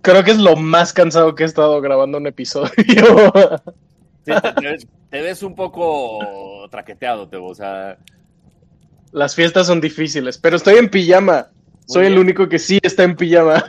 Creo 0.00 0.24
que 0.24 0.32
es 0.32 0.38
lo 0.38 0.56
más 0.56 0.92
cansado 0.92 1.34
que 1.34 1.42
he 1.44 1.46
estado 1.46 1.80
grabando 1.80 2.18
un 2.18 2.26
episodio. 2.26 2.70
Sí, 4.24 4.32
te, 4.40 4.52
te 4.52 4.66
ves, 4.70 4.86
te 5.10 5.20
ves 5.22 5.42
un 5.42 5.54
poco 5.54 6.68
traqueteado, 6.70 7.28
Tebo. 7.28 7.48
O 7.48 7.54
sea, 7.54 7.98
Las 9.12 9.34
fiestas 9.34 9.66
son 9.66 9.80
difíciles, 9.80 10.38
pero 10.38 10.56
estoy 10.56 10.76
en 10.76 10.88
pijama. 10.88 11.48
Soy 11.86 12.06
el 12.06 12.16
único 12.18 12.48
que 12.48 12.58
sí 12.60 12.78
está 12.82 13.02
en 13.02 13.16
pijama. 13.16 13.64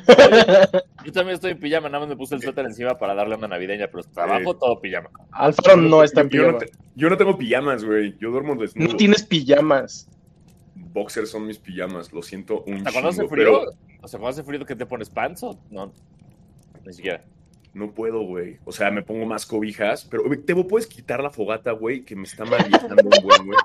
yo 1.04 1.12
también 1.12 1.34
estoy 1.36 1.52
en 1.52 1.60
pijama, 1.60 1.90
nada 1.90 2.02
más 2.02 2.10
me 2.10 2.16
puse 2.16 2.36
el 2.36 2.42
suéter 2.44 2.66
encima 2.66 2.98
para 2.98 3.16
darle 3.16 3.36
una 3.36 3.48
navideña, 3.48 3.88
pero 3.88 4.04
trabajo 4.04 4.56
todo 4.56 4.80
pijama. 4.80 5.10
Alfaro 5.32 5.78
no 5.78 6.04
está 6.04 6.22
en 6.22 6.30
Yo 6.30 6.42
no, 6.44 6.58
pijama. 6.60 6.60
te- 6.60 6.72
yo 6.96 7.10
no 7.10 7.18
tengo 7.18 7.38
pijamas, 7.38 7.84
güey. 7.84 8.16
Yo 8.20 8.30
duermo 8.30 8.56
desnudo. 8.56 8.90
No 8.92 8.96
tienes 8.96 9.24
pijamas. 9.24 10.08
Boxers 10.76 11.32
son 11.32 11.48
mis 11.48 11.58
pijamas. 11.58 12.14
Lo 12.14 12.22
siento 12.22 12.64
un 12.68 12.88
hace 12.88 13.00
chingo, 13.02 13.28
frío, 13.28 13.28
pero 13.30 13.66
o 14.04 14.08
sea, 14.08 14.20
cuando 14.20 14.30
hace 14.40 14.44
frío, 14.44 14.66
¿qué 14.66 14.76
te 14.76 14.86
pones 14.86 15.10
pants 15.10 15.42
o 15.44 15.58
no? 15.72 15.92
Ni 16.86 16.94
siquiera. 16.94 17.24
no 17.74 17.92
puedo, 17.92 18.22
güey. 18.22 18.60
O 18.66 18.72
sea, 18.72 18.92
me 18.92 19.02
pongo 19.02 19.26
más 19.26 19.46
cobijas. 19.46 20.06
Pero, 20.06 20.24
Tebo, 20.46 20.68
¿puedes 20.68 20.86
quitar 20.88 21.24
la 21.24 21.30
fogata, 21.32 21.72
güey? 21.72 22.04
Que 22.04 22.16
me 22.16 22.24
está 22.24 22.46
malviajando 22.46 23.02
un 23.04 23.24
buen, 23.24 23.46
güey. 23.48 23.58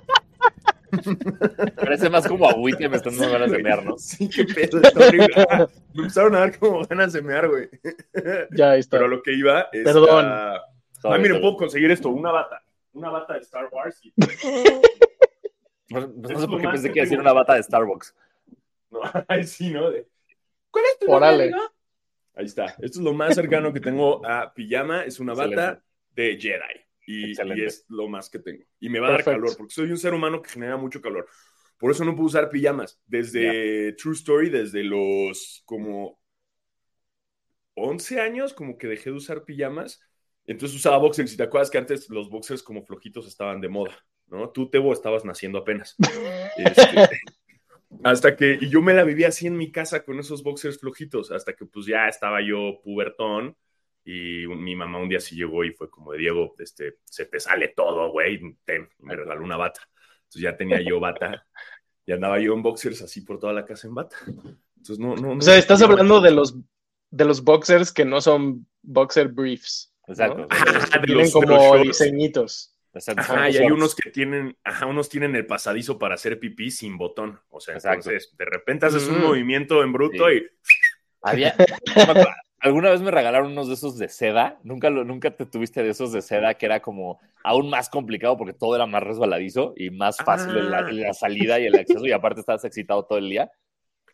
Parece 1.76 2.08
más 2.08 2.26
como 2.26 2.48
agüita 2.48 2.84
y 2.84 2.88
me 2.88 2.96
están 2.96 3.14
dando 3.18 3.32
ganas 3.32 3.50
de 3.50 3.62
mear, 3.62 3.84
¿no? 3.84 3.98
Sí, 3.98 4.28
qué 4.30 4.44
pedo. 4.44 4.80
Está 4.80 5.06
horrible. 5.06 5.28
Ah, 5.50 5.66
me 5.94 6.02
empezaron 6.02 6.34
a 6.34 6.38
dar 6.40 6.58
como 6.58 6.82
ganas 6.86 7.12
de 7.12 7.20
mear, 7.22 7.48
güey. 7.48 7.68
Ya 8.56 8.70
ahí 8.70 8.80
está. 8.80 8.96
Pero 8.96 9.08
lo 9.08 9.22
que 9.22 9.34
iba 9.34 9.66
es... 9.72 9.84
Perdón. 9.84 10.24
a- 10.26 10.60
Ah, 11.04 11.16
miren, 11.18 11.40
puedo 11.40 11.56
conseguir 11.56 11.90
esto. 11.92 12.08
Una 12.08 12.32
bata. 12.32 12.60
Una 12.92 13.10
bata 13.10 13.34
de 13.34 13.40
Star 13.40 13.68
Wars. 13.70 14.00
y- 14.04 14.12
no 15.90 16.00
sé 16.40 16.48
por 16.48 16.60
qué 16.60 16.68
pensé 16.68 16.88
que 16.90 16.98
iba 16.98 17.02
a 17.02 17.06
decir 17.06 17.20
una 17.20 17.32
bata 17.32 17.54
de 17.54 17.62
Starbucks. 17.62 18.14
No, 18.90 19.00
ay, 19.28 19.44
sí, 19.44 19.70
¿no? 19.70 19.90
De- 19.90 20.06
¿Cuál 20.78 20.84
es 20.92 20.98
tu 20.98 21.10
Órale. 21.12 21.50
nombre, 21.50 21.60
amigo? 21.60 21.74
Ahí 22.34 22.44
está. 22.46 22.66
Esto 22.66 22.98
es 23.00 23.04
lo 23.04 23.12
más 23.14 23.34
cercano 23.34 23.72
que 23.72 23.80
tengo 23.80 24.24
a 24.24 24.52
pijama. 24.54 25.04
Es 25.04 25.18
una 25.18 25.34
bata 25.34 25.82
Excelente. 25.82 25.82
de 26.10 26.40
Jedi. 26.40 26.86
Y, 27.06 27.30
y 27.32 27.64
es 27.64 27.84
lo 27.88 28.06
más 28.08 28.30
que 28.30 28.38
tengo. 28.38 28.64
Y 28.80 28.88
me 28.88 29.00
va 29.00 29.08
a 29.08 29.10
Perfecto. 29.10 29.30
dar 29.30 29.40
calor, 29.40 29.56
porque 29.56 29.74
soy 29.74 29.90
un 29.90 29.98
ser 29.98 30.14
humano 30.14 30.42
que 30.42 30.50
genera 30.50 30.76
mucho 30.76 31.00
calor. 31.00 31.26
Por 31.78 31.90
eso 31.90 32.04
no 32.04 32.14
puedo 32.14 32.26
usar 32.26 32.48
pijamas. 32.50 33.00
Desde 33.06 33.92
True 33.94 34.14
Story, 34.14 34.50
desde 34.50 34.84
los 34.84 35.62
como 35.64 36.20
11 37.74 38.20
años, 38.20 38.52
como 38.52 38.76
que 38.76 38.86
dejé 38.88 39.10
de 39.10 39.16
usar 39.16 39.44
pijamas. 39.44 40.00
Entonces 40.44 40.76
usaba 40.76 40.98
boxers. 40.98 41.32
Y 41.32 41.36
te 41.36 41.42
acuerdas 41.44 41.70
que 41.70 41.78
antes 41.78 42.08
los 42.10 42.28
boxers 42.30 42.62
como 42.62 42.82
flojitos 42.84 43.26
estaban 43.26 43.60
de 43.60 43.68
moda, 43.68 43.96
¿no? 44.26 44.50
Tú, 44.50 44.68
Tebo, 44.70 44.92
estabas 44.92 45.24
naciendo 45.24 45.58
apenas. 45.58 45.96
Este, 46.56 47.08
hasta 48.04 48.36
que, 48.36 48.58
y 48.60 48.68
yo 48.68 48.82
me 48.82 48.94
la 48.94 49.04
vivía 49.04 49.28
así 49.28 49.46
en 49.46 49.56
mi 49.56 49.70
casa 49.72 50.04
con 50.04 50.18
esos 50.18 50.42
boxers 50.42 50.78
flojitos, 50.78 51.30
hasta 51.30 51.54
que 51.54 51.64
pues 51.66 51.86
ya 51.86 52.08
estaba 52.08 52.40
yo 52.42 52.80
pubertón 52.82 53.56
y 54.04 54.44
un- 54.46 54.62
mi 54.62 54.74
mamá 54.76 54.98
un 54.98 55.08
día 55.08 55.20
sí 55.20 55.36
llegó 55.36 55.64
y 55.64 55.72
fue 55.72 55.90
como 55.90 56.12
de 56.12 56.18
Diego, 56.18 56.54
este, 56.58 56.98
se 57.04 57.26
te 57.26 57.40
sale 57.40 57.68
todo, 57.68 58.10
güey, 58.10 58.40
ten, 58.64 58.88
me 58.98 59.16
regaló 59.16 59.44
una 59.44 59.56
bata. 59.56 59.80
Entonces 60.24 60.42
ya 60.42 60.56
tenía 60.56 60.80
yo 60.80 61.00
bata 61.00 61.46
y 62.06 62.12
andaba 62.12 62.38
yo 62.38 62.54
en 62.54 62.62
boxers 62.62 63.02
así 63.02 63.22
por 63.22 63.38
toda 63.38 63.52
la 63.52 63.64
casa 63.64 63.88
en 63.88 63.94
bata. 63.94 64.16
Entonces 64.26 64.98
no, 64.98 65.14
no, 65.16 65.34
no. 65.34 65.38
O 65.38 65.40
sea, 65.40 65.56
estás 65.58 65.82
hablando 65.82 66.20
de 66.20 66.30
los 66.30 66.56
de 67.10 67.24
los 67.24 67.42
boxers 67.42 67.90
que 67.90 68.04
no 68.04 68.20
son 68.20 68.66
boxer 68.82 69.28
briefs. 69.28 69.94
¿no? 70.06 70.12
Exacto. 70.12 70.46
Ah, 70.50 70.98
de 71.00 71.06
Tienen 71.06 71.16
los- 71.24 71.26
de 71.28 71.32
como 71.32 71.46
los 71.48 71.62
shorts. 71.62 71.86
diseñitos. 71.86 72.77
Ajá, 73.16 73.50
y 73.50 73.56
hay 73.58 73.70
unos 73.70 73.94
que 73.94 74.10
tienen, 74.10 74.56
ajá, 74.64 74.86
unos 74.86 75.08
tienen 75.08 75.36
el 75.36 75.46
pasadizo 75.46 75.98
para 75.98 76.14
hacer 76.14 76.40
pipí 76.40 76.70
sin 76.70 76.96
botón. 76.98 77.38
O 77.50 77.60
sea, 77.60 77.74
Exacto. 77.74 78.10
entonces 78.10 78.36
de 78.36 78.44
repente 78.44 78.86
haces 78.86 79.06
un 79.08 79.18
Mm. 79.18 79.22
movimiento 79.24 79.82
en 79.82 79.92
bruto 79.92 80.28
Sí. 80.28 80.36
y 80.36 80.46
Había, 81.20 81.54
alguna 82.60 82.90
vez 82.90 83.00
me 83.00 83.10
regalaron 83.10 83.52
unos 83.52 83.68
de 83.68 83.74
esos 83.74 83.98
de 83.98 84.08
seda. 84.08 84.58
Nunca, 84.62 84.88
lo, 84.90 85.04
nunca 85.04 85.30
te 85.36 85.46
tuviste 85.46 85.82
de 85.82 85.90
esos 85.90 86.12
de 86.12 86.22
seda 86.22 86.54
que 86.54 86.66
era 86.66 86.80
como 86.80 87.20
aún 87.44 87.70
más 87.70 87.88
complicado 87.90 88.36
porque 88.36 88.52
todo 88.52 88.74
era 88.76 88.86
más 88.86 89.02
resbaladizo 89.02 89.74
y 89.76 89.90
más 89.90 90.16
fácil 90.18 90.56
en, 90.56 90.70
la, 90.70 90.78
Ah. 90.78 90.90
en 90.90 91.00
la 91.00 91.12
salida 91.12 91.58
y 91.60 91.66
el 91.66 91.74
acceso. 91.74 92.06
Y 92.06 92.12
aparte 92.12 92.40
estabas 92.40 92.64
excitado 92.64 93.04
todo 93.04 93.18
el 93.18 93.28
día. 93.30 93.50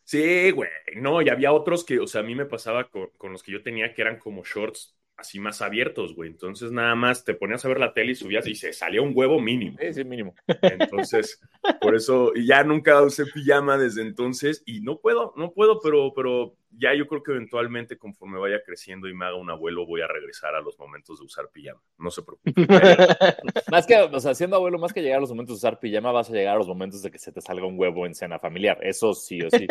Sí, 0.02 0.50
güey. 0.50 0.68
No, 0.96 1.22
y 1.22 1.28
había 1.30 1.52
otros 1.52 1.84
que, 1.84 1.98
o 1.98 2.06
sea, 2.06 2.20
a 2.20 2.24
mí 2.24 2.34
me 2.34 2.44
pasaba 2.44 2.84
con, 2.90 3.08
con 3.16 3.32
los 3.32 3.42
que 3.42 3.52
yo 3.52 3.62
tenía 3.62 3.94
que 3.94 4.02
eran 4.02 4.18
como 4.18 4.42
shorts 4.44 4.94
así 5.16 5.38
más 5.38 5.62
abiertos, 5.62 6.14
güey. 6.14 6.30
Entonces 6.30 6.72
nada 6.72 6.94
más 6.94 7.24
te 7.24 7.34
ponías 7.34 7.64
a 7.64 7.68
ver 7.68 7.78
la 7.78 7.92
tele 7.92 8.12
y 8.12 8.14
subías 8.14 8.46
y 8.46 8.54
se 8.54 8.72
salía 8.72 9.02
un 9.02 9.12
huevo 9.14 9.40
mínimo. 9.40 9.76
Sí, 9.80 9.94
sí, 9.94 10.04
mínimo. 10.04 10.34
Entonces, 10.62 11.40
por 11.80 11.94
eso, 11.94 12.32
y 12.34 12.46
ya 12.46 12.64
nunca 12.64 13.00
usé 13.02 13.26
pijama 13.26 13.78
desde 13.78 14.02
entonces 14.02 14.62
y 14.66 14.80
no 14.80 14.98
puedo, 14.98 15.32
no 15.36 15.52
puedo, 15.52 15.80
pero, 15.80 16.12
pero 16.14 16.56
ya 16.70 16.94
yo 16.94 17.06
creo 17.06 17.22
que 17.22 17.32
eventualmente 17.32 17.96
conforme 17.96 18.38
vaya 18.38 18.62
creciendo 18.64 19.08
y 19.08 19.14
me 19.14 19.26
haga 19.26 19.36
un 19.36 19.50
abuelo 19.50 19.86
voy 19.86 20.00
a 20.00 20.08
regresar 20.08 20.54
a 20.54 20.60
los 20.60 20.78
momentos 20.78 21.18
de 21.20 21.24
usar 21.24 21.48
pijama. 21.50 21.80
No 21.98 22.10
se 22.10 22.22
preocupe. 22.22 22.52
Más 23.70 23.86
que, 23.86 23.96
o 23.96 24.20
sea, 24.20 24.34
siendo 24.34 24.56
abuelo, 24.56 24.78
más 24.78 24.92
que 24.92 25.02
llegar 25.02 25.18
a 25.18 25.20
los 25.20 25.30
momentos 25.30 25.56
de 25.56 25.58
usar 25.58 25.78
pijama, 25.78 26.12
vas 26.12 26.30
a 26.30 26.32
llegar 26.32 26.54
a 26.54 26.58
los 26.58 26.68
momentos 26.68 27.02
de 27.02 27.10
que 27.10 27.18
se 27.18 27.32
te 27.32 27.40
salga 27.40 27.66
un 27.66 27.78
huevo 27.78 28.06
en 28.06 28.14
cena 28.14 28.38
familiar. 28.38 28.78
Eso 28.82 29.14
sí 29.14 29.40
o 29.42 29.50
sí, 29.50 29.66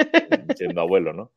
siendo 0.55 0.81
abuelo, 0.81 1.13
¿no? 1.13 1.31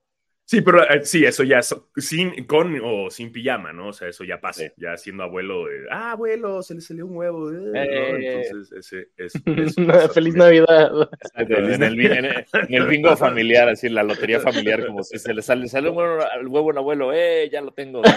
Sí, 0.48 0.60
pero 0.60 0.88
eh, 0.88 1.04
sí, 1.04 1.24
eso 1.24 1.42
ya 1.42 1.60
sin, 1.96 2.44
con 2.46 2.78
o 2.80 3.10
sin 3.10 3.32
pijama, 3.32 3.72
¿no? 3.72 3.88
O 3.88 3.92
sea, 3.92 4.06
eso 4.06 4.22
ya 4.22 4.40
pasa. 4.40 4.62
Sí. 4.62 4.68
Ya 4.76 4.96
siendo 4.96 5.24
abuelo, 5.24 5.68
eh, 5.68 5.86
ah, 5.90 6.12
abuelo, 6.12 6.62
se 6.62 6.76
le 6.76 6.80
salió 6.80 7.04
un 7.06 7.16
huevo. 7.16 7.50
eh", 7.50 7.54
¿no? 7.56 7.74
Eh. 7.80 8.42
Entonces, 8.46 8.72
ese, 8.72 9.08
es, 9.16 9.34
eso 9.74 9.86
pasa 9.86 10.08
Feliz 10.10 10.36
también. 10.36 10.64
Navidad. 10.68 11.10
Exacto, 11.20 11.56
en, 11.58 11.82
el, 11.82 11.96
bi- 11.96 12.06
en 12.06 12.24
el- 12.26 12.46
en 12.52 12.74
el 12.74 12.86
bingo 12.86 13.16
familiar, 13.16 13.68
así, 13.68 13.88
la 13.88 14.04
lotería 14.04 14.38
familiar, 14.38 14.86
como 14.86 15.02
si 15.02 15.18
se 15.18 15.34
le 15.34 15.42
sale, 15.42 15.66
sale 15.66 15.90
un 15.90 15.96
huevo 15.96 16.22
al 16.22 16.46
huevo 16.46 16.68
un 16.68 16.78
abuelo, 16.78 17.12
¡eh! 17.12 17.48
Ya 17.50 17.60
lo 17.60 17.72
tengo. 17.72 18.02
ya 18.04 18.10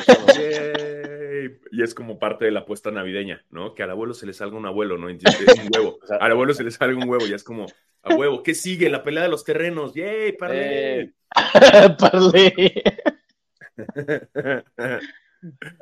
Y 1.71 1.83
es 1.83 1.93
como 1.93 2.19
parte 2.19 2.45
de 2.45 2.51
la 2.51 2.61
apuesta 2.61 2.91
navideña, 2.91 3.45
¿no? 3.49 3.73
Que 3.73 3.83
al 3.83 3.91
abuelo 3.91 4.13
se 4.13 4.25
le 4.25 4.33
salga 4.33 4.57
un 4.57 4.65
abuelo, 4.65 4.97
¿no? 4.97 5.09
Entiendes? 5.09 5.47
Es 5.47 5.59
un 5.59 5.69
huevo. 5.73 5.99
Al 6.19 6.31
abuelo 6.31 6.53
se 6.53 6.63
le 6.63 6.71
salga 6.71 6.97
un 6.97 7.09
huevo, 7.09 7.25
ya 7.25 7.35
es 7.35 7.43
como, 7.43 7.67
a 8.03 8.15
huevo. 8.15 8.43
¿Qué 8.43 8.53
sigue? 8.53 8.89
La 8.89 9.03
pelea 9.03 9.23
de 9.23 9.29
los 9.29 9.43
terrenos. 9.43 9.93
¡Yay! 9.93 10.33
¡Parle! 10.33 10.99
Eh, 11.01 11.13
Parlé. 11.99 12.83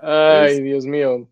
Ay, 0.02 0.62
Dios 0.62 0.86
mío. 0.86 1.30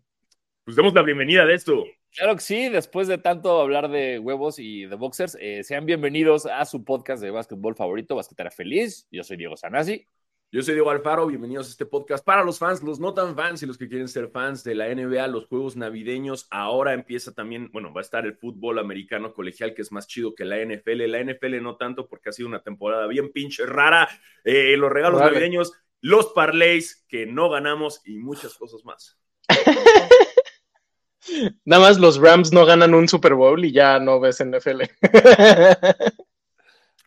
Pues 0.64 0.76
demos 0.76 0.94
la 0.94 1.02
bienvenida 1.02 1.44
de 1.44 1.54
esto. 1.54 1.84
Claro 2.16 2.34
que 2.34 2.40
sí, 2.40 2.68
después 2.70 3.08
de 3.08 3.18
tanto 3.18 3.60
hablar 3.60 3.90
de 3.90 4.18
huevos 4.18 4.58
y 4.58 4.86
de 4.86 4.96
boxers, 4.96 5.36
eh, 5.38 5.62
sean 5.62 5.84
bienvenidos 5.84 6.46
a 6.46 6.64
su 6.64 6.82
podcast 6.82 7.22
de 7.22 7.30
básquetbol 7.30 7.76
favorito, 7.76 8.16
Basquetera 8.16 8.50
Feliz. 8.50 9.06
Yo 9.10 9.22
soy 9.22 9.36
Diego 9.36 9.56
Sanasi. 9.56 10.06
Yo 10.56 10.62
soy 10.62 10.72
Diego 10.72 10.88
Alfaro, 10.88 11.26
bienvenidos 11.26 11.66
a 11.66 11.70
este 11.70 11.84
podcast 11.84 12.24
para 12.24 12.42
los 12.42 12.58
fans, 12.58 12.82
los 12.82 12.98
no 12.98 13.12
tan 13.12 13.36
fans 13.36 13.62
y 13.62 13.66
los 13.66 13.76
que 13.76 13.90
quieren 13.90 14.08
ser 14.08 14.30
fans 14.30 14.64
de 14.64 14.74
la 14.74 14.88
NBA, 14.88 15.26
los 15.26 15.44
juegos 15.48 15.76
navideños. 15.76 16.46
Ahora 16.50 16.94
empieza 16.94 17.34
también, 17.34 17.68
bueno, 17.74 17.92
va 17.92 18.00
a 18.00 18.04
estar 18.04 18.24
el 18.24 18.38
fútbol 18.38 18.78
americano 18.78 19.34
colegial, 19.34 19.74
que 19.74 19.82
es 19.82 19.92
más 19.92 20.06
chido 20.06 20.34
que 20.34 20.46
la 20.46 20.56
NFL. 20.56 21.08
La 21.08 21.22
NFL 21.22 21.60
no 21.60 21.76
tanto 21.76 22.08
porque 22.08 22.30
ha 22.30 22.32
sido 22.32 22.48
una 22.48 22.62
temporada 22.62 23.06
bien 23.06 23.32
pinche 23.32 23.66
rara. 23.66 24.08
Eh, 24.44 24.78
los 24.78 24.90
regalos 24.90 25.20
Vale. 25.20 25.32
navideños, 25.32 25.74
los 26.00 26.28
parlays 26.28 27.04
que 27.06 27.26
no 27.26 27.50
ganamos 27.50 28.00
y 28.06 28.16
muchas 28.16 28.54
cosas 28.54 28.82
más. 28.82 29.18
Nada 31.66 31.82
más 31.82 31.98
los 31.98 32.16
Rams 32.16 32.54
no 32.54 32.64
ganan 32.64 32.94
un 32.94 33.08
Super 33.08 33.34
Bowl 33.34 33.62
y 33.62 33.72
ya 33.72 33.98
no 33.98 34.20
ves 34.20 34.42
NFL. 34.42 34.84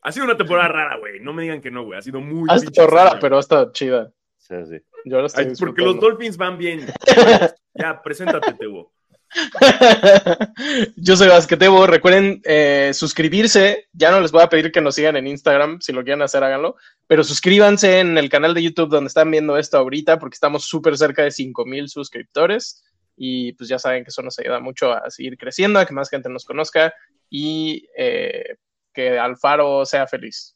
Ha 0.01 0.11
sido 0.11 0.25
una 0.25 0.37
temporada 0.37 0.69
rara, 0.69 0.97
güey. 0.97 1.19
No 1.19 1.33
me 1.33 1.43
digan 1.43 1.61
que 1.61 1.71
no, 1.71 1.83
güey. 1.83 1.99
Ha 1.99 2.01
sido 2.01 2.21
muy 2.21 2.47
ha 2.49 2.55
estado 2.55 2.87
rara, 2.87 3.19
pero 3.19 3.37
ha 3.37 3.39
estado 3.39 3.71
chida. 3.73 4.11
Sí, 4.37 4.55
sí. 4.69 4.77
Yo 5.05 5.19
la 5.19 5.27
estoy 5.27 5.45
Ay, 5.45 5.53
porque 5.59 5.81
los. 5.81 5.99
Dolphins 5.99 6.37
van 6.37 6.57
bien. 6.57 6.85
ya, 7.73 8.01
preséntate, 8.01 8.53
Tebo. 8.53 8.91
Yo 10.95 11.15
soy 11.15 11.27
Basquetebo. 11.27 11.85
Recuerden 11.85 12.41
eh, 12.45 12.91
suscribirse. 12.93 13.87
Ya 13.93 14.11
no 14.11 14.21
les 14.21 14.31
voy 14.31 14.41
a 14.41 14.49
pedir 14.49 14.71
que 14.71 14.81
nos 14.81 14.95
sigan 14.95 15.15
en 15.17 15.27
Instagram. 15.27 15.79
Si 15.81 15.93
lo 15.93 16.03
quieren 16.03 16.21
hacer, 16.21 16.43
háganlo. 16.43 16.75
Pero 17.07 17.23
suscríbanse 17.23 17.99
en 17.99 18.17
el 18.17 18.29
canal 18.29 18.53
de 18.53 18.63
YouTube 18.63 18.89
donde 18.89 19.09
están 19.09 19.29
viendo 19.29 19.57
esto 19.57 19.77
ahorita, 19.77 20.19
porque 20.19 20.35
estamos 20.35 20.65
súper 20.65 20.97
cerca 20.97 21.23
de 21.23 21.31
5000 21.31 21.89
suscriptores. 21.89 22.83
Y 23.15 23.53
pues 23.53 23.69
ya 23.69 23.77
saben 23.77 24.03
que 24.03 24.09
eso 24.09 24.21
nos 24.21 24.39
ayuda 24.39 24.59
mucho 24.59 24.93
a 24.93 25.09
seguir 25.11 25.37
creciendo, 25.37 25.79
a 25.79 25.85
que 25.85 25.93
más 25.93 26.09
gente 26.09 26.29
nos 26.29 26.45
conozca 26.45 26.93
y 27.29 27.85
eh, 27.97 28.55
que 28.93 29.17
Alfaro 29.17 29.85
sea 29.85 30.07
feliz. 30.07 30.55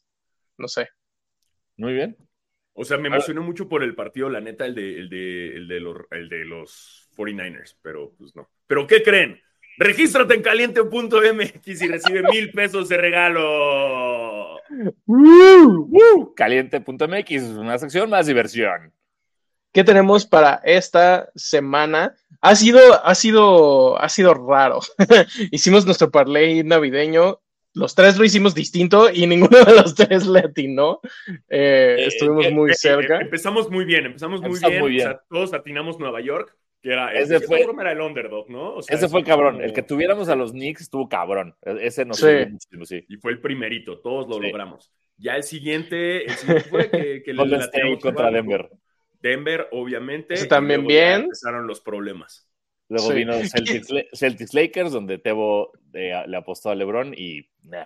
No 0.58 0.68
sé. 0.68 0.90
Muy 1.78 1.94
bien. 1.94 2.18
O 2.74 2.84
sea, 2.86 2.98
me 2.98 3.08
emocionó 3.08 3.44
mucho 3.44 3.70
por 3.70 3.84
el 3.84 3.94
partido, 3.94 4.30
la 4.30 4.42
neta, 4.42 4.66
el 4.66 4.74
de, 4.74 5.00
el 5.00 5.10
de, 5.10 5.56
el 5.58 5.68
de, 5.68 5.80
los, 5.80 5.98
el 6.10 6.30
de 6.30 6.46
los 6.46 7.10
49ers, 7.16 7.78
pero 7.82 8.14
pues 8.18 8.36
no. 8.36 8.50
¿Pero 8.66 8.88
qué 8.88 9.04
creen? 9.04 9.40
Regístrate 9.78 10.36
en 10.36 10.42
caliente.mx 10.42 11.82
y 11.82 11.88
recibe 11.88 12.24
mil 12.32 12.52
pesos 12.52 12.90
de 12.90 12.98
regalo. 12.98 14.60
Caliente.mx, 16.36 17.44
una 17.58 17.78
sección 17.78 18.10
más 18.10 18.26
diversión. 18.26 18.92
¿Qué 19.72 19.84
tenemos 19.84 20.26
para 20.26 20.62
esta 20.64 21.30
semana? 21.36 22.16
Ha 22.42 22.56
sido, 22.56 22.80
ha 23.04 23.16
sido, 23.16 24.00
ha 24.00 24.10
sido 24.10 24.34
raro. 24.34 24.82
Hicimos 25.52 25.86
nuestro 25.86 26.12
parlay 26.12 26.64
navideño. 26.64 27.40
Los 27.76 27.96
tres 27.96 28.18
lo 28.18 28.24
hicimos 28.26 28.54
distinto 28.54 29.10
y 29.12 29.26
ninguno 29.26 29.64
de 29.64 29.74
los 29.76 29.96
tres 29.96 30.28
le 30.28 30.40
atinó. 30.40 31.00
Eh, 31.50 31.96
Eh, 32.00 32.06
estuvimos 32.06 32.46
eh, 32.46 32.52
muy 32.52 32.72
Eh, 32.72 32.76
cerca. 32.76 33.18
eh, 33.18 33.22
empezamos 33.24 33.70
muy 33.72 33.86
bien, 33.86 34.06
empezamos 34.06 34.42
muy 34.42 34.48
Empezamos 34.50 34.72
bien. 34.72 34.82
muy 34.82 34.92
bien. 34.92 35.08
O 35.08 35.12
sea, 35.12 35.22
todos 35.30 35.54
atinamos 35.54 36.00
Nueva 36.00 36.22
York, 36.22 36.56
que 36.82 36.92
era 36.92 37.14
Ese 37.14 37.38
ese 37.38 37.48
fue- 37.48 37.62
era 37.80 37.92
el 37.92 38.02
underdog, 38.02 38.50
¿no? 38.50 38.76
O 38.76 38.82
sea, 38.82 38.96
Ese 38.96 39.08
fue 39.08 39.22
el 39.22 39.26
cabrón. 39.26 39.62
El 39.64 39.74
que 39.74 39.82
tuviéramos 39.82 40.30
a 40.30 40.36
los 40.36 40.52
Knicks 40.52 40.82
estuvo 40.82 41.10
cabrón. 41.10 41.56
E- 41.64 41.78
Ese 41.88 42.06
nos 42.06 42.18
Sí. 42.18 42.28
muchísimo, 42.50 42.86
sí. 42.86 43.06
Y 43.10 43.18
fue 43.18 43.32
el 43.32 43.42
primerito, 43.42 44.00
todos 44.00 44.28
lo 44.28 44.36
Sí. 44.36 44.42
logramos. 44.42 44.92
Ya 45.18 45.36
el 45.36 45.44
siguiente, 45.44 46.26
el 46.26 46.32
siguiente 46.32 46.70
fue 46.70 46.90
que, 46.92 47.24
que 47.24 47.34
la 47.58 47.58
State 47.60 48.00
contra. 48.02 48.30
Denver. 48.30 48.70
Denver, 49.20 49.68
obviamente. 49.72 50.34
Ese 50.34 50.46
y 50.46 50.50
también 50.50 50.86
bien. 50.86 51.22
Empezaron 51.24 51.66
los 51.66 51.80
problemas. 51.82 52.48
Luego 52.90 53.10
Sí. 53.10 53.14
vino 53.16 53.34
Celtics, 53.50 53.88
Celtics 54.14 54.54
Lakers, 54.54 54.92
donde 54.92 55.18
Tebo 55.18 55.72
eh, 55.94 56.14
le 56.28 56.38
apostó 56.38 56.70
a 56.70 56.76
LeBron 56.76 57.14
y 57.18 57.48
nah. 57.64 57.86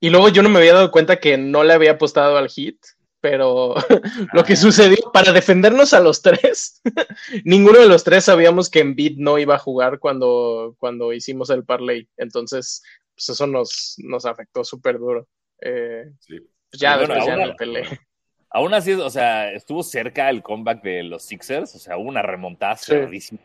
Y 0.00 0.10
luego 0.10 0.28
yo 0.30 0.42
no 0.42 0.48
me 0.48 0.58
había 0.58 0.74
dado 0.74 0.90
cuenta 0.90 1.20
que 1.20 1.36
no 1.36 1.62
le 1.62 1.74
había 1.74 1.92
apostado 1.92 2.38
al 2.38 2.48
hit, 2.48 2.78
pero 3.20 3.74
lo 4.32 4.44
que 4.44 4.56
sucedió, 4.56 5.10
para 5.12 5.32
defendernos 5.32 5.92
a 5.92 6.00
los 6.00 6.22
tres, 6.22 6.80
ninguno 7.44 7.80
de 7.80 7.88
los 7.88 8.02
tres 8.02 8.24
sabíamos 8.24 8.70
que 8.70 8.80
Embiid 8.80 9.18
no 9.18 9.38
iba 9.38 9.56
a 9.56 9.58
jugar 9.58 9.98
cuando, 9.98 10.74
cuando 10.78 11.12
hicimos 11.12 11.50
el 11.50 11.64
parlay. 11.64 12.08
Entonces, 12.16 12.82
pues 13.14 13.28
eso 13.28 13.46
nos, 13.46 13.96
nos 13.98 14.24
afectó 14.24 14.64
súper 14.64 14.98
duro. 14.98 15.28
Eh, 15.60 16.04
Sí. 16.20 16.38
pues 16.70 16.80
ya 16.80 16.96
bueno, 16.96 17.12
después 17.14 17.26
ya 17.26 17.32
ahora- 17.34 17.46
no 17.48 17.56
peleé. 17.56 18.00
Aún 18.50 18.74
así, 18.74 18.92
o 18.92 19.10
sea, 19.10 19.52
estuvo 19.52 19.82
cerca 19.82 20.28
el 20.28 20.42
comeback 20.42 20.82
de 20.82 21.02
los 21.04 21.24
Sixers, 21.24 21.74
o 21.74 21.78
sea, 21.78 21.96
hubo 21.96 22.08
una 22.08 22.22
remontada 22.22 22.76
Sí. 22.76 22.92
cerradísima. 22.92 23.40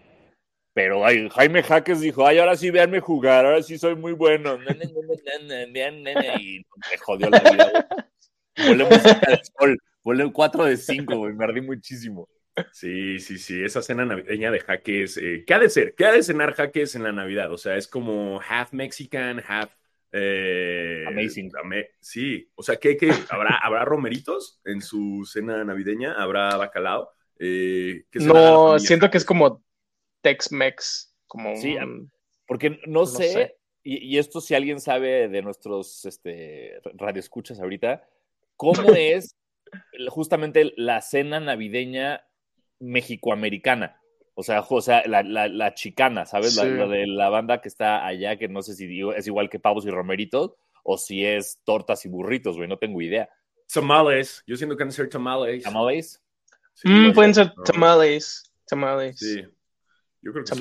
Pero 0.74 1.06
ay, 1.06 1.30
Jaime 1.30 1.64
Jaques 1.64 2.02
dijo, 2.02 2.26
ay, 2.28 2.38
ahora 2.40 2.58
sí 2.58 2.70
véanme 2.70 3.00
jugar, 3.00 3.46
ahora 3.46 3.64
sí 3.64 3.78
soy 3.78 3.96
muy 3.96 4.12
bueno. 4.12 4.58
Y 6.40 6.66
me 6.92 6.98
jodió 7.00 7.30
la 7.30 7.40
vida. 7.40 7.88
güey. 8.58 8.68
Volé 8.70 8.84
música 8.86 9.22
de 9.28 9.42
sol, 9.58 9.78
volé 10.04 10.32
4 10.32 10.66
de 10.66 10.78
5, 10.78 11.18
güey, 11.18 11.34
me 11.34 11.44
ardí 11.46 11.62
muchísimo. 11.62 12.28
Sí, 12.72 13.20
sí, 13.20 13.38
sí, 13.38 13.64
esa 13.64 13.82
cena 13.82 14.06
navideña 14.06 14.50
de 14.50 14.62
jaques, 14.62 15.18
eh, 15.18 15.44
¿qué 15.46 15.54
ha 15.54 15.60
de 15.60 15.70
ser? 15.70 15.94
¿Qué 15.94 16.06
ha 16.06 16.12
de 16.14 16.24
cenar 16.24 16.54
jaques 16.54 16.96
en 16.96 17.04
la 17.04 17.12
Navidad? 17.12 17.52
O 17.52 17.58
sea, 17.58 17.76
es 17.76 17.88
como 17.88 18.40
half 18.42 18.72
Mexican, 18.72 19.44
half... 19.46 19.74
eh, 20.18 21.04
Amazing. 21.08 21.52
sí, 22.00 22.50
o 22.56 22.64
sea, 22.64 22.78
¿qué, 22.78 22.98
qué? 22.98 23.12
¿Habrá, 23.30 23.58
¿habrá 23.64 23.86
romeritos 23.86 24.62
en 24.66 24.82
su 24.82 25.26
cena 25.26 25.64
navideña? 25.64 26.14
¿Habrá 26.14 26.56
bacalao? 26.58 27.12
Eh, 27.40 28.06
¿qué 28.10 28.20
cenará 28.20 28.42
la 28.42 28.54
No, 28.54 28.80
siento 28.80 29.10
que 29.10 29.18
es 29.18 29.26
como 29.26 29.64
Tex-Mex, 30.22 31.14
como 31.28 31.56
Sí, 31.56 31.76
un- 31.76 32.12
Porque 32.48 32.80
no, 32.88 33.06
sé, 33.06 33.28
sé. 33.30 33.58
Y, 33.84 33.98
y 34.06 34.18
esto 34.18 34.42
si 34.42 34.56
alguien 34.56 34.80
sabe 34.80 35.28
de 35.28 35.42
nuestros 35.42 36.06
este, 36.06 36.80
radioescuchas 36.96 37.60
ahorita, 37.60 38.08
¿cómo 38.56 38.74
es 38.98 39.36
justamente 40.10 40.74
la 40.78 41.02
cena 41.02 41.40
navideña 41.40 42.26
mexicoamericana? 42.80 44.02
O 44.38 44.44
sea, 44.44 44.62
o 44.68 44.82
sea 44.82 45.02
la, 45.08 45.24
la- 45.24 45.48
la 45.48 45.74
chicana, 45.74 46.26
¿sabes? 46.26 46.56
La, 46.58 46.64
Sí. 46.64 46.70
la 46.72 46.88
de 46.88 47.08
la 47.08 47.30
banda 47.30 47.62
que 47.62 47.70
está 47.70 48.06
allá, 48.06 48.38
que 48.38 48.48
no 48.50 48.62
sé 48.62 48.76
si 48.76 48.86
digo- 48.86 49.14
es 49.14 49.26
igual 49.28 49.50
que 49.50 49.60
pavos 49.60 49.86
y 49.86 49.90
romeritos 49.90 50.52
o 50.84 50.98
si 50.98 51.26
es 51.26 51.62
tortas 51.64 52.06
y 52.06 52.10
burritos, 52.10 52.58
güey, 52.58 52.68
no 52.70 52.78
tengo 52.78 53.02
idea. 53.02 53.30
Tamales, 53.74 54.44
yo 54.46 54.56
siento 54.58 54.76
que 54.78 54.84
han 54.84 54.90
de 54.90 54.96
ser 54.96 55.10
tamales. 55.10 55.64
¿Tamales? 55.64 56.22
Sí, 56.74 56.90
Mm, 56.90 57.14
pueden 57.14 57.34
ser 57.34 57.54
tamales, 57.66 58.52
tamales, 58.68 59.18
Sí, 59.18 59.42
yo 60.26 60.32
creo 60.34 60.44
que 60.44 60.52
sí. 60.52 60.58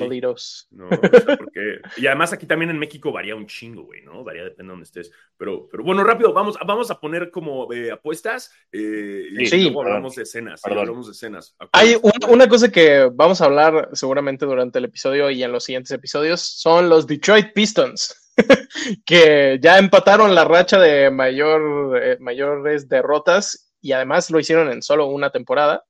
No, 0.71 0.87
o 0.87 1.17
sea, 1.17 1.37
porque... 1.37 1.79
Y 1.97 2.07
además 2.07 2.31
aquí 2.31 2.45
también 2.45 2.69
en 2.69 2.77
México 2.79 3.11
varía 3.11 3.35
un 3.35 3.47
chingo, 3.47 3.83
güey, 3.83 4.03
¿no? 4.03 4.23
Varía 4.23 4.43
depende 4.43 4.65
de 4.69 4.73
donde 4.73 4.83
estés. 4.85 5.11
Pero, 5.37 5.67
pero 5.71 5.83
bueno, 5.83 6.03
rápido, 6.03 6.31
vamos, 6.33 6.57
vamos 6.65 6.91
a 6.91 6.99
poner 6.99 7.31
como 7.31 7.73
eh, 7.73 7.91
apuestas 7.91 8.51
eh, 8.71 9.27
y 9.31 9.45
Sí, 9.47 9.63
luego 9.63 9.79
perdón. 9.79 9.93
hablamos 9.93 10.15
de 10.15 10.23
escenas. 10.23 10.61
sí, 10.63 10.71
hablamos 10.71 11.07
de 11.07 11.11
escenas. 11.13 11.55
Hay 11.73 11.95
un- 12.01 12.11
una 12.29 12.47
cosa 12.47 12.71
que 12.71 13.09
vamos 13.11 13.41
a 13.41 13.45
hablar 13.45 13.89
seguramente 13.93 14.45
durante 14.45 14.77
el 14.79 14.85
episodio 14.85 15.29
y 15.31 15.43
en 15.43 15.51
los 15.51 15.63
siguientes 15.63 15.91
episodios 15.91 16.41
son 16.41 16.87
los 16.87 17.07
Detroit 17.07 17.51
Pistons, 17.53 18.31
que 19.05 19.59
ya 19.61 19.77
empataron 19.79 20.35
la 20.35 20.45
racha 20.45 20.79
de 20.79 21.09
mayor, 21.11 21.99
eh, 22.01 22.17
mayores 22.19 22.87
derrotas 22.87 23.73
y 23.81 23.91
además 23.93 24.29
lo 24.31 24.39
hicieron 24.39 24.71
en 24.71 24.81
solo 24.81 25.07
una 25.07 25.31
temporada. 25.31 25.83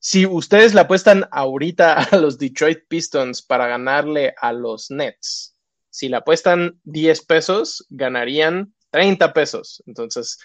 Si 0.00 0.26
ustedes 0.26 0.74
le 0.74 0.80
apuestan 0.80 1.26
ahorita 1.30 1.94
a 2.12 2.16
los 2.16 2.38
Detroit 2.38 2.80
Pistons 2.88 3.42
para 3.42 3.66
ganarle 3.66 4.34
a 4.40 4.52
los 4.52 4.90
Nets, 4.90 5.54
si 5.90 6.08
le 6.08 6.16
apuestan 6.16 6.78
10 6.84 7.24
pesos, 7.24 7.84
ganarían 7.90 8.72
30 8.90 9.32
pesos. 9.32 9.82
Entonces, 9.86 10.38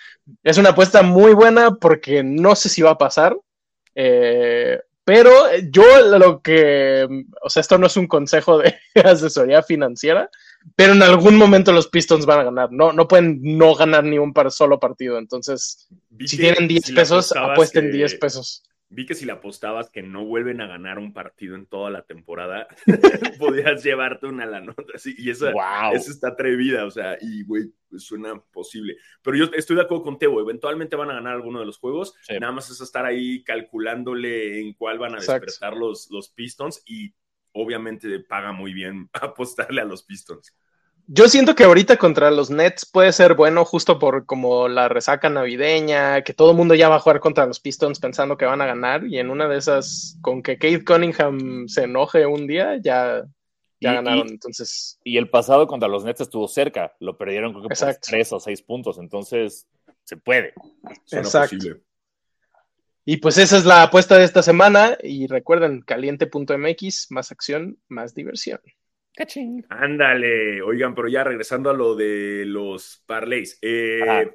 es 0.43 0.57
una 0.57 0.69
apuesta 0.69 1.01
muy 1.03 1.33
buena 1.33 1.75
porque 1.75 2.23
no 2.23 2.55
sé 2.55 2.69
si 2.69 2.81
va 2.81 2.91
a 2.91 2.97
pasar. 2.97 3.37
Eh, 3.95 4.79
pero 5.05 5.31
yo 5.69 5.83
lo 6.17 6.41
que, 6.41 7.07
o 7.41 7.49
sea, 7.49 7.61
esto 7.61 7.77
no 7.77 7.87
es 7.87 7.97
un 7.97 8.07
consejo 8.07 8.57
de 8.57 8.73
asesoría 9.03 9.61
financiera, 9.61 10.29
pero 10.75 10.93
en 10.93 11.03
algún 11.03 11.35
momento 11.35 11.71
los 11.73 11.87
Pistons 11.89 12.25
van 12.25 12.39
a 12.39 12.43
ganar. 12.45 12.71
No, 12.71 12.93
no 12.93 13.07
pueden 13.07 13.39
no 13.57 13.75
ganar 13.75 14.03
ni 14.05 14.17
un 14.17 14.33
par, 14.33 14.49
solo 14.49 14.79
partido. 14.79 15.17
Entonces, 15.17 15.87
si 16.25 16.37
tienen 16.37 16.67
10 16.67 16.85
si 16.85 16.91
le 16.93 17.01
pesos, 17.01 17.33
apuesten 17.35 17.91
que- 17.91 17.97
10 17.97 18.15
pesos. 18.15 18.63
Vi 18.93 19.05
que 19.05 19.15
si 19.15 19.25
le 19.25 19.31
apostabas 19.31 19.89
que 19.89 20.03
no 20.03 20.23
vuelven 20.23 20.61
a 20.61 20.67
ganar 20.67 20.99
un 20.99 21.13
partido 21.13 21.55
en 21.55 21.65
toda 21.65 21.89
la 21.89 22.03
temporada, 22.03 22.67
podías 23.39 23.83
llevarte 23.83 24.27
una 24.27 24.45
la 24.45 24.61
nota. 24.61 24.83
así, 24.93 25.15
y 25.17 25.31
esa, 25.31 25.51
¡Wow! 25.51 25.93
esa 25.95 26.11
está 26.11 26.27
atrevida, 26.29 26.85
o 26.85 26.91
sea, 26.91 27.17
y 27.19 27.43
güey, 27.43 27.71
pues 27.89 28.03
suena 28.03 28.39
posible. 28.51 28.97
Pero 29.23 29.37
yo 29.37 29.45
estoy 29.55 29.75
de 29.75 29.81
acuerdo 29.81 30.03
con 30.03 30.19
Teo, 30.19 30.39
eventualmente 30.39 30.95
van 30.95 31.09
a 31.09 31.15
ganar 31.15 31.33
alguno 31.33 31.59
de 31.59 31.65
los 31.65 31.79
juegos. 31.79 32.13
Sí. 32.21 32.37
Nada 32.39 32.53
más 32.53 32.69
es 32.69 32.81
estar 32.81 33.05
ahí 33.05 33.43
calculándole 33.43 34.59
en 34.59 34.73
cuál 34.73 34.99
van 34.99 35.15
a 35.15 35.17
Exacto. 35.17 35.45
despertar 35.45 35.75
los, 35.77 36.09
los 36.11 36.29
Pistons 36.29 36.83
y 36.85 37.13
obviamente 37.51 38.19
paga 38.19 38.51
muy 38.51 38.73
bien 38.73 39.09
apostarle 39.13 39.81
a 39.81 39.85
los 39.85 40.03
Pistons. 40.03 40.55
Yo 41.07 41.27
siento 41.27 41.53
que 41.53 41.65
ahorita 41.65 41.97
contra 41.97 42.31
los 42.31 42.49
Nets 42.49 42.85
puede 42.85 43.11
ser 43.11 43.33
bueno 43.35 43.65
justo 43.65 43.99
por 43.99 44.25
como 44.25 44.69
la 44.69 44.87
resaca 44.87 45.29
navideña, 45.29 46.21
que 46.23 46.33
todo 46.33 46.51
el 46.51 46.57
mundo 46.57 46.75
ya 46.75 46.87
va 46.87 46.95
a 46.95 46.99
jugar 46.99 47.19
contra 47.19 47.45
los 47.45 47.59
Pistons 47.59 47.99
pensando 47.99 48.37
que 48.37 48.45
van 48.45 48.61
a 48.61 48.65
ganar 48.65 49.05
y 49.05 49.19
en 49.19 49.29
una 49.29 49.47
de 49.49 49.57
esas, 49.57 50.17
con 50.21 50.41
que 50.41 50.57
Kate 50.57 50.85
Cunningham 50.85 51.67
se 51.67 51.83
enoje 51.83 52.25
un 52.25 52.47
día, 52.47 52.77
ya, 52.81 53.23
ya 53.81 53.91
Y- 53.91 53.95
ganaron. 53.95 54.27
y- 54.27 54.31
Entonces, 54.31 54.97
Y 55.03 55.17
el 55.17 55.29
pasado 55.29 55.67
contra 55.67 55.89
los 55.89 56.05
Nets 56.05 56.21
estuvo 56.21 56.47
cerca, 56.47 56.93
lo 57.01 57.17
perdieron 57.17 57.51
creo 57.51 57.63
que 57.63 57.67
por 57.67 57.73
Exacto. 57.73 58.07
3 58.09 58.31
o 58.31 58.39
6 58.39 58.61
puntos, 58.61 58.97
entonces 58.97 59.67
se 60.05 60.15
puede. 60.17 60.53
Suena 61.05 61.25
Exacto. 61.25 61.57
posible. 61.57 61.81
y 63.05 63.17
pues 63.17 63.37
esa 63.37 63.57
es 63.57 63.65
la 63.65 63.83
apuesta 63.83 64.17
de 64.17 64.23
esta 64.23 64.41
semana 64.41 64.97
y 65.03 65.27
recuerden, 65.27 65.81
caliente.mx, 65.81 67.07
más 67.11 67.33
acción, 67.33 67.77
más 67.89 68.15
diversión. 68.15 68.61
¡Cachín! 69.15 69.65
Ándale, 69.69 70.61
oigan, 70.61 70.95
pero 70.95 71.07
ya 71.07 71.23
regresando 71.23 71.69
a 71.69 71.73
lo 71.73 71.95
de 71.95 72.43
los 72.45 73.03
parlays. 73.05 73.59
eh. 73.61 74.31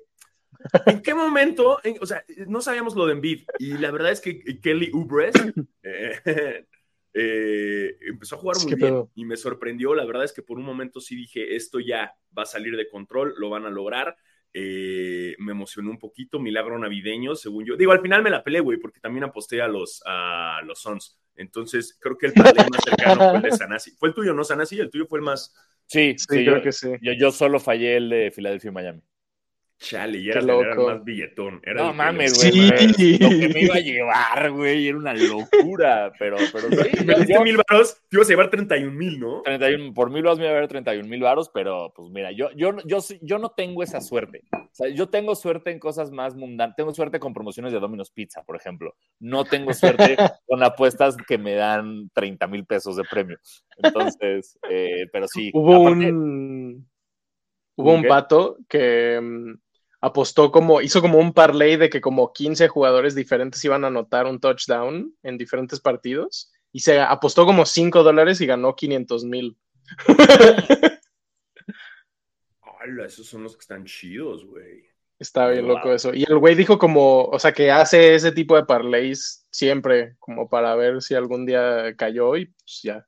¿En 0.86 1.02
qué 1.02 1.14
momento? 1.14 1.78
en- 1.84 1.98
o 2.00 2.06
sea, 2.06 2.24
no 2.46 2.60
sabíamos 2.60 2.96
lo 2.96 3.06
de 3.06 3.12
Embiid 3.12 3.42
y 3.58 3.78
la 3.78 3.90
verdad 3.90 4.10
es 4.12 4.20
que 4.20 4.40
Kelly 4.60 4.90
Ubres 4.92 5.34
eh, 5.82 6.12
eh, 7.14 7.96
empezó 8.00 8.36
a 8.36 8.38
jugar 8.38 8.56
Es 8.56 8.64
muy 8.64 8.74
bien 8.74 8.88
pedo. 8.88 9.10
y 9.14 9.24
me 9.24 9.36
sorprendió. 9.36 9.94
La 9.94 10.04
verdad 10.04 10.24
es 10.24 10.32
que 10.32 10.42
por 10.42 10.58
un 10.58 10.64
momento 10.64 11.00
sí 11.00 11.16
dije, 11.16 11.54
esto 11.56 11.80
ya 11.80 12.12
va 12.36 12.42
a 12.42 12.46
salir 12.46 12.76
de 12.76 12.88
control, 12.88 13.34
lo 13.38 13.50
van 13.50 13.66
a 13.66 13.70
lograr. 13.70 14.16
Eh, 14.52 15.36
me 15.38 15.52
emocionó 15.52 15.90
un 15.90 15.98
poquito, 15.98 16.40
milagro 16.40 16.78
navideño, 16.78 17.34
según 17.36 17.64
yo. 17.66 17.76
Digo, 17.76 17.92
al 17.92 18.00
final 18.00 18.22
me 18.22 18.30
la 18.30 18.42
peleé, 18.42 18.60
güey, 18.60 18.78
porque 18.78 19.00
también 19.00 19.24
aposté 19.24 19.60
a 19.60 19.68
los, 19.68 20.02
a 20.06 20.60
los 20.64 20.80
Suns. 20.80 21.20
Entonces, 21.38 21.96
creo 22.00 22.18
que 22.18 22.26
el 22.26 22.34
parlay 22.34 22.66
más 22.68 22.82
cercano 22.84 23.24
fue 23.24 23.38
el 23.38 23.42
de 23.44 23.52
Sanasi. 23.52 23.92
Fue 23.92 24.10
el 24.10 24.14
tuyo, 24.14 24.34
¿no, 24.34 24.44
Sanasi? 24.44 24.78
El 24.80 24.90
tuyo 24.90 25.06
fue 25.06 25.20
el 25.20 25.24
más... 25.24 25.54
Sí, 25.86 26.16
Sí, 26.16 26.26
sí, 26.28 26.44
creo 26.44 26.58
yo, 26.58 26.62
que 26.62 26.72
sí. 26.72 26.88
yo, 27.00 27.12
yo 27.14 27.32
solo 27.32 27.60
fallé 27.60 27.96
el 27.96 28.10
de 28.10 28.30
Filadelfia 28.30 28.68
y 28.68 28.72
Miami. 28.72 29.02
Chale, 29.80 30.18
y 30.18 30.28
era 30.28 30.40
tener 30.40 30.76
más 30.76 31.04
billetón. 31.04 31.60
Era 31.64 31.84
No 31.84 31.92
mames, 31.94 32.34
güey. 32.36 32.52
Sí. 32.94 33.16
Lo 33.18 33.28
que 33.28 33.48
me 33.48 33.60
iba 33.62 33.76
a 33.76 33.80
llevar, 33.80 34.50
güey, 34.50 34.88
era 34.88 34.98
una 34.98 35.14
locura. 35.14 36.12
Pero, 36.18 36.36
pero 36.52 36.68
sí, 36.70 37.04
Me 37.04 37.14
diste 37.14 37.34
yo- 37.34 37.42
mil 37.42 37.56
varos, 37.58 37.96
te 38.08 38.16
ibas 38.16 38.26
a 38.26 38.30
llevar 38.30 38.50
31 38.50 38.92
mil, 38.92 39.20
¿no? 39.20 39.42
31, 39.42 39.94
por 39.94 40.10
mil 40.10 40.24
varos 40.24 40.38
me 40.40 40.46
iba 40.46 40.56
a 40.56 40.60
ver 40.60 40.68
31 40.68 41.08
mil 41.08 41.20
varos, 41.22 41.48
pero 41.54 41.92
pues 41.94 42.10
mira, 42.10 42.32
yo, 42.32 42.50
yo, 42.56 42.76
yo, 42.86 42.98
yo 43.22 43.38
no 43.38 43.50
tengo 43.50 43.84
esa 43.84 44.00
suerte. 44.00 44.42
O 44.52 44.68
sea, 44.72 44.88
yo 44.88 45.08
tengo 45.08 45.36
suerte 45.36 45.70
en 45.70 45.78
cosas 45.78 46.10
más 46.10 46.34
mundanas. 46.34 46.74
Tengo 46.74 46.92
suerte 46.92 47.20
con 47.20 47.32
promociones 47.32 47.72
de 47.72 47.78
Domino's 47.78 48.10
Pizza, 48.10 48.42
por 48.42 48.56
ejemplo. 48.56 48.96
No 49.20 49.44
tengo 49.44 49.72
suerte 49.74 50.16
con 50.48 50.62
apuestas 50.64 51.16
que 51.16 51.38
me 51.38 51.54
dan 51.54 52.10
30 52.14 52.46
mil 52.48 52.66
pesos 52.66 52.96
de 52.96 53.04
premio. 53.04 53.38
Entonces, 53.80 54.58
eh, 54.68 55.06
pero 55.12 55.28
sí. 55.28 55.50
Hubo 55.54 55.86
aparte- 55.88 56.10
un. 56.12 56.88
Hubo 57.76 57.94
un 57.94 58.02
pato 58.02 58.56
que 58.68 59.20
mm, 59.22 59.52
apostó 60.00 60.50
como. 60.52 60.80
Hizo 60.80 61.00
como 61.00 61.18
un 61.18 61.32
parlay 61.32 61.76
de 61.76 61.90
que 61.90 62.00
como 62.00 62.32
15 62.32 62.68
jugadores 62.68 63.14
diferentes 63.14 63.64
iban 63.64 63.84
a 63.84 63.88
anotar 63.88 64.26
un 64.26 64.40
touchdown 64.40 65.14
en 65.22 65.38
diferentes 65.38 65.80
partidos. 65.80 66.52
Y 66.72 66.80
se 66.80 67.00
apostó 67.00 67.46
como 67.46 67.64
5 67.64 68.02
dólares 68.02 68.40
y 68.40 68.46
ganó 68.46 68.76
500 68.76 69.24
mil. 69.24 69.56
Hola, 72.60 73.06
esos 73.06 73.26
son 73.26 73.42
los 73.42 73.54
que 73.56 73.60
están 73.60 73.84
chidos, 73.84 74.44
güey. 74.44 74.84
Está 75.18 75.48
bien 75.48 75.66
Wow. 75.66 75.76
loco 75.76 75.92
eso. 75.92 76.14
Y 76.14 76.22
el 76.24 76.38
güey 76.38 76.54
dijo 76.54 76.78
como, 76.78 77.24
o 77.24 77.38
sea, 77.38 77.52
que 77.52 77.70
hace 77.72 78.14
ese 78.14 78.30
tipo 78.32 78.54
de 78.54 78.64
parlays 78.64 79.46
siempre, 79.50 80.14
como 80.20 80.48
para 80.48 80.74
ver 80.76 81.02
si 81.02 81.14
algún 81.14 81.44
día 81.44 81.94
cayó 81.96 82.36
y 82.36 82.46
pues 82.46 82.80
ya. 82.82 83.06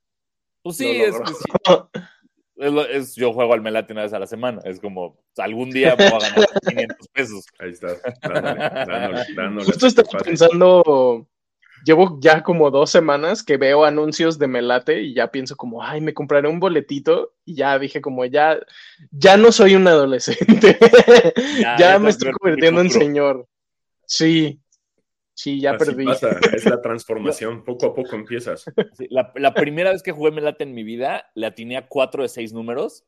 Pues 0.63 0.77
sí, 0.77 0.99
lo 0.99 1.05
es, 1.05 1.13
logró. 1.13 1.27
sí. 1.27 1.45
Es 2.61 2.73
lo- 2.73 2.87
es- 2.87 3.15
yo 3.17 3.33
juego 3.33 3.55
al 3.55 3.63
Melate 3.63 3.93
una 3.93 4.03
vez 4.03 4.13
a 4.13 4.19
la 4.19 4.27
semana. 4.27 4.61
Es 4.65 4.81
como, 4.81 5.19
algún 5.39 5.71
día 5.71 5.95
voy 5.95 6.07
a 6.07 6.19
ganar 6.19 6.47
500 6.97 7.09
pesos. 7.09 7.45
Ahí 7.59 7.71
estás, 7.71 8.01
dándole, 8.23 8.61
dándole, 8.87 9.25
dándole. 9.37 9.65
Justo 9.67 9.81
que 9.81 9.87
estaba 9.89 10.25
pensando, 10.25 11.27
llevo 11.85 12.19
ya 12.21 12.43
como 12.43 12.71
dos 12.71 12.91
semanas 12.91 13.43
que 13.43 13.57
veo 13.57 13.85
anuncios 13.85 14.39
de 14.39 14.47
Melate 14.47 15.01
y 15.03 15.15
ya 15.15 15.31
pienso 15.31 15.57
como, 15.57 15.83
ay, 15.83 16.01
me 16.03 16.13
compraré 16.15 16.49
un 16.49 16.61
boletito 16.61 17.33
y 17.47 17.55
ya 17.55 17.79
dije 17.79 18.01
como, 18.03 18.25
ya, 18.27 18.59
ya 19.11 19.37
no 19.39 19.51
soy 19.53 19.75
un 19.75 19.89
adolescente, 19.89 20.79
Ya, 21.79 21.99
me 21.99 22.11
estoy 22.11 22.33
convirtiendo 22.33 22.81
en 22.83 22.91
señor. 22.91 23.47
Sí, 24.07 24.61
sí, 25.35 25.61
ya 25.61 25.73
Así 25.73 25.85
perdí. 25.87 26.05
pasa, 26.05 26.39
es 26.53 26.65
la 26.67 26.81
transformación, 26.83 27.65
poco 27.65 27.87
a 27.87 27.95
poco 27.95 28.15
empiezas. 28.17 28.65
Sí, 28.97 29.07
la, 29.11 29.33
la 29.37 29.55
primera 29.55 29.93
vez 29.93 30.03
que 30.03 30.13
jugué 30.13 30.31
Melate 30.31 30.65
en 30.65 30.75
mi 30.75 30.83
vida, 30.85 31.31
le 31.35 31.47
atiné 31.47 31.77
a 31.77 31.87
4 31.89 32.23
de 32.23 32.29
6 32.29 32.53
números. 32.53 33.05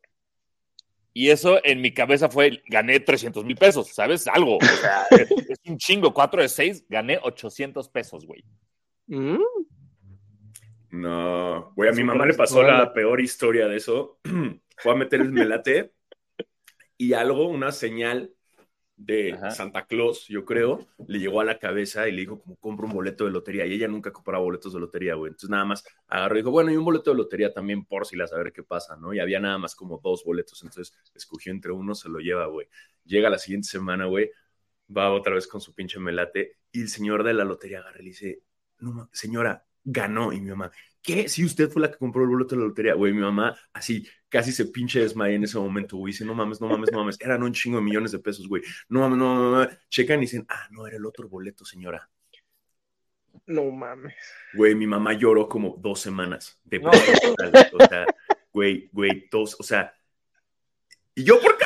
Y 1.15 1.29
eso 1.29 1.61
en 1.63 1.83
mi 1.83 1.93
cabeza 1.93 2.31
fue, 2.31 2.63
gané 2.69 2.99
300 2.99 3.45
mil 3.45 3.57
pesos, 3.57 3.89
¿sabes? 3.89 4.27
Algo. 4.29 4.57
O 4.57 4.61
sea, 4.81 5.05
es, 5.11 5.31
es 5.31 5.59
un 5.67 5.77
chingo. 5.77 6.15
4 6.15 6.41
de 6.41 6.49
6, 6.49 6.87
gané 6.89 7.19
800 7.23 7.89
pesos, 7.91 8.25
güey. 8.27 8.43
Mm, 9.09 9.37
No, 10.91 11.73
güey, 11.75 11.91
a 11.91 11.93
mi 11.93 12.05
mamá 12.05 12.27
le 12.27 12.35
pasó 12.35 12.63
la 12.63 12.93
peor 12.93 13.21
historia 13.21 13.67
de 13.69 13.77
eso. 13.77 14.21
Fue 14.79 14.93
a 14.93 14.97
meter 14.97 15.21
el 15.21 15.33
melate 15.33 15.93
y 16.97 17.13
algo, 17.13 17.47
una 17.49 17.73
señal 17.73 18.33
de 19.05 19.33
Ajá. 19.33 19.51
Santa 19.51 19.87
Claus, 19.87 20.27
yo 20.29 20.45
creo, 20.45 20.87
le 21.07 21.19
llegó 21.19 21.41
a 21.41 21.45
la 21.45 21.59
cabeza 21.59 22.09
y 22.09 22.13
le 22.13 22.21
dijo 22.23 22.41
como 22.41 22.57
compra 22.57 22.87
un 22.87 22.93
boleto 22.93 23.25
de 23.25 23.31
lotería. 23.31 23.67
Y 23.67 23.75
ella 23.75 23.89
nunca 23.89 24.13
compraba 24.13 24.43
boletos 24.45 24.73
de 24.73 24.81
lotería, 24.81 25.15
güey. 25.15 25.31
Entonces 25.31 25.51
nada 25.51 25.65
más 25.65 25.85
agarró 26.09 26.37
y 26.37 26.39
dijo, 26.39 26.51
bueno, 26.51 26.71
y 26.73 26.77
un 26.77 26.85
boleto 26.85 27.11
de 27.11 27.17
lotería 27.17 27.53
también 27.53 27.85
por 27.85 28.07
si 28.07 28.17
las 28.17 28.33
a 28.33 28.37
ver 28.39 28.53
qué 28.53 28.63
pasa, 28.63 28.97
¿no? 28.97 29.13
Y 29.13 29.21
había 29.21 29.41
nada 29.41 29.59
más 29.59 29.75
como 29.75 29.99
dos 29.99 30.25
boletos. 30.25 30.63
Entonces 30.63 30.95
escogió 31.15 31.53
entre 31.53 31.73
uno, 31.73 31.95
se 31.95 32.09
lo 32.09 32.19
lleva, 32.21 32.47
güey. 32.47 32.69
Llega 33.05 33.31
la 33.31 33.39
siguiente 33.39 33.69
semana, 33.69 34.07
güey, 34.07 34.31
va 34.95 35.13
otra 35.13 35.35
vez 35.35 35.47
con 35.47 35.61
su 35.61 35.75
pinche 35.75 35.99
melate 35.99 36.59
y 36.71 36.83
el 36.83 36.89
señor 36.89 37.25
de 37.25 37.35
la 37.35 37.45
lotería 37.45 37.81
agarra 37.81 38.01
y 38.01 38.05
le 38.05 38.09
dice, 38.11 38.43
no, 38.79 39.09
señora, 39.13 39.67
ganó. 39.85 40.33
Y 40.33 40.41
mi 40.41 40.51
mamá, 40.51 40.71
¿qué? 41.03 41.29
Si 41.29 41.45
usted 41.45 41.69
fue 41.71 41.83
la 41.83 41.91
que 41.91 41.99
compró 41.99 42.23
el 42.23 42.31
boleto 42.31 42.55
de 42.55 42.63
la 42.63 42.69
lotería, 42.69 42.95
güey, 42.95 43.13
mi 43.13 43.21
mamá 43.21 43.55
así 43.73 44.07
casi 44.29 44.51
se 44.51 44.65
pinche 44.67 45.01
desmaya 45.01 45.35
en 45.35 45.45
ese 45.45 45.59
momento, 45.59 45.99
güey. 45.99 46.13
Dice, 46.13 46.25
no 46.25 46.35
mames, 46.35 46.61
no 46.61 46.69
mames, 46.69 46.91
no 46.91 46.99
mames. 46.99 47.21
Eran 47.21 47.43
un 47.43 47.53
chingo 47.53 47.77
de 47.77 47.85
millones 47.85 48.13
de 48.13 48.19
pesos, 48.19 48.49
güey. 48.49 48.63
No 48.89 49.01
mames, 49.01 49.19
no 49.19 49.27
mames, 49.27 49.43
no 49.43 49.51
mames. 49.51 49.79
Checan 49.91 50.19
y 50.19 50.23
dicen, 50.23 50.47
ah, 50.49 50.69
no, 50.71 50.87
era 50.87 50.97
el 50.97 51.05
otro 51.05 51.29
boleto, 51.29 51.65
señora. 51.65 52.09
no 53.47 53.71
mames. 53.71 54.15
Güey, 54.55 54.75
mi 54.75 54.87
mamá 54.87 55.13
lloró 55.13 55.49
como 55.49 55.77
dos 55.79 56.01
semanas 56.01 56.59
de 56.65 56.79
No. 56.79 56.91
O 57.79 57.87
sea, 57.89 58.07
güey, 58.53 58.89
güey, 58.93 59.29
dos, 59.31 59.57
o 59.59 59.63
sea. 59.63 59.93
Y 61.15 61.25
yo, 61.25 61.39
¿por 61.41 61.59
qué 61.59 61.65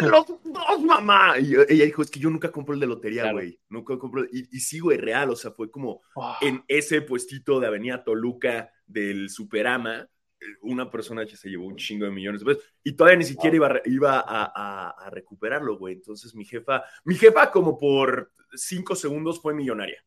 los 0.00 0.26
dos, 0.44 0.82
mamá? 0.84 1.38
Y 1.38 1.54
ella 1.54 1.84
dijo, 1.84 2.02
es 2.02 2.10
que 2.10 2.20
yo 2.20 2.30
nunca 2.30 2.50
compro 2.50 2.74
el 2.74 2.80
de 2.80 2.86
lotería, 2.86 3.22
Claro. 3.22 3.36
güey. 3.38 3.58
Nunca 3.68 3.98
compro. 3.98 4.24
Y, 4.24 4.48
y 4.50 4.60
sí, 4.60 4.78
güey, 4.80 4.98
real. 4.98 5.30
O 5.30 5.36
sea, 5.36 5.50
fue 5.50 5.70
como 5.70 6.02
en 6.40 6.64
ese 6.68 7.02
puestito 7.02 7.60
de 7.60 7.66
Avenida 7.66 8.02
Toluca 8.04 8.70
del 8.86 9.30
Superama, 9.30 10.08
eh, 10.40 10.44
una 10.62 10.90
persona 10.90 11.24
que 11.26 11.36
se 11.36 11.48
llevó 11.48 11.66
un 11.66 11.76
chingo 11.76 12.04
de 12.04 12.10
millones 12.12 12.40
de 12.40 12.46
pesos 12.46 12.64
y 12.84 12.92
todavía 12.92 13.18
ni 13.18 13.24
siquiera 13.24 13.56
iba, 13.56 13.80
iba 13.86 14.20
a, 14.20 14.52
a- 14.54 14.90
a 15.06 15.10
recuperarlo, 15.10 15.76
güey. 15.78 15.94
Entonces 15.94 16.34
mi 16.34 16.44
jefa, 16.44 16.84
mi 17.04 17.14
jefa 17.14 17.50
como 17.50 17.78
por 17.78 18.32
cinco 18.54 18.94
segundos 18.94 19.40
fue 19.40 19.54
millonaria. 19.54 20.02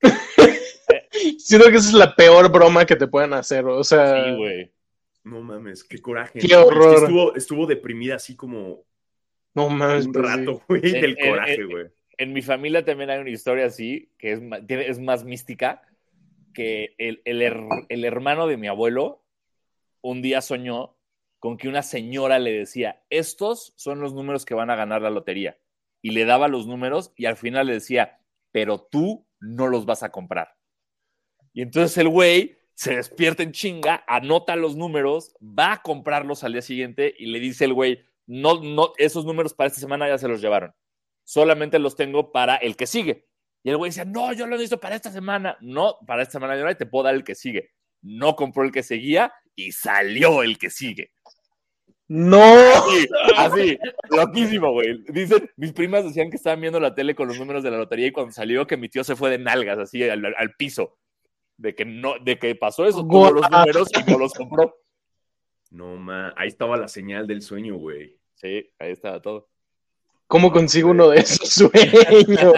Siento 1.38 1.68
que 1.70 1.76
esa 1.76 1.88
es 1.88 1.94
la 1.94 2.14
peor 2.14 2.50
broma 2.50 2.84
que 2.84 2.96
te 2.96 3.06
pueden 3.06 3.32
hacer, 3.34 3.64
o 3.66 3.84
sea, 3.84 4.24
Sí, 4.24 4.36
güey. 4.36 4.72
No 5.24 5.40
mames, 5.40 5.84
qué 5.84 5.98
coraje. 6.00 6.38
Qué 6.40 6.48
¿no? 6.48 6.60
Es 6.62 6.68
que 6.68 6.74
horror. 6.74 6.94
estuvo, 7.04 7.34
estuvo 7.36 7.66
deprimida 7.66 8.16
así 8.16 8.34
como 8.36 8.84
no 9.54 9.68
mames. 9.68 10.06
un 10.06 10.12
pues, 10.12 10.24
rato, 10.24 10.62
güey, 10.68 10.80
del 10.80 11.16
en- 11.18 11.28
coraje, 11.30 11.54
en- 11.54 11.70
güey. 11.70 11.86
En 12.18 12.32
mi 12.32 12.42
familia 12.42 12.84
también 12.84 13.10
hay 13.10 13.18
una 13.20 13.30
historia 13.30 13.66
así, 13.66 14.12
que 14.18 14.32
es, 14.32 14.42
ma- 14.42 14.64
tiene- 14.64 14.88
es 14.88 14.98
más 15.00 15.24
mística, 15.24 15.82
que 16.52 16.94
el, 16.98 17.22
el 17.24 17.40
her- 17.40 17.86
el 17.88 18.04
hermano 18.04 18.46
de 18.46 18.56
mi 18.58 18.68
abuelo 18.68 19.24
un 20.02 20.20
día 20.22 20.40
soñó 20.42 20.96
con 21.38 21.56
que 21.56 21.68
una 21.68 21.82
señora 21.82 22.38
le 22.38 22.52
decía, 22.52 23.02
estos 23.10 23.72
son 23.76 24.00
los 24.00 24.12
números 24.14 24.44
que 24.44 24.54
van 24.54 24.70
a 24.70 24.76
ganar 24.76 25.02
la 25.02 25.10
lotería. 25.10 25.58
Y 26.02 26.10
le 26.10 26.24
daba 26.24 26.48
los 26.48 26.66
números 26.66 27.12
y 27.16 27.24
al 27.26 27.36
final 27.36 27.68
le 27.68 27.74
decía, 27.74 28.20
pero 28.52 28.80
tú 28.80 29.26
no 29.40 29.66
los 29.68 29.86
vas 29.86 30.02
a 30.02 30.10
comprar. 30.12 30.54
Y 31.52 31.62
entonces 31.62 31.96
el 31.98 32.08
güey 32.08 32.58
se 32.74 32.96
despierta 32.96 33.42
en 33.42 33.52
chinga, 33.52 34.04
anota 34.06 34.56
los 34.56 34.76
números, 34.76 35.34
va 35.40 35.74
a 35.74 35.82
comprarlos 35.82 36.44
al 36.44 36.52
día 36.52 36.62
siguiente 36.62 37.14
y 37.16 37.26
le 37.26 37.40
dice 37.40 37.64
el 37.64 37.74
güey, 37.74 38.02
no, 38.26 38.62
no, 38.62 38.92
esos 38.98 39.24
números 39.24 39.54
para 39.54 39.68
esta 39.68 39.80
semana 39.80 40.08
ya 40.08 40.18
se 40.18 40.28
los 40.28 40.40
llevaron. 40.40 40.74
Solamente 41.24 41.78
los 41.78 41.96
tengo 41.96 42.32
para 42.32 42.56
el 42.56 42.76
que 42.76 42.86
sigue. 42.86 43.26
Y 43.62 43.70
el 43.70 43.76
güey 43.76 43.90
dice, 43.90 44.04
no, 44.04 44.32
yo 44.32 44.46
lo 44.46 44.52
necesito 44.52 44.80
para 44.80 44.96
esta 44.96 45.12
semana. 45.12 45.56
No, 45.60 45.98
para 46.06 46.22
esta 46.22 46.32
semana 46.32 46.56
yo 46.56 46.64
no 46.64 46.76
te 46.76 46.86
puedo 46.86 47.04
dar 47.04 47.14
el 47.14 47.24
que 47.24 47.34
sigue. 47.34 47.70
No 48.00 48.34
compró 48.34 48.64
el 48.64 48.72
que 48.72 48.82
seguía 48.82 49.32
y 49.54 49.72
salió 49.72 50.42
el 50.42 50.58
que 50.58 50.70
sigue. 50.70 51.12
No. 52.08 52.42
Así, 52.42 53.08
así, 53.36 53.78
loquísimo, 54.10 54.72
güey. 54.72 55.02
Dicen, 55.08 55.48
mis 55.56 55.72
primas 55.72 56.04
decían 56.04 56.30
que 56.30 56.36
estaban 56.36 56.60
viendo 56.60 56.80
la 56.80 56.94
tele 56.94 57.14
con 57.14 57.28
los 57.28 57.38
números 57.38 57.62
de 57.62 57.70
la 57.70 57.78
lotería 57.78 58.08
y 58.08 58.12
cuando 58.12 58.32
salió 58.32 58.66
que 58.66 58.76
mi 58.76 58.88
tío 58.88 59.04
se 59.04 59.16
fue 59.16 59.30
de 59.30 59.38
nalgas, 59.38 59.78
así 59.78 60.02
al, 60.02 60.54
piso. 60.58 60.98
De 61.62 61.76
que 61.76 61.84
no, 61.84 62.14
de 62.20 62.40
que 62.40 62.56
pasó 62.56 62.84
eso, 62.86 63.06
tuvo 63.06 63.30
los 63.30 63.48
números 63.48 63.88
y 63.96 64.10
no 64.10 64.18
los 64.18 64.34
compró. 64.34 64.74
No, 65.70 65.96
ma, 65.96 66.34
ahí 66.36 66.48
estaba 66.48 66.76
la 66.76 66.88
señal 66.88 67.28
del 67.28 67.40
sueño, 67.40 67.76
güey. 67.76 68.18
Sí, 68.34 68.68
ahí 68.80 68.90
estaba 68.90 69.22
todo. 69.22 69.48
¿Cómo 70.26 70.50
consigo 70.50 70.90
uno 70.90 71.10
de 71.10 71.20
esos 71.20 71.48
sueños? 71.48 72.52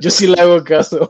Yo 0.00 0.10
sí 0.10 0.26
le 0.26 0.40
hago 0.40 0.64
caso. 0.64 1.08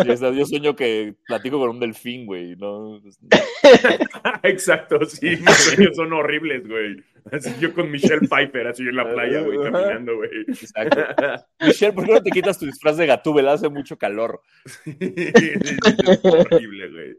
Sí, 0.00 0.10
o 0.10 0.16
sea, 0.16 0.30
yo 0.30 0.46
sueño 0.46 0.76
que 0.76 1.16
platico 1.26 1.58
con 1.58 1.70
un 1.70 1.80
delfín, 1.80 2.24
güey. 2.24 2.54
No, 2.54 3.02
Exacto, 4.44 5.04
sí, 5.06 5.30
mis 5.30 5.56
sueños 5.56 5.96
son 5.96 6.12
horribles, 6.12 6.68
güey. 6.68 7.02
Así 7.30 7.54
yo 7.60 7.72
con 7.72 7.90
Michelle 7.90 8.26
Pfeiffer, 8.26 8.66
así 8.66 8.82
en 8.82 8.96
la 8.96 9.12
playa, 9.12 9.42
güey, 9.42 9.58
caminando, 9.58 10.16
güey. 10.16 10.30
exacto. 10.48 11.00
Michelle, 11.60 11.92
¿por 11.92 12.04
qué 12.04 12.12
no 12.12 12.22
te 12.22 12.30
quitas 12.30 12.58
tu 12.58 12.66
disfraz 12.66 12.96
de 12.96 13.06
gatúbela? 13.06 13.52
Hace 13.52 13.68
mucho 13.68 13.96
calor. 13.96 14.40
es 14.84 16.20
horrible, 16.24 16.90
güey. 16.90 17.16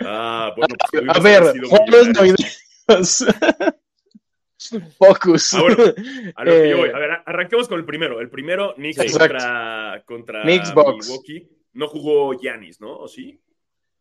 Ah, 0.00 0.52
bueno, 0.56 0.74
pues 0.90 1.04
A 1.08 1.20
ver, 1.20 1.42
juegos 1.68 2.08
navideños. 2.08 2.60
Focus. 4.98 5.54
Ah, 5.54 5.62
bueno, 5.62 5.76
A 6.36 6.44
lo 6.44 6.52
que 6.52 6.70
yo 6.70 6.76
voy. 6.78 6.88
Eh, 6.88 6.92
A 6.94 6.98
ver, 6.98 7.10
arranquemos 7.26 7.68
con 7.68 7.78
el 7.78 7.84
primero. 7.84 8.20
El 8.20 8.30
primero, 8.30 8.74
Knicks 8.74 8.98
Exacto. 8.98 9.28
contra, 9.28 10.02
contra. 10.06 10.44
Milwaukee. 10.44 11.48
No 11.74 11.88
jugó 11.88 12.32
Giannis, 12.38 12.80
¿no? 12.80 12.96
¿O 12.96 13.08
sí? 13.08 13.40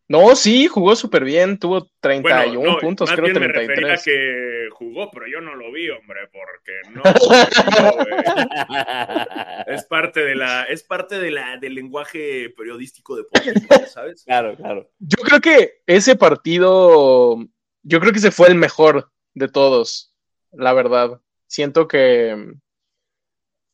No, 0.10 0.36
sí, 0.36 0.68
jugó 0.68 0.96
súper 0.96 1.24
bien. 1.24 1.58
Tuvo 1.58 1.90
31 2.02 2.60
Bueno, 2.60 2.74
no, 2.74 2.80
puntos, 2.80 3.10
más 3.10 3.16
creo 3.16 3.32
bien 3.32 3.40
me 3.40 3.48
refería 3.48 3.94
a 3.94 3.98
33. 3.98 4.04
que 4.04 4.68
jugó, 4.72 5.10
pero 5.12 5.28
yo 5.28 5.40
no 5.40 5.56
lo 5.56 5.72
vi, 5.72 5.90
hombre, 5.90 6.30
porque 6.32 6.74
no. 6.92 7.04
es 9.74 9.86
parte 9.86 10.20
de 10.22 10.36
la, 10.36 10.64
es 10.64 10.84
parte 10.84 11.20
de 11.20 11.32
la, 11.32 11.58
del 11.58 11.76
lenguaje 11.76 12.54
periodístico 12.56 13.16
deportivo, 13.16 13.88
¿sabes? 13.88 14.24
claro, 14.26 14.56
claro. 14.58 14.90
Yo 15.00 15.24
creo 15.24 15.40
que 15.40 15.82
ese 15.88 16.16
partido, 16.16 17.38
yo 17.84 18.00
creo 18.00 18.12
que 18.12 18.20
ese 18.20 18.32
fue 18.32 18.50
el 18.50 18.56
mejor 18.56 19.10
de 19.34 19.48
todos, 19.48 20.14
la 20.52 20.74
verdad. 20.74 21.22
Siento 21.48 21.88
que, 21.88 22.54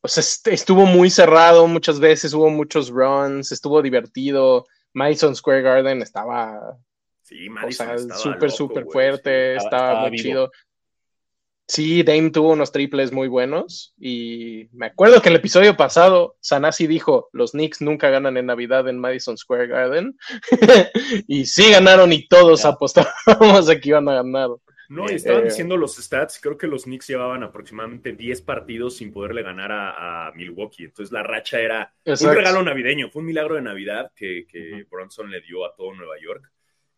o 0.00 0.08
sea, 0.08 0.22
estuvo 0.52 0.86
muy 0.86 1.10
cerrado 1.10 1.66
muchas 1.66 1.98
veces, 1.98 2.34
hubo 2.34 2.50
muchos 2.50 2.90
runs, 2.90 3.50
estuvo 3.52 3.82
divertido. 3.82 4.66
Madison 4.92 5.34
Square 5.34 5.62
Garden 5.62 6.02
estaba 6.02 6.78
sí, 7.22 7.48
Madison 7.48 8.10
súper, 8.10 8.50
súper 8.50 8.86
fuerte, 8.86 9.56
estaba, 9.56 10.08
muy 10.08 10.18
chido. 10.18 10.50
Sí, 11.68 12.02
Dame 12.02 12.30
tuvo 12.30 12.50
unos 12.50 12.72
triples 12.72 13.12
muy 13.12 13.28
buenos 13.28 13.94
y 13.96 14.68
me 14.72 14.86
acuerdo 14.86 15.22
que 15.22 15.28
el 15.28 15.36
episodio 15.36 15.76
pasado 15.76 16.34
Sanasi 16.40 16.88
dijo, 16.88 17.28
los 17.32 17.52
Knicks 17.52 17.80
nunca 17.80 18.10
ganan 18.10 18.36
en 18.36 18.46
Navidad 18.46 18.88
en 18.88 18.98
Madison 18.98 19.38
Square 19.38 19.68
Garden 19.68 20.18
y 21.28 21.46
sí 21.46 21.70
ganaron 21.70 22.12
y 22.12 22.26
todos 22.26 22.64
apostábamos 22.64 23.68
a 23.68 23.78
que 23.78 23.88
iban 23.90 24.08
a 24.08 24.14
ganar. 24.14 24.48
No, 24.90 25.08
y 25.08 25.14
estaban 25.14 25.42
eh, 25.42 25.44
diciendo 25.44 25.76
los 25.76 25.94
stats, 25.94 26.40
creo 26.42 26.58
que 26.58 26.66
los 26.66 26.82
Knicks 26.82 27.06
llevaban 27.06 27.44
aproximadamente 27.44 28.10
10 28.10 28.42
partidos 28.42 28.96
sin 28.96 29.12
poderle 29.12 29.44
ganar 29.44 29.70
a, 29.70 30.32
Milwaukee. 30.34 30.82
Entonces 30.82 31.12
la 31.12 31.22
racha 31.22 31.60
era 31.60 31.94
un 32.04 32.34
regalo 32.34 32.60
navideño, 32.64 33.08
fue 33.08 33.20
un 33.20 33.26
milagro 33.26 33.54
de 33.54 33.62
Navidad 33.62 34.10
que, 34.16 34.84
Bronson 34.90 35.30
le 35.30 35.42
dio 35.42 35.64
a 35.64 35.76
todo 35.76 35.94
Nueva 35.94 36.14
York. 36.20 36.50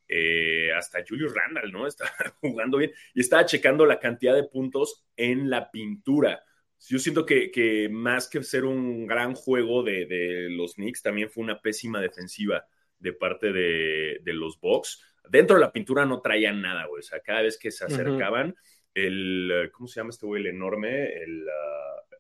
Eh, 0.08 0.72
hasta 0.72 1.04
Julius 1.06 1.34
Randall, 1.34 1.70
¿no? 1.70 1.86
Estaba 1.86 2.10
jugando 2.40 2.78
bien 2.78 2.92
y 3.14 3.20
estaba 3.20 3.44
checando 3.44 3.84
la 3.84 4.00
cantidad 4.00 4.34
de 4.34 4.44
puntos 4.44 5.04
en 5.14 5.50
la 5.50 5.70
pintura. 5.70 6.42
Yo 6.88 6.98
siento 6.98 7.26
que, 7.26 7.90
más 7.90 8.26
que 8.26 8.42
ser 8.42 8.64
un 8.64 9.06
gran 9.06 9.34
juego 9.34 9.82
de, 9.82 10.48
los 10.50 10.74
Knicks, 10.74 11.02
también 11.02 11.28
fue 11.28 11.44
una 11.44 11.60
pésima 11.60 12.00
defensiva 12.00 12.66
de 12.98 13.12
parte 13.12 13.52
de, 13.52 14.20
de 14.22 14.32
los 14.32 14.58
Bucks 14.58 15.11
Dentro 15.28 15.56
de 15.56 15.60
la 15.60 15.72
pintura 15.72 16.04
no 16.04 16.20
traían 16.20 16.60
nada, 16.60 16.86
güey. 16.86 17.00
O 17.00 17.02
sea, 17.02 17.20
cada 17.20 17.42
vez 17.42 17.58
que 17.58 17.70
se 17.70 17.84
acercaban, 17.84 18.54
el, 18.94 19.70
¿cómo 19.72 19.88
se 19.88 20.00
llama 20.00 20.10
este 20.10 20.26
güey? 20.26 20.42
El 20.42 20.48
enorme, 20.48 21.12
el, 21.22 21.46
ah, 21.48 22.16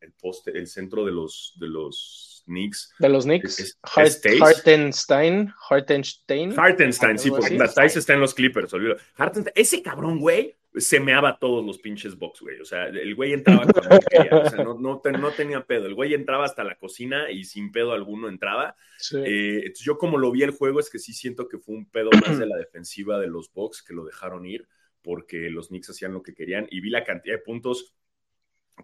el, 0.00 0.12
poste, 0.12 0.50
el 0.56 0.66
centro 0.66 1.04
de 1.04 1.12
los, 1.12 1.56
de 1.58 1.68
los 1.68 2.42
Knicks. 2.46 2.94
De 2.98 3.08
los 3.08 3.24
Knicks. 3.24 3.78
Hartenstein. 3.82 5.52
Hartenstein. 5.68 6.54
Hartenstein, 6.58 7.18
sí, 7.18 7.30
porque 7.30 7.58
Tice 7.58 7.98
está 7.98 8.14
en 8.14 8.20
los 8.20 8.34
Clippers, 8.34 8.72
olvido. 8.74 8.96
Hartenstein, 9.16 9.52
ese 9.56 9.82
cabrón, 9.82 10.18
güey, 10.18 10.56
semeaba 10.74 11.38
todos 11.38 11.64
los 11.64 11.78
pinches 11.78 12.16
box, 12.16 12.40
güey. 12.40 12.60
O 12.60 12.64
sea, 12.64 12.86
el 12.86 13.14
güey 13.14 13.32
entraba 13.32 13.66
cuando 13.66 13.98
quería. 14.10 14.38
O 14.38 14.50
sea, 14.50 14.64
no, 14.64 14.78
no, 14.78 15.00
tenía 15.32 15.64
pedo. 15.64 15.86
El 15.86 15.94
güey 15.94 16.14
entraba 16.14 16.44
hasta 16.44 16.64
la 16.64 16.76
cocina 16.76 17.30
y 17.30 17.44
sin 17.44 17.72
pedo 17.72 17.92
alguno 17.92 18.28
entraba. 18.28 18.76
Eh, 19.24 19.72
yo 19.80 19.98
como 19.98 20.18
lo 20.18 20.30
vi 20.30 20.42
el 20.42 20.52
juego 20.52 20.80
es 20.80 20.90
que 20.90 20.98
sí 20.98 21.12
siento 21.12 21.48
que 21.48 21.58
fue 21.58 21.74
un 21.74 21.86
pedo 21.86 22.10
más 22.24 22.38
de 22.38 22.46
la 22.46 22.56
defensiva 22.56 23.18
de 23.18 23.26
los 23.26 23.52
box 23.52 23.82
que 23.82 23.94
lo 23.94 24.04
dejaron 24.04 24.46
ir 24.46 24.68
porque 25.02 25.50
los 25.50 25.68
Knicks 25.68 25.90
hacían 25.90 26.12
lo 26.12 26.22
que 26.22 26.34
querían 26.34 26.66
y 26.70 26.80
vi 26.80 26.90
la 26.90 27.04
cantidad 27.04 27.36
de 27.36 27.42
puntos 27.42 27.94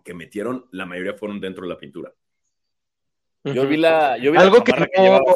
que 0.05 0.15
metieron, 0.15 0.67
la 0.73 0.87
mayoría 0.87 1.15
fueron 1.15 1.41
dentro 1.41 1.63
de 1.63 1.69
la 1.69 1.79
pintura. 1.79 2.13
Yo 3.45 3.67
vi 3.67 3.77
la, 3.77 4.19
yo 4.19 4.33
vi 4.33 4.39
Algo 4.39 4.65
que, 4.65 4.73
llevaba 4.73 5.35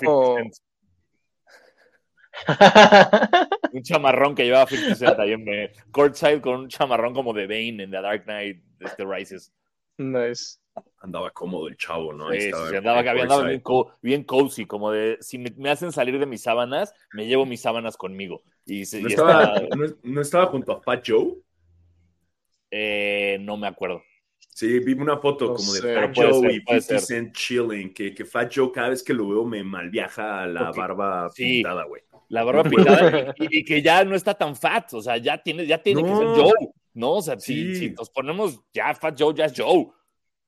un 3.73 3.83
chamarrón 3.83 4.35
que 4.35 4.45
llevaba 4.45 4.67
50 4.67 4.95
Cent 4.95 5.19
ahí 5.19 5.33
en 5.33 5.45
Courtside 5.91 6.41
con 6.41 6.61
un 6.61 6.69
chamarrón 6.69 7.15
como 7.15 7.33
de 7.33 7.47
Bane 7.47 7.83
en 7.83 7.91
The 7.91 8.01
Dark 8.01 8.25
Knight 8.25 8.63
este 8.81 9.05
Rises. 9.05 9.53
Nice. 9.99 10.59
Andaba 11.03 11.31
cómodo 11.31 11.69
el 11.69 11.77
chavo, 11.77 12.13
¿no? 12.13 12.31
Sí, 12.31 12.51
andaba, 12.77 13.03
bien, 14.03 14.25
cozy, 14.25 14.67
como 14.67 14.93
de 14.93 15.19
si 15.21 15.39
me, 15.39 15.71
hacen 15.71 15.93
salir 15.93 16.19
de 16.19 16.27
mis 16.27 16.43
sábanas, 16.43 16.95
me 17.13 17.27
llevo 17.27 17.45
mis 17.45 17.61
sábanas 17.61 17.97
conmigo. 17.97 18.43
Y, 18.65 18.85
¿No, 19.01 19.09
estaba, 19.09 19.63
¿no, 20.03 20.21
estaba 20.21 20.47
junto 20.47 20.73
a 20.73 20.81
Fat 20.81 21.05
Joe? 21.07 21.37
Eh, 22.71 23.39
no 23.41 23.57
me 23.57 23.67
acuerdo. 23.67 24.03
Sí, 24.39 24.79
vi 24.81 24.93
una 24.93 25.19
foto 25.19 25.55
como 25.55 25.73
de 25.73 25.95
Fat 25.95 26.13
Joe 26.15 26.53
y 26.53 26.59
50 26.59 26.99
Cent 26.99 27.35
chilling, 27.35 27.93
que, 27.93 28.15
que, 28.15 28.25
Fat 28.25 28.53
Joe 28.55 28.71
cada 28.71 28.91
vez 28.91 29.03
que 29.03 29.15
lo 29.15 29.29
veo 29.29 29.45
me 29.45 29.63
malviaja 29.65 30.47
la 30.47 30.71
barba 30.71 31.29
pintada, 31.35 31.85
güey. 31.85 32.03
La 32.31 32.43
barba 32.43 32.65
pintada 32.65 33.35
y, 33.39 33.65
que 33.65 33.83
ya 33.83 34.05
no 34.05 34.17
está 34.17 34.35
tan 34.35 34.57
fat, 34.57 34.95
o 34.95 35.03
sea, 35.03 35.19
ya 35.19 35.37
tiene, 35.37 35.67
ya 35.67 35.83
tiene 35.83 36.03
que 36.03 36.09
ser 36.09 36.27
Joe, 36.27 36.53
¿no? 36.95 37.13
O 37.13 37.23
sea, 37.23 37.39
si, 37.39 37.91
nos 37.91 38.09
ponemos 38.09 38.63
ya 38.73 38.95
Fat 38.95 39.15
Joe, 39.19 39.35
ya 39.35 39.45
es 39.45 39.53
Joe. 39.55 39.89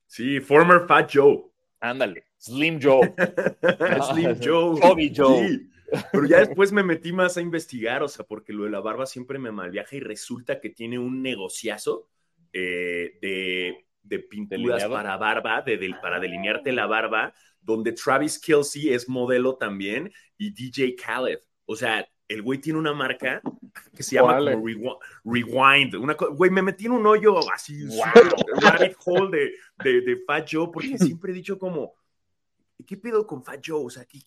Sí, 0.07 0.41
former 0.41 0.87
Fat 0.87 1.11
Joe. 1.13 1.45
Ándale, 1.81 2.25
Slim 2.39 2.81
Joe. 2.81 3.15
Slim 4.11 4.39
Joe. 4.43 4.81
Bobby 4.81 5.13
Joe. 5.15 5.47
Sí. 5.47 5.69
Pero 6.11 6.25
ya 6.25 6.39
después 6.39 6.73
me 6.73 6.83
metí 6.83 7.13
más 7.13 7.37
a 7.37 7.43
investigar, 7.43 8.03
o 8.03 8.09
sea, 8.09 8.25
porque 8.25 8.55
lo 8.55 8.65
de 8.65 8.71
la 8.71 8.81
barba 8.81 9.05
siempre 9.05 9.39
me 9.39 9.53
malviaja 9.53 9.97
y 9.97 10.01
resulta 10.01 10.59
que 10.59 10.71
tiene 10.71 10.99
un 10.99 11.21
negociazo 11.21 12.09
eh, 12.55 13.19
de 13.21 13.85
de 14.03 14.19
pinturas 14.19 14.85
para 14.87 15.17
barba, 15.17 15.63
de, 15.63 15.95
para 16.01 16.19
delinearte 16.19 16.73
la 16.73 16.87
barba, 16.87 17.35
donde 17.61 17.93
Travis 17.93 18.39
Kelsey 18.39 18.93
es 18.93 19.09
modelo 19.09 19.57
también 19.57 20.13
y 20.37 20.53
DJ 20.53 20.97
Khaled. 20.97 21.39
O 21.73 21.77
sea, 21.77 22.07
el 22.29 22.43
güey 22.43 22.61
tiene 22.61 22.79
una 22.79 22.95
marca 22.95 23.43
que 23.95 24.03
se 24.03 24.17
llama 24.17 24.39
Rewind. 25.25 25.95
Una 25.95 26.15
güey, 26.15 26.51
me 26.51 26.63
metí 26.63 26.87
en 26.87 26.93
un 26.93 27.07
hoyo 27.07 27.39
así, 27.53 27.87
rabbit 28.61 28.97
hole 29.05 29.53
de, 29.83 30.01
de, 30.01 30.17
Fat 30.27 30.49
Joe, 30.51 30.71
porque 30.73 30.99
siempre 30.99 31.33
he 31.33 31.35
dicho 31.35 31.59
como, 31.59 31.95
¿qué 32.87 32.97
pedo 32.97 33.27
con 33.27 33.45
Fat 33.45 33.61
Joe? 33.65 33.85
O 33.85 33.91
sea, 33.91 34.05
¿qué, 34.05 34.21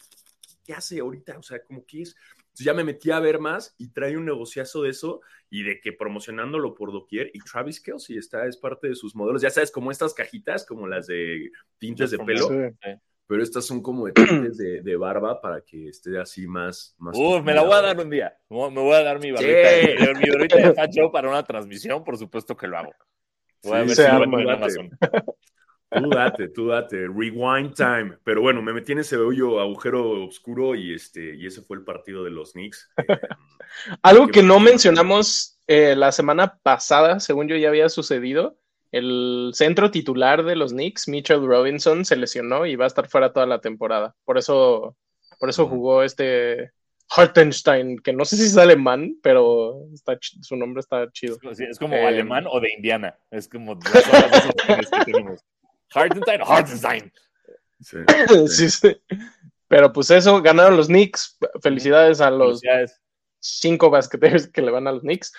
qué 0.64 0.74
hace 0.74 1.00
ahorita? 1.00 1.38
O 1.38 1.44
sea, 1.44 1.64
como 1.64 1.86
que 1.86 2.04
es 2.04 2.16
ya 2.64 2.74
me 2.74 2.84
metí 2.84 3.12
a 3.12 3.20
ver 3.20 3.40
más 3.40 3.76
y 3.78 3.90
trae 3.90 4.18
un 4.18 4.26
negociazo 4.26 4.84
de 4.84 4.90
eso 4.90 5.22
y 5.50 5.64
de 5.64 5.80
que 5.82 5.94
promocionándolo 5.94 6.74
por 6.74 6.92
doquier. 6.92 7.30
Y 7.34 7.40
Travis 7.40 7.82
Kelsey 7.82 8.18
está, 8.18 8.48
es 8.48 8.58
parte 8.58 8.88
de 8.88 8.96
sus 8.96 9.16
modelos. 9.16 9.42
Ya 9.42 9.50
sabes, 9.50 9.72
como 9.72 9.92
estas 9.92 10.14
cajitas, 10.14 10.66
como 10.66 10.88
las 10.88 11.08
de 11.08 11.52
tintes 11.78 12.12
de 12.12 12.20
pelo. 12.20 12.50
Pero 13.28 13.42
estas 13.42 13.66
son 13.66 13.82
como 13.82 14.06
de 14.08 14.12
tintes 14.14 14.58
de, 14.58 14.96
barba 14.96 15.42
para 15.42 15.62
que 15.62 15.90
esté 15.90 16.20
así 16.20 16.48
más. 16.48 16.96
más 16.98 17.18
me 17.44 17.54
la 17.54 17.64
voy 17.64 17.74
a 17.74 17.82
dar 17.82 18.00
un 18.00 18.10
día. 18.10 18.38
Me 18.50 18.70
voy 18.70 18.94
a 18.94 19.04
dar 19.04 19.20
mi 19.20 19.32
barbita, 19.32 20.20
mi 20.20 20.30
barbita 20.30 20.58
de 20.58 20.74
facho 20.74 21.10
para 21.12 21.30
una 21.30 21.44
transmisión, 21.44 22.04
por 22.04 22.18
supuesto 22.18 22.56
que 22.56 22.68
lo 22.68 22.78
hago. 22.78 22.94
Voy 23.64 23.78
a 23.78 23.80
ver 23.82 23.90
si 23.90 24.02
lo 24.02 24.40
en 24.40 24.50
Amazon. 24.50 24.90
Tú 25.92 26.10
date, 26.10 26.50
tú 26.50 26.68
date, 26.68 27.08
rewind 27.08 27.74
time. 27.74 28.18
Pero 28.24 28.42
bueno, 28.42 28.62
me 28.62 28.74
metí 28.74 28.92
en 28.92 29.00
ese 29.00 29.18
hoyo 29.18 29.60
agujero 29.60 30.26
oscuro 30.26 30.76
y 30.76 30.94
este 30.94 31.36
y 31.36 31.46
ese 31.46 31.62
fue 31.62 31.78
el 31.78 31.84
partido 31.84 32.24
de 32.24 32.32
los 32.32 32.54
Knicks. 32.54 32.90
Algo 34.02 34.28
que 34.28 34.44
no 34.44 34.60
mencionamos 34.60 35.60
eh, 35.68 35.96
la 35.96 36.12
semana 36.12 36.60
pasada, 36.62 37.20
según 37.20 37.48
yo 37.48 37.56
ya 37.56 37.70
había 37.70 37.90
sucedido, 37.90 38.58
el 38.92 39.52
centro 39.54 39.92
titular 39.92 40.44
de 40.44 40.56
los 40.56 40.72
Knicks, 40.72 41.08
Mitchell 41.08 41.46
Robinson, 41.46 42.06
se 42.06 42.16
lesionó 42.16 42.66
y 42.66 42.76
va 42.76 42.86
a 42.86 42.88
estar 42.88 43.08
fuera 43.08 43.34
toda 43.34 43.46
la 43.46 43.60
temporada. 43.60 44.16
Por 44.24 44.38
eso, 44.38 44.96
por 45.40 45.50
eso 45.50 45.68
jugó 45.68 46.04
este 46.04 46.72
Hartenstein, 47.10 48.00
que 48.00 48.14
no 48.14 48.26
sé 48.26 48.38
si 48.38 48.44
es 48.44 48.58
alemán, 48.58 49.18
pero 49.22 49.86
está, 49.94 50.18
su 50.22 50.56
nombre 50.56 50.80
está 50.82 51.12
chido. 51.12 51.38
es 51.58 51.80
como 51.80 51.96
eh, 51.96 52.06
alemán 52.06 52.46
o 52.50 52.60
de 52.60 52.74
Indiana. 52.76 53.18
Es 53.32 53.48
como 53.48 53.78
que 53.80 53.90
tenemos. 55.06 55.42
Hartenstein, 55.94 56.42
Hartenstein. 56.42 57.14
Sí. 58.48 58.70
sí, 58.70 58.88
Pero 59.68 59.92
pues 59.92 60.10
eso, 60.10 60.42
ganaron 60.42 60.78
los 60.78 60.88
Knicks. 60.88 61.38
Felicidades 61.62 62.22
a 62.22 62.32
los 62.32 62.62
cinco 63.40 63.90
basqueteros 63.90 64.48
que 64.48 64.62
le 64.62 64.72
van 64.72 64.88
a 64.88 64.94
los 64.94 65.02
Knicks. 65.02 65.34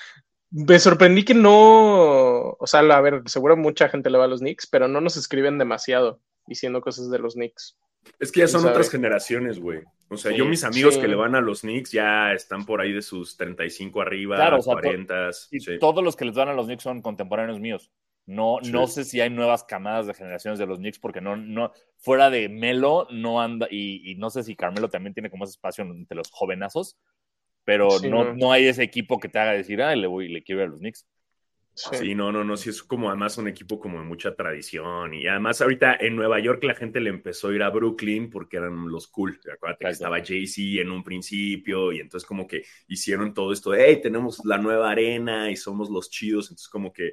Me 0.57 0.79
sorprendí 0.79 1.23
que 1.23 1.35
no, 1.35 2.53
o 2.53 2.67
sea, 2.67 2.81
a 2.81 3.01
ver, 3.03 3.23
seguro 3.27 3.59
mucha 3.59 3.91
gente 3.91 4.09
le 4.09 4.17
va 4.17 4.25
a 4.25 4.29
los 4.29 4.41
Knicks, 4.41 4.67
pero 4.67 4.89
no 4.89 5.03
nos 5.03 5.19
escriben 5.19 5.59
demasiado 5.59 6.23
diciendo 6.47 6.81
cosas 6.81 7.11
de 7.11 7.19
los 7.19 7.35
Knicks. 7.35 7.77
Es 8.19 8.33
que 8.33 8.41
ya 8.41 8.49
son 8.49 8.65
otras 8.65 8.91
generaciones, 8.91 9.61
güey. 9.61 9.83
O 10.09 10.17
sea, 10.17 10.33
yo 10.33 10.47
mis 10.47 10.65
amigos 10.65 10.97
que 10.97 11.09
le 11.09 11.15
van 11.15 11.35
a 11.35 11.43
los 11.43 11.61
Knicks 11.61 11.93
ya 11.93 12.33
están 12.33 12.65
por 12.65 12.81
ahí 12.81 12.93
de 12.95 13.03
sus 13.03 13.37
35 13.37 14.01
arriba, 14.01 14.37
claro, 14.37 14.63
40. 14.63 15.31
y 15.51 15.79
todos 15.79 16.03
los 16.03 16.17
que 16.17 16.25
les 16.25 16.35
van 16.35 16.49
a 16.49 16.55
los 16.55 16.67
Knicks 16.67 16.85
son 16.85 17.03
contemporáneos 17.03 17.61
míos. 17.61 17.91
No, 18.25 18.59
no 18.61 18.87
sé 18.87 19.05
si 19.05 19.21
hay 19.21 19.29
nuevas 19.29 19.63
camadas 19.65 20.07
de 20.07 20.15
generaciones 20.15 20.59
de 20.59 20.67
los 20.67 20.79
Knicks, 20.79 20.99
porque 20.99 21.21
no, 21.21 21.37
no, 21.37 21.73
fuera 21.99 22.31
de 22.31 22.49
Melo 22.49 23.07
no 23.11 23.43
anda, 23.43 23.69
y, 23.71 24.15
no 24.17 24.31
sé 24.31 24.43
si 24.43 24.57
Carmelo 24.57 24.89
también 24.89 25.13
tiene 25.13 25.31
como 25.31 25.45
ese 25.45 25.53
espacio 25.53 25.85
entre 25.85 26.17
los 26.17 26.31
jovenazos, 26.31 26.97
pero 27.67 27.89
no, 28.09 28.33
no, 28.33 28.53
hay 28.53 28.69
ese 28.69 28.85
equipo 28.85 29.19
que 29.19 29.29
te 29.29 29.41
haga 29.41 29.53
decir, 29.53 29.83
ah, 29.83 29.95
le 29.95 30.07
voy, 30.07 30.29
le 30.29 30.45
quiero 30.45 30.63
ir 30.63 30.69
a 30.69 30.71
los 30.71 30.79
Knicks. 30.79 31.05
Sí. 31.75 32.15
no, 32.15 32.33
no, 32.33 32.43
no, 32.43 32.57
sí 32.57 32.71
es 32.71 32.83
como 32.83 33.11
además 33.11 33.37
un 33.37 33.49
equipo 33.49 33.79
como 33.79 33.99
de 33.99 34.07
mucha 34.07 34.35
tradición 34.35 35.13
y 35.13 35.27
además 35.27 35.61
ahorita 35.61 35.99
en 36.01 36.17
Nueva 36.17 36.41
York 36.41 36.65
la 36.65 36.75
gente 36.75 37.01
le 37.01 37.11
empezó 37.11 37.49
a 37.49 37.55
ir 37.55 37.63
a 37.63 37.69
Brooklyn 37.69 38.31
porque 38.31 38.57
eran 38.57 38.89
los 38.89 39.09
cool, 39.09 39.39
acuérdate 39.53 39.85
que 39.85 39.91
estaba 39.91 40.25
Jay-Z 40.25 40.81
en 40.81 40.91
un 40.91 41.05
principio 41.05 41.93
y 41.93 42.01
entonces 42.01 42.27
como 42.27 42.47
que 42.47 42.63
hicieron 42.89 43.35
todo 43.35 43.53
esto 43.53 43.73
de, 43.73 43.85
hey, 43.85 44.01
tenemos 44.03 44.43
la 44.47 44.57
nueva 44.57 44.91
arena 44.91 45.51
y 45.51 45.57
somos 45.57 45.91
los 45.91 46.09
chidos, 46.09 46.47
entonces 46.47 46.69
como 46.69 46.95
que 46.95 47.09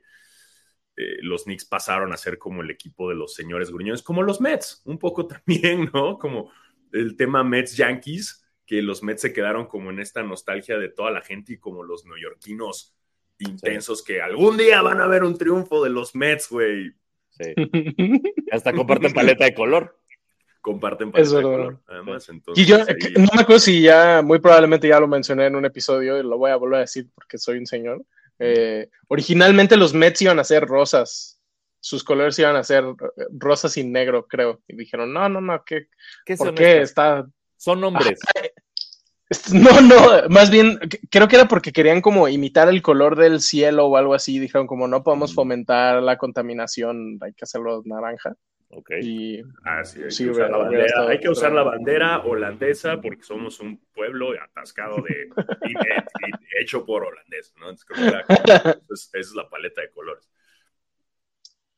eh, 0.95 1.17
los 1.23 1.43
Knicks 1.43 1.65
pasaron 1.65 2.13
a 2.13 2.17
ser 2.17 2.37
como 2.37 2.61
el 2.61 2.69
equipo 2.69 3.09
de 3.09 3.15
los 3.15 3.33
señores 3.33 3.69
gruñones, 3.69 4.01
como 4.01 4.23
los 4.23 4.39
Mets, 4.39 4.81
un 4.85 4.97
poco 4.97 5.27
también, 5.27 5.89
¿no? 5.93 6.17
Como 6.17 6.51
el 6.93 7.17
tema 7.17 7.43
Mets-Yankees, 7.43 8.42
que 8.73 8.81
los 8.81 9.03
Mets 9.03 9.21
se 9.21 9.33
quedaron 9.33 9.67
como 9.67 9.91
en 9.91 9.99
esta 9.99 10.23
nostalgia 10.23 10.79
de 10.79 10.89
toda 10.89 11.11
la 11.11 11.21
gente 11.21 11.53
y 11.53 11.57
como 11.59 11.83
los 11.83 12.05
neoyorquinos 12.05 12.95
intensos 13.37 14.03
que 14.03 14.19
algún 14.21 14.57
día 14.57 14.81
van 14.81 14.99
a 14.99 15.05
ver 15.07 15.23
un 15.23 15.37
triunfo 15.37 15.83
de 15.83 15.91
los 15.91 16.15
Mets, 16.15 16.49
güey. 16.49 16.91
Sí. 17.29 17.53
Hasta 18.51 18.73
comparten 18.73 19.13
paleta 19.13 19.45
de 19.45 19.53
color. 19.53 19.99
Comparten 20.61 21.09
Es 21.09 21.13
paleta 21.31 21.37
de 21.37 21.43
color. 21.43 21.79
Además, 21.87 22.27
entonces. 22.29 22.63
Y 22.63 22.67
yo 22.67 22.77
ahí- 22.77 22.83
eh, 22.87 23.13
no 23.17 23.27
me 23.35 23.41
acuerdo 23.41 23.59
si 23.59 23.81
ya, 23.83 24.21
muy 24.23 24.39
probablemente 24.39 24.87
ya 24.87 24.99
lo 24.99 25.07
mencioné 25.07 25.45
en 25.45 25.55
un 25.55 25.65
episodio 25.65 26.19
y 26.19 26.23
lo 26.23 26.37
voy 26.39 26.49
a 26.49 26.55
volver 26.55 26.77
a 26.77 26.81
decir 26.81 27.07
porque 27.13 27.37
soy 27.37 27.59
un 27.59 27.67
señor. 27.67 28.03
Eh, 28.39 28.89
originalmente 29.07 29.77
los 29.77 29.93
Mets 29.93 30.21
iban 30.23 30.39
a 30.39 30.43
ser 30.43 30.65
rosas. 30.65 31.39
Sus 31.79 32.03
colores 32.03 32.39
iban 32.39 32.55
a 32.55 32.63
ser 32.63 32.85
eh, 32.85 33.25
rosas 33.37 33.77
y 33.77 33.83
negro, 33.83 34.25
creo. 34.27 34.63
Y 34.67 34.75
dijeron, 34.77 35.13
no, 35.13 35.29
no, 35.29 35.41
no, 35.41 35.63
¿qué, 35.63 35.89
¿Qué 36.25 36.37
¿por 36.37 36.47
son 36.47 36.55
qué? 36.55 36.81
estas? 36.81 36.89
Está, 36.89 37.27
Son 37.57 37.83
hombres. 37.83 38.19
Est- 38.35 38.53
No, 39.53 39.81
no, 39.81 40.29
más 40.29 40.51
bien 40.51 40.77
creo 41.09 41.27
que 41.27 41.35
era 41.37 41.47
porque 41.47 41.71
querían 41.71 42.01
como 42.01 42.27
imitar 42.27 42.69
el 42.69 42.81
color 42.81 43.15
del 43.15 43.41
cielo 43.41 43.87
o 43.87 43.97
algo 43.97 44.13
así. 44.13 44.37
Dijeron 44.37 44.67
como 44.67 44.87
no 44.87 45.03
podemos 45.03 45.33
fomentar 45.33 46.03
la 46.03 46.17
contaminación, 46.17 47.17
hay 47.21 47.33
que 47.33 47.43
hacerlo 47.45 47.81
naranja. 47.85 48.35
Ok. 48.69 48.91
Y 49.01 49.41
Ah, 49.65 49.83
sí, 49.83 50.03
hay, 50.03 50.11
Sí, 50.11 50.25
que 50.25 50.31
usar 50.31 50.49
la 50.51 50.57
bandera, 50.57 51.07
hay 51.07 51.19
que 51.19 51.29
usar 51.29 51.51
la 51.51 51.63
bandera 51.63 52.19
holandesa 52.25 53.01
porque 53.01 53.23
somos 53.23 53.59
un 53.59 53.79
pueblo 53.93 54.31
atascado 54.39 54.97
de 54.97 55.29
y- 55.67 55.71
y- 55.73 56.61
hecho 56.61 56.85
por 56.85 57.03
holandeses, 57.03 57.53
¿no? 57.57 57.69
Entonces, 57.69 57.85
creo 57.85 57.99
que 57.99 58.07
era- 58.09 58.21
esa 58.71 58.93
es, 58.93 59.09
esa 59.13 59.19
es 59.19 59.33
la 59.35 59.49
paleta 59.49 59.81
de 59.81 59.89
colores. 59.91 60.27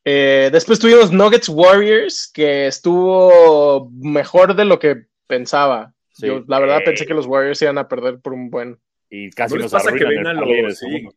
eh, 0.03 0.49
después 0.51 0.79
tuvimos 0.79 1.11
Nuggets 1.11 1.49
Warriors, 1.49 2.29
que 2.33 2.67
estuvo 2.67 3.89
mejor 3.91 4.55
de 4.55 4.65
lo 4.65 4.77
que 4.79 5.07
pensaba. 5.27 5.94
Sí. 6.15 6.27
Yo 6.27 6.43
la 6.47 6.59
verdad 6.59 6.77
Eh. 6.81 6.85
pensé 6.85 7.05
que 7.05 7.13
los 7.13 7.25
Warriors 7.27 7.61
iban 7.61 7.77
a 7.77 7.87
perder 7.89 8.19
por 8.21 8.31
un 8.33 8.49
buen. 8.49 8.79
Y 9.09 9.29
casi 9.31 9.55
¿No 9.55 9.61
les 9.61 9.71
pasa 9.71 9.91
que 9.91 10.05
ven 10.05 10.25
a 10.25 10.33
los, 10.33 10.79
sí. 10.79 11.07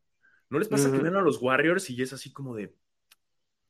¿No 0.51 0.59
les 0.59 0.67
pasa 0.69 0.91
que 0.91 0.99
ven 0.99 1.15
a 1.15 1.21
los 1.21 1.41
Warriors 1.41 1.89
y 1.91 2.03
es 2.03 2.13
así 2.13 2.33
como 2.33 2.55
de 2.57 2.75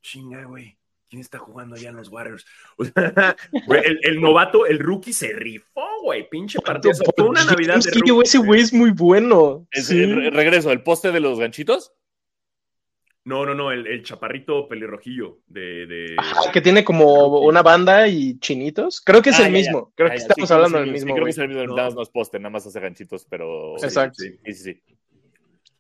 chinga, 0.03 0.45
güey? 0.45 0.79
¿Quién 1.11 1.21
está 1.21 1.39
jugando 1.39 1.75
allá 1.77 1.91
en 1.91 1.97
los 1.97 2.09
Warriors? 2.09 2.47
O 2.79 2.85
sea, 2.85 3.37
güey, 3.67 3.83
el, 3.85 3.99
el 4.03 4.21
novato, 4.21 4.67
el 4.67 4.79
rookie 4.79 5.13
se 5.13 5.33
rifó, 5.33 5.87
güey. 6.03 6.29
Pinche 6.29 6.59
partido. 6.61 6.95
Fue 7.17 7.27
una 7.29 7.45
Navidad 7.45 7.77
de 7.83 7.91
rookie. 7.91 8.11
güey, 8.11 8.25
ese 8.27 8.39
güey 8.39 8.61
es 8.61 8.73
muy 8.73 8.91
bueno. 8.91 9.67
Es- 9.71 9.87
Sí. 9.87 10.05
regreso, 10.31 10.71
el 10.71 10.83
poste 10.83 11.11
de 11.13 11.21
los 11.21 11.39
ganchitos. 11.39 11.93
No, 13.29 13.45
no, 13.45 13.55
no, 13.55 13.71
el, 13.71 13.87
el 13.87 14.03
chaparrito 14.03 14.67
pelirrojillo 14.69 15.41
de. 15.47 15.87
de- 15.87 16.15
Ajá, 16.17 16.51
que 16.51 16.63
tiene 16.63 16.83
como 16.83 17.41
una 17.41 17.63
banda 17.63 18.09
y 18.09 18.39
chinitos. 18.39 19.03
Creo 19.03 19.21
que 19.21 19.31
es 19.31 19.39
Ah, 19.39 19.47
el 19.47 19.53
ya, 19.53 19.59
mismo. 19.59 19.89
ya. 19.89 19.95
Creo 19.97 20.09
Ah, 20.09 20.13
que 20.13 20.17
ya, 20.19 20.23
estamos 20.23 20.49
sí, 20.49 20.55
hablando 20.55 20.79
sí, 20.79 20.81
del 20.81 20.89
sí, 20.89 20.93
mismo. 20.95 21.15
creo 21.15 21.25
que 21.27 21.31
es 21.31 21.39
el 21.39 21.49
mismo, 21.49 21.65
No. 21.65 21.77
nada 21.77 21.89
más 21.89 21.95
no 21.95 22.03
es 22.03 22.09
poste, 22.09 22.39
nada 22.39 22.51
más 22.51 22.67
hace 22.67 22.81
ganchitos, 22.81 23.27
pero. 23.29 23.77
Exacto. 23.83 24.23
Sí, 24.23 24.55
Sí, 24.55 24.81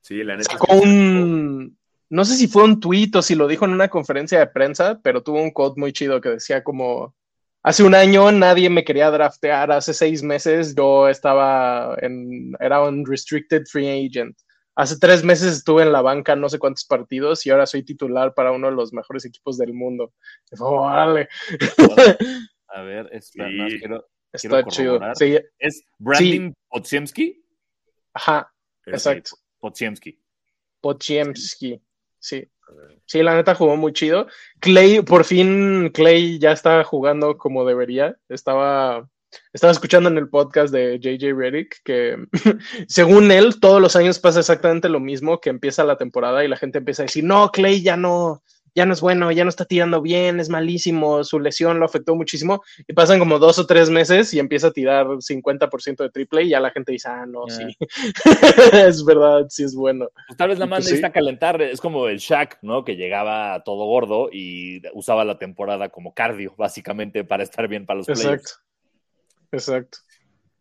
sí, 0.02 0.22
la 0.24 0.36
neta. 0.36 0.52
Sacó 0.52 0.76
un. 0.76 1.76
No 2.10 2.24
sé 2.24 2.36
si 2.36 2.48
fue 2.48 2.64
un 2.64 2.80
tuit 2.80 3.14
o 3.16 3.22
si 3.22 3.34
lo 3.34 3.48
dijo 3.48 3.64
en 3.64 3.72
una 3.72 3.88
conferencia 3.88 4.38
de 4.38 4.46
prensa, 4.46 5.00
pero 5.02 5.22
tuvo 5.22 5.42
un 5.42 5.50
quote 5.50 5.80
muy 5.80 5.92
chido 5.92 6.20
que 6.20 6.28
decía 6.30 6.62
como. 6.62 7.14
Hace 7.62 7.82
un 7.82 7.94
año 7.94 8.30
nadie 8.30 8.70
me 8.70 8.84
quería 8.84 9.10
draftear, 9.10 9.72
hace 9.72 9.92
seis 9.92 10.22
meses 10.22 10.74
yo 10.76 11.08
estaba 11.08 11.96
en, 12.00 12.52
era 12.60 12.82
un 12.82 13.04
restricted 13.04 13.64
free 13.70 13.88
agent. 14.06 14.36
Hace 14.78 14.96
tres 15.00 15.24
meses 15.24 15.56
estuve 15.56 15.82
en 15.82 15.90
la 15.90 16.02
banca 16.02 16.36
no 16.36 16.48
sé 16.48 16.60
cuántos 16.60 16.84
partidos 16.84 17.44
y 17.44 17.50
ahora 17.50 17.66
soy 17.66 17.82
titular 17.82 18.32
para 18.32 18.52
uno 18.52 18.68
de 18.68 18.76
los 18.76 18.92
mejores 18.92 19.24
equipos 19.24 19.58
del 19.58 19.74
mundo. 19.74 20.12
Fue, 20.52 20.68
"Órale". 20.68 21.28
A 22.68 22.82
ver, 22.82 23.08
espera, 23.12 23.48
Sí. 23.48 23.54
nada 23.56 23.64
más 23.70 23.74
quiero- 23.80 24.08
Está 24.30 24.48
Quiero 24.48 24.68
chido. 24.70 24.92
corroborar. 24.98 25.16
Sí, 25.16 25.38
¿Es 25.58 25.84
Brandon 25.98 26.54
Podziemski? 26.68 27.42
ajá, 28.12 28.52
es- 28.86 28.92
exacto. 28.94 29.30
Podziemski. 29.58 30.20
Pochiemski. 30.80 31.80
Sí. 32.18 32.48
Sí, 33.06 33.22
la 33.22 33.34
neta 33.34 33.54
jugó 33.54 33.76
muy 33.76 33.92
chido. 33.94 34.26
Clay, 34.60 35.00
por 35.00 35.24
fin 35.24 35.88
Clay 35.94 36.38
ya 36.38 36.52
está 36.52 36.84
jugando 36.84 37.38
como 37.38 37.64
debería. 37.64 38.16
Estaba, 38.28 39.08
estaba 39.52 39.72
escuchando 39.72 40.08
en 40.08 40.18
el 40.18 40.28
podcast 40.28 40.72
de 40.72 40.98
JJ 40.98 41.34
Reddick 41.34 41.82
que 41.84 42.16
según 42.88 43.30
él 43.30 43.60
todos 43.60 43.80
los 43.80 43.96
años 43.96 44.18
pasa 44.18 44.40
exactamente 44.40 44.88
lo 44.88 45.00
mismo, 45.00 45.40
que 45.40 45.50
empieza 45.50 45.84
la 45.84 45.96
temporada 45.96 46.44
y 46.44 46.48
la 46.48 46.56
gente 46.56 46.78
empieza 46.78 47.02
a 47.02 47.06
decir, 47.06 47.24
no, 47.24 47.50
Clay 47.50 47.82
ya 47.82 47.96
no, 47.96 48.42
ya 48.78 48.86
no 48.86 48.92
es 48.92 49.00
bueno, 49.00 49.32
ya 49.32 49.44
no 49.44 49.50
está 49.50 49.64
tirando 49.64 50.00
bien, 50.00 50.38
es 50.38 50.48
malísimo, 50.48 51.24
su 51.24 51.40
lesión 51.40 51.80
lo 51.80 51.86
afectó 51.86 52.14
muchísimo. 52.14 52.62
Y 52.86 52.92
pasan 52.92 53.18
como 53.18 53.38
dos 53.38 53.58
o 53.58 53.66
tres 53.66 53.90
meses 53.90 54.32
y 54.32 54.38
empieza 54.38 54.68
a 54.68 54.72
tirar 54.72 55.06
50% 55.06 55.96
de 55.96 56.10
triple 56.10 56.44
y 56.44 56.50
ya 56.50 56.60
la 56.60 56.70
gente 56.70 56.92
dice, 56.92 57.08
ah, 57.08 57.26
no, 57.26 57.44
sí. 57.48 57.64
es 58.72 59.04
verdad, 59.04 59.46
sí 59.48 59.64
es 59.64 59.74
bueno. 59.74 60.08
Pues 60.28 60.36
tal 60.36 60.50
vez 60.50 60.58
la 60.58 60.66
más 60.66 60.78
pues 60.78 60.86
sí. 60.86 60.90
necesita 60.92 61.12
calentar. 61.12 61.60
Es 61.60 61.80
como 61.80 62.08
el 62.08 62.18
Shaq, 62.18 62.58
¿no? 62.62 62.84
Que 62.84 62.96
llegaba 62.96 63.62
todo 63.64 63.84
gordo 63.86 64.28
y 64.32 64.80
usaba 64.94 65.24
la 65.24 65.38
temporada 65.38 65.88
como 65.88 66.14
cardio, 66.14 66.54
básicamente, 66.56 67.24
para 67.24 67.42
estar 67.42 67.66
bien 67.66 67.84
para 67.84 67.98
los. 67.98 68.08
Exacto. 68.08 68.52
Exacto. 69.52 69.98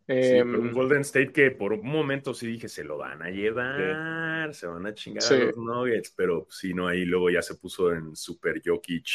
Sí, 0.06 0.14
pero 0.14 0.60
un 0.62 0.72
Golden 0.72 1.02
State 1.02 1.32
que 1.32 1.50
por 1.50 1.74
un 1.74 1.86
momento 1.86 2.32
sí 2.32 2.46
dije, 2.46 2.66
se 2.68 2.82
lo 2.82 2.96
van 2.96 3.20
a 3.22 3.28
llevar, 3.28 4.54
se 4.54 4.66
van 4.66 4.86
a 4.86 4.94
chingar 4.94 5.22
Sí. 5.22 5.34
a 5.34 5.38
los 5.38 5.56
Nuggets, 5.58 6.14
pero 6.16 6.46
sí, 6.48 6.72
no, 6.72 6.88
ahí 6.88 7.04
luego 7.04 7.28
ya 7.28 7.42
se 7.42 7.56
puso 7.56 7.92
en 7.92 8.16
Super 8.16 8.62
Jokic, 8.64 9.06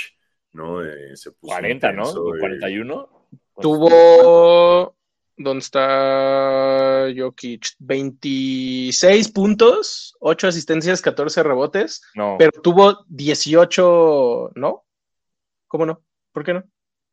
¿no? 0.52 0.86
Eh, 0.86 1.18
se 1.18 1.32
puso 1.32 1.48
40, 1.54 1.90
intenso 1.90 2.24
¿no? 2.30 2.36
y- 2.36 2.40
41. 2.40 3.28
tuvo. 3.60 4.96
¿Dónde 5.36 5.62
está 5.64 7.08
Jokic? 7.18 7.66
26 7.80 9.30
puntos, 9.32 10.16
8 10.20 10.48
asistencias, 10.48 11.02
14 11.02 11.42
rebotes, 11.42 12.04
No, 12.14 12.36
pero 12.38 12.52
tuvo 12.62 13.04
18. 13.10 14.52
¿No? 14.56 14.86
¿Cómo 15.68 15.88
no? 15.88 16.04
¿Por 16.32 16.44
qué 16.44 16.54
no? 16.54 16.64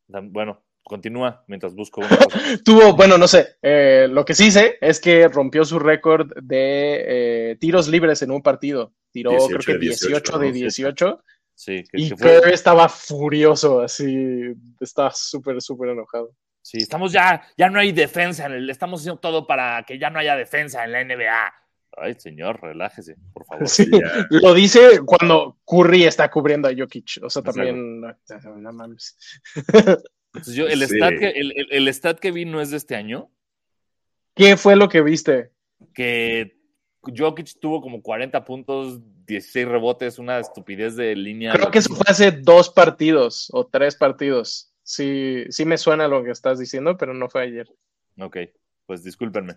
bueno, 0.07 0.63
continúa 0.83 1.43
mientras 1.47 1.73
busco 1.75 2.01
una 2.01 2.09
cosa. 2.17 2.39
Tuvo, 2.65 2.95
bueno, 2.95 3.17
no 3.17 3.27
sé. 3.27 3.55
eh, 3.61 4.07
lo 4.09 4.25
que 4.25 4.33
sí 4.33 4.51
sé 4.51 4.77
es 4.81 4.99
que 4.99 5.27
rompió 5.27 5.63
su 5.63 5.79
récord 5.79 6.31
de 6.41 7.51
eh, 7.51 7.55
tiros 7.59 7.87
libres 7.87 8.21
en 8.21 8.31
un 8.31 8.41
partido. 8.41 8.93
Tiró, 9.11 9.31
18 9.31 9.47
creo 9.47 9.59
que 9.65 9.73
de 9.73 9.79
18, 9.79 10.07
18 10.07 10.39
de 10.39 10.47
¿no? 10.47 10.53
18. 10.53 11.23
Sí, 11.53 11.83
que, 11.89 12.01
Y 12.01 12.09
que 12.09 12.17
fue- 12.17 12.41
Kerr 12.41 12.53
estaba 12.53 12.89
furioso, 12.89 13.81
así. 13.81 14.53
Estaba 14.79 15.11
súper, 15.13 15.61
súper 15.61 15.89
enojado. 15.89 16.33
Sí, 16.63 16.77
estamos 16.77 17.11
ya, 17.11 17.41
ya 17.57 17.69
no 17.69 17.79
hay 17.79 17.91
defensa, 17.91 18.45
en 18.45 18.53
el, 18.53 18.69
estamos 18.69 19.01
haciendo 19.01 19.19
todo 19.19 19.47
para 19.47 19.83
que 19.83 19.97
ya 19.97 20.09
no 20.09 20.19
haya 20.19 20.35
defensa 20.35 20.83
en 20.83 20.91
la 20.91 21.03
NBA. 21.03 21.53
Ay, 21.97 22.15
señor, 22.17 22.61
relájese, 22.61 23.15
por 23.33 23.45
favor. 23.45 23.67
Sí, 23.67 23.85
ya. 23.91 23.99
lo 24.29 24.53
dice 24.53 25.01
cuando 25.05 25.57
Curry 25.65 26.05
está 26.05 26.29
cubriendo 26.31 26.67
a 26.67 26.71
Jokic. 26.75 27.19
O 27.23 27.29
sea, 27.29 27.41
también. 27.41 27.99
No, 27.99 28.15
no 28.57 28.73
mames. 28.73 29.17
Entonces 30.33 30.55
yo, 30.55 30.67
el, 30.67 30.79
Sí. 30.87 30.95
stat 30.97 31.19
que, 31.19 31.27
el, 31.29 31.51
el- 31.55 31.67
el 31.71 31.87
stat 31.93 32.19
que 32.19 32.31
vi 32.31 32.45
no 32.45 32.61
es 32.61 32.71
de 32.71 32.77
este 32.77 32.95
año, 32.95 33.29
¿Qué 34.33 34.55
fue 34.55 34.75
lo 34.77 34.87
que 34.87 35.01
viste? 35.01 35.51
que 35.93 36.57
Jokic 37.01 37.59
tuvo 37.59 37.81
como 37.81 38.01
40 38.01 38.45
puntos, 38.45 39.01
16 39.25 39.67
rebotes, 39.67 40.19
una 40.19 40.39
estupidez 40.39 40.95
de 40.95 41.15
línea. 41.15 41.51
Creo 41.51 41.69
que 41.71 41.79
eso 41.79 41.93
fue 41.93 42.05
hace 42.07 42.31
dos 42.31 42.69
partidos 42.69 43.49
o 43.51 43.67
tres 43.67 43.95
partidos. 43.95 44.73
Sí, 44.83 45.43
sí 45.49 45.65
me 45.65 45.77
suena 45.77 46.07
lo 46.07 46.23
que 46.23 46.31
estás 46.31 46.59
diciendo, 46.59 46.95
pero 46.97 47.13
no 47.13 47.27
fue 47.29 47.41
ayer. 47.43 47.67
Ok, 48.19 48.37
pues 48.85 49.03
discúlpenme 49.03 49.55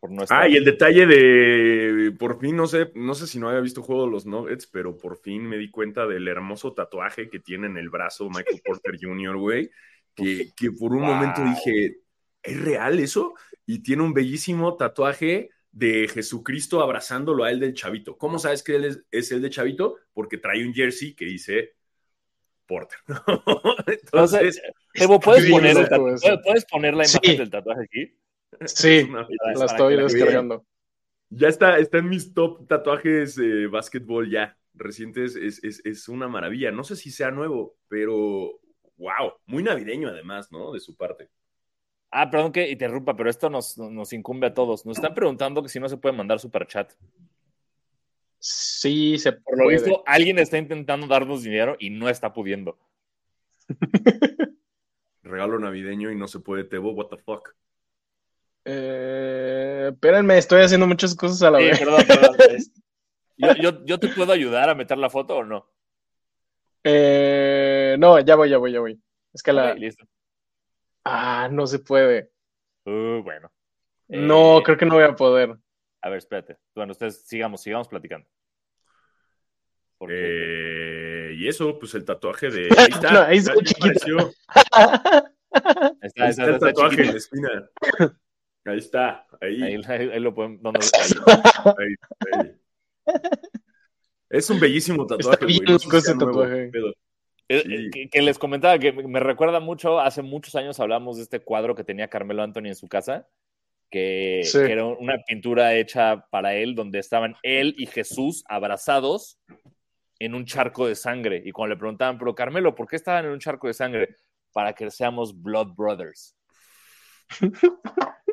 por 0.00 0.10
no 0.10 0.22
estar. 0.22 0.42
Ah, 0.42 0.48
y 0.48 0.56
el 0.56 0.64
detalle 0.64 1.06
de, 1.06 2.12
por 2.18 2.40
fin, 2.40 2.56
no 2.56 2.66
sé, 2.66 2.92
no 2.94 3.14
sé 3.14 3.26
si 3.26 3.38
no 3.38 3.48
había 3.48 3.60
visto 3.60 3.82
juego 3.82 4.06
de 4.06 4.10
los 4.10 4.24
Nuggets, 4.26 4.66
pero 4.68 4.96
por 4.96 5.18
fin 5.18 5.42
me 5.46 5.58
di 5.58 5.70
cuenta 5.70 6.06
del 6.06 6.28
hermoso 6.28 6.72
tatuaje 6.72 7.28
que 7.28 7.40
tiene 7.40 7.66
en 7.66 7.76
el 7.76 7.90
brazo 7.90 8.28
Michael 8.30 8.62
Porter 8.64 8.94
Jr., 9.00 9.36
güey, 9.36 9.70
que, 10.14 10.52
que 10.56 10.70
por 10.72 10.92
un 10.92 11.00
Wow. 11.02 11.14
momento 11.14 11.42
dije, 11.44 11.98
¿es 12.42 12.60
real 12.60 12.98
eso? 13.00 13.34
Y 13.66 13.80
tiene 13.80 14.02
un 14.02 14.12
bellísimo 14.14 14.76
tatuaje 14.76 15.50
de 15.72 16.06
Jesucristo 16.08 16.82
abrazándolo 16.82 17.44
a 17.44 17.50
él 17.50 17.58
del 17.60 17.74
chavito. 17.74 18.16
¿Cómo 18.16 18.38
sabes 18.38 18.62
que 18.62 18.76
él 18.76 18.84
es, 18.84 19.02
es 19.10 19.32
el 19.32 19.42
de 19.42 19.50
chavito? 19.50 19.96
Porque 20.12 20.38
trae 20.38 20.64
un 20.66 20.72
jersey 20.72 21.14
que 21.14 21.24
dice 21.24 21.74
Porter. 22.66 22.98
Entonces, 23.86 24.60
Evo, 24.94 25.18
¿puedes 25.20 25.44
Sí, 25.44 25.50
poner, 25.50 25.76
el. 25.76 25.88
¿puedes- 25.88 26.22
¿puedes 26.44 26.64
poner 26.66 26.94
la 26.94 27.04
imagen 27.04 27.20
Sí. 27.22 27.36
del 27.36 27.50
tatuaje 27.50 27.82
aquí? 27.82 28.16
Sí, 28.66 28.86
belleza. 29.02 29.26
la 29.56 29.64
estoy 29.66 29.96
descargando. 29.96 30.64
Ya 31.30 31.48
está, 31.48 31.78
está 31.78 31.98
en 31.98 32.08
mis 32.08 32.32
top 32.32 32.68
tatuajes 32.68 33.34
de 33.34 33.66
básquetbol 33.66 34.30
ya 34.30 34.56
recientes. 34.74 35.34
Es, 35.34 35.62
es- 35.64 35.84
es 35.84 36.08
una 36.08 36.28
maravilla. 36.28 36.70
No 36.70 36.84
sé 36.84 36.94
si 36.94 37.10
sea 37.10 37.32
nuevo, 37.32 37.76
pero 37.88 38.60
wow, 38.96 39.32
muy 39.46 39.62
navideño 39.62 40.08
además, 40.08 40.50
¿no? 40.52 40.72
De 40.72 40.80
su 40.80 40.96
parte. 40.96 41.28
Ah, 42.10 42.30
perdón 42.30 42.52
que 42.52 42.70
interrumpa, 42.70 43.16
pero 43.16 43.28
esto 43.28 43.50
nos, 43.50 43.76
nos 43.76 44.12
incumbe 44.12 44.46
a 44.46 44.54
todos. 44.54 44.86
Nos 44.86 44.98
están 44.98 45.14
preguntando 45.14 45.62
que 45.62 45.68
si 45.68 45.80
no 45.80 45.88
se 45.88 45.96
puede 45.96 46.14
mandar 46.16 46.38
superchat. 46.38 46.92
Sí, 48.38 49.18
se 49.18 49.32
Por 49.32 49.58
lo 49.58 49.64
puede. 49.64 49.78
visto, 49.78 50.02
alguien 50.06 50.38
está 50.38 50.58
intentando 50.58 51.06
darnos 51.06 51.42
dinero 51.42 51.76
y 51.78 51.90
no 51.90 52.08
está 52.08 52.32
pudiendo. 52.32 52.78
Regalo 55.22 55.58
navideño 55.58 56.10
y 56.12 56.16
no 56.16 56.28
se 56.28 56.38
puede, 56.40 56.64
Tebo, 56.64 56.92
what 56.92 57.06
the 57.08 57.16
fuck. 57.16 57.54
Eh, 58.66 59.88
espérenme, 59.92 60.38
estoy 60.38 60.62
haciendo 60.62 60.86
muchas 60.86 61.14
cosas 61.14 61.42
a 61.42 61.50
la 61.50 61.58
Sí, 61.58 61.64
vez. 61.64 61.78
perdón, 61.78 62.02
perdón. 62.06 62.36
Yo, 63.36 63.52
yo- 63.56 63.84
yo 63.84 63.98
te 63.98 64.06
puedo 64.08 64.30
ayudar 64.32 64.68
a 64.70 64.76
meter 64.76 64.96
la 64.96 65.10
foto 65.10 65.38
o 65.38 65.44
no? 65.44 65.66
Eh, 66.84 67.63
Eh, 67.94 67.98
no, 67.98 68.18
ya 68.20 68.36
voy, 68.36 68.50
ya 68.50 68.58
voy, 68.58 68.72
ya 68.72 68.80
voy. 68.80 69.00
Es 69.32 69.42
que 69.42 69.52
la. 69.52 69.74
Listo. 69.74 70.04
Ah, 71.04 71.48
no 71.50 71.66
se 71.66 71.78
puede. 71.78 72.30
Uh, 72.86 73.22
bueno. 73.22 73.50
No, 74.08 74.58
Eh, 74.58 74.62
creo 74.64 74.76
que 74.76 74.86
no 74.86 74.94
voy 74.94 75.04
a 75.04 75.14
poder. 75.14 75.56
A 76.02 76.08
ver, 76.08 76.18
espérate. 76.18 76.58
Bueno, 76.74 76.92
ustedes 76.92 77.26
sigamos, 77.26 77.62
sigamos 77.62 77.88
platicando. 77.88 78.26
Porque- 79.98 81.30
Eh, 81.30 81.34
y 81.36 81.48
eso, 81.48 81.78
pues 81.78 81.94
el 81.94 82.04
tatuaje 82.04 82.50
de. 82.50 82.68
Ahí 82.78 82.88
está. 82.90 83.12
No, 83.12 83.20
ahí 83.22 83.38
está 83.38 83.52
está, 83.52 83.72
Ahí 86.00 86.00
está, 86.02 86.28
está 86.28 86.44
el 86.44 86.54
está 86.54 86.58
tatuaje 86.66 87.00
en 87.02 87.06
la 87.12 87.16
esquina. 87.16 87.70
Ahí 88.66 88.78
está. 88.78 89.26
Ahí. 89.40 89.62
Ahí, 89.62 89.74
ahí- 89.86 90.10
ahí 90.10 90.20
lo 90.20 90.34
pueden. 90.34 90.60
no, 90.62 90.72
no, 90.72 90.78
ahí. 90.80 91.14
ahí, 91.78 92.40
ahí. 92.40 92.60
Es 94.30 94.50
un 94.50 94.58
bellísimo 94.58 95.06
tatuaje, 95.06 95.44
Está 95.44 95.44
güey. 95.46 95.60
No 95.60 95.78
sé 95.78 96.00
si 96.00 96.14
nuevo, 96.14 96.32
tatuaje. 96.42 96.70
Sí. 97.48 97.56
eh, 97.74 97.90
que, 97.92 98.08
que 98.08 98.22
les 98.22 98.38
comentaba 98.38 98.78
que 98.78 98.92
me 98.92 99.20
recuerda 99.20 99.60
mucho, 99.60 100.00
hace 100.00 100.22
muchos 100.22 100.54
años 100.54 100.80
hablamos 100.80 101.16
de 101.16 101.22
este 101.24 101.40
cuadro 101.40 101.74
que 101.74 101.84
tenía 101.84 102.08
Carmelo 102.08 102.42
Anthony 102.42 102.66
en 102.68 102.74
su 102.74 102.88
casa, 102.88 103.28
que, 103.90 104.40
Sí. 104.44 104.58
que 104.58 104.72
era 104.72 104.84
una 104.86 105.18
pintura 105.26 105.74
hecha 105.74 106.26
para 106.30 106.54
él, 106.54 106.74
donde 106.74 106.98
estaban 106.98 107.36
él 107.42 107.74
y 107.78 107.86
Jesús 107.86 108.44
abrazados 108.48 109.38
en 110.18 110.34
un 110.34 110.46
charco 110.46 110.86
de 110.86 110.94
sangre. 110.94 111.42
Y 111.44 111.52
cuando 111.52 111.74
le 111.74 111.78
preguntaban, 111.78 112.18
pero 112.18 112.34
Carmelo, 112.34 112.74
¿por 112.74 112.88
qué 112.88 112.96
estaban 112.96 113.24
en 113.26 113.32
un 113.32 113.40
charco 113.40 113.66
de 113.66 113.74
sangre? 113.74 114.16
Para 114.52 114.72
que 114.72 114.90
seamos 114.90 115.40
Blood 115.42 115.74
Brothers. 115.76 116.36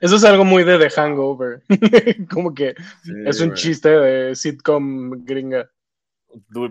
Eso 0.00 0.16
es 0.16 0.24
algo 0.24 0.44
muy 0.44 0.64
de 0.64 0.78
The 0.78 0.90
Hangover. 0.90 1.62
Como 2.30 2.52
que 2.54 2.74
Sí, 3.04 3.12
es 3.26 3.40
un 3.40 3.54
chiste 3.54 3.88
de 3.88 4.34
sitcom 4.34 5.24
gringa. 5.24 5.70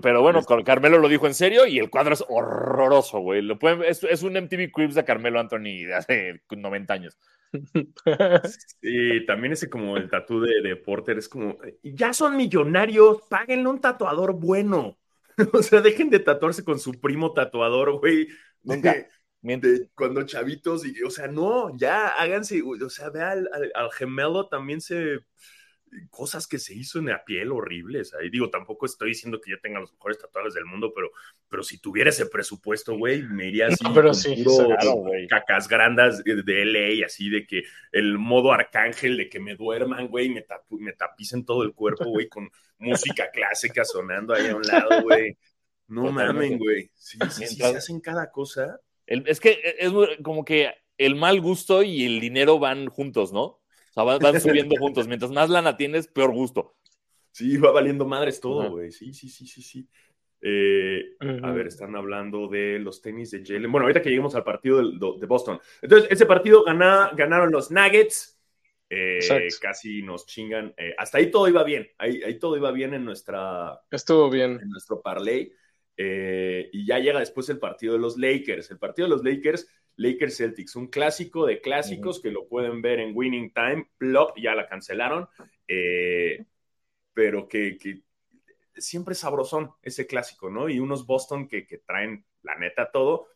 Pero 0.01 0.21
bueno, 0.21 0.41
Car- 0.43 0.63
Carmelo 0.63 0.99
lo 0.99 1.09
dijo 1.09 1.27
en 1.27 1.33
serio 1.33 1.65
y 1.67 1.79
el 1.79 1.89
cuadro 1.89 2.13
es 2.13 2.23
horroroso, 2.27 3.19
güey. 3.19 3.41
Lo 3.41 3.59
pueden- 3.59 3.83
es, 3.83 4.03
es 4.03 4.23
un 4.23 4.35
MTV 4.37 4.71
Cribs 4.71 4.95
de 4.95 5.03
Carmelo 5.05 5.39
Anthony 5.39 5.85
de 5.85 5.95
hace 5.95 6.41
90 6.49 6.93
años. 6.93 7.17
Sí, 8.81 9.25
también 9.25 9.53
ese 9.53 9.69
como 9.69 9.97
el 9.97 10.09
tatú 10.09 10.39
de, 10.41 10.61
de 10.61 10.75
Porter 10.75 11.17
es 11.17 11.27
como, 11.27 11.57
ya 11.83 12.13
son 12.13 12.37
millonarios, 12.37 13.21
páguenle 13.29 13.67
un 13.69 13.81
tatuador 13.81 14.33
bueno. 14.33 14.97
O 15.53 15.63
sea, 15.63 15.81
dejen 15.81 16.09
de 16.09 16.19
tatuarse 16.19 16.63
con 16.65 16.79
su 16.79 16.99
primo 16.99 17.33
tatuador, 17.33 17.99
güey. 17.99 18.27
Nunca. 18.63 18.93
De- 19.41 19.89
cuando 19.95 20.23
chavitos, 20.25 20.85
y, 20.85 21.01
o 21.01 21.09
sea, 21.09 21.27
no, 21.29 21.71
ya 21.77 22.09
háganse, 22.09 22.59
güey, 22.59 22.81
o 22.81 22.89
sea, 22.89 23.09
ve 23.09 23.21
al, 23.21 23.49
al- 23.53 23.71
al 23.73 23.89
gemelo 23.93 24.49
también 24.49 24.81
se, 24.81 25.19
cosas 26.09 26.47
que 26.47 26.59
se 26.59 26.73
hizo 26.73 26.99
en 26.99 27.07
la 27.07 27.23
piel 27.23 27.51
horribles, 27.51 28.13
ahí 28.13 28.29
digo, 28.29 28.49
tampoco 28.49 28.85
estoy 28.85 29.09
diciendo 29.09 29.39
que 29.41 29.51
yo 29.51 29.59
tenga 29.59 29.79
los 29.79 29.91
mejores 29.93 30.17
tatuajes 30.17 30.53
del 30.53 30.65
mundo, 30.65 30.91
pero, 30.93 31.11
pero 31.47 31.63
si 31.63 31.79
tuviera 31.79 32.09
ese 32.09 32.25
presupuesto, 32.27 32.97
güey, 32.97 33.23
me 33.23 33.47
iría 33.47 33.67
así, 33.67 33.83
No, 33.83 33.93
pero 33.95 34.13
sí, 34.13 34.43
puro 34.43 34.67
claro, 34.67 35.03
cacas 35.29 35.67
grandes 35.67 36.23
de, 36.23 36.61
LA, 36.63 37.05
así 37.05 37.29
de 37.29 37.45
que 37.45 37.63
el 37.91 38.17
modo 38.17 38.51
arcángel 38.51 39.17
de 39.17 39.29
que 39.29 39.39
me 39.39 39.55
duerman, 39.55 40.07
güey, 40.07 40.29
me, 40.29 40.45
me 40.71 40.93
tapicen 40.93 41.45
todo 41.45 41.63
el 41.63 41.73
cuerpo, 41.73 42.05
güey, 42.05 42.27
con 42.27 42.49
música 42.77 43.29
clásica 43.31 43.83
sonando 43.85 44.33
ahí 44.33 44.47
a 44.47 44.55
un 44.55 44.63
lado, 44.63 45.01
güey. 45.03 45.37
No 45.87 46.03
Totalmente. 46.05 46.33
mamen, 46.33 46.57
güey. 46.59 46.91
Sí, 46.95 47.17
sí, 47.31 47.47
sí, 47.47 47.55
se 47.55 47.65
hacen 47.65 47.99
cada 47.99 48.31
cosa. 48.31 48.79
El- 49.07 49.27
es 49.27 49.39
que 49.39 49.59
es 49.79 49.91
muy- 49.91 50.17
como 50.21 50.45
que 50.45 50.71
el 50.99 51.15
mal 51.15 51.41
gusto 51.41 51.81
y 51.81 52.05
el 52.05 52.19
dinero 52.19 52.59
van 52.59 52.87
juntos, 52.87 53.33
¿no? 53.33 53.58
O 53.89 53.93
sea, 53.93 54.03
van, 54.03 54.19
van 54.19 54.39
subiendo 54.41 54.75
juntos. 54.77 55.07
Mientras 55.07 55.31
más 55.31 55.49
lana 55.49 55.77
tienes, 55.77 56.07
peor 56.07 56.31
gusto. 56.31 56.75
Sí, 57.31 57.57
va 57.57 57.71
valiendo 57.71 58.05
madres 58.05 58.39
todo, 58.39 58.71
güey. 58.71 58.91
Sí, 58.91 59.13
sí, 59.13 59.29
sí, 59.29 59.45
sí, 59.47 59.61
sí. 59.61 59.87
Eh, 60.41 61.15
A 61.19 61.25
Ujú. 61.49 61.53
ver, 61.53 61.67
están 61.67 61.95
hablando 61.95 62.47
de 62.47 62.79
los 62.79 63.01
tenis 63.01 63.31
de 63.31 63.43
Jalen. 63.45 63.71
Bueno, 63.71 63.85
ahorita 63.85 64.01
que 64.01 64.09
lleguemos 64.09 64.35
al 64.35 64.43
partido 64.43 64.77
del- 64.77 64.97
do- 64.97 65.17
de 65.19 65.25
Boston. 65.27 65.59
Entonces, 65.81 66.09
ese 66.11 66.25
partido 66.25 66.63
gana- 66.63 67.11
ganaron 67.15 67.51
los 67.51 67.71
Nuggets. 67.71 68.37
Eh, 68.89 69.19
casi 69.61 70.01
nos 70.01 70.25
chingan. 70.25 70.73
Eh, 70.77 70.95
hasta 70.97 71.17
ahí 71.19 71.29
todo 71.29 71.47
iba 71.47 71.63
bien. 71.63 71.87
Ahí, 71.97 72.23
ahí 72.23 72.39
todo 72.39 72.57
iba 72.57 72.71
bien 72.71 72.93
en, 72.95 73.05
nuestra, 73.05 73.79
Estuvo 73.91 74.29
bien. 74.29 74.59
en 74.61 74.69
nuestro 74.69 75.01
parlay. 75.01 75.51
Eh, 75.95 76.69
y 76.71 76.85
ya 76.87 76.97
llega 76.99 77.19
después 77.19 77.49
el 77.49 77.59
partido 77.59 77.93
de 77.93 77.99
los 77.99 78.17
Lakers. 78.17 78.71
El 78.71 78.79
partido 78.79 79.07
de 79.07 79.15
los 79.15 79.23
Lakers, 79.23 79.67
Lakers 79.99 80.37
Celtics, 80.37 80.75
un 80.77 80.87
clásico 80.87 81.45
de 81.45 81.59
clásicos 81.59 82.21
que 82.21 82.31
lo 82.31 82.47
pueden 82.47 82.81
ver 82.81 83.01
en 83.01 83.11
Winning 83.13 83.51
Time. 83.53 83.89
Plop, 83.97 84.37
ya 84.37 84.55
la 84.55 84.67
cancelaron. 84.67 85.27
Eh, 85.67 86.45
pero 87.13 87.49
que, 87.49 87.77
que 87.77 88.01
siempre 88.75 89.11
es 89.11 89.19
sabrosón 89.19 89.71
ese 89.83 90.07
clásico, 90.07 90.49
¿no? 90.49 90.69
Y 90.69 90.79
unos 90.79 91.05
Boston 91.05 91.49
que, 91.49 91.67
que 91.67 91.79
traen, 91.79 92.25
la 92.43 92.55
neta, 92.55 92.91
todo. 92.91 93.27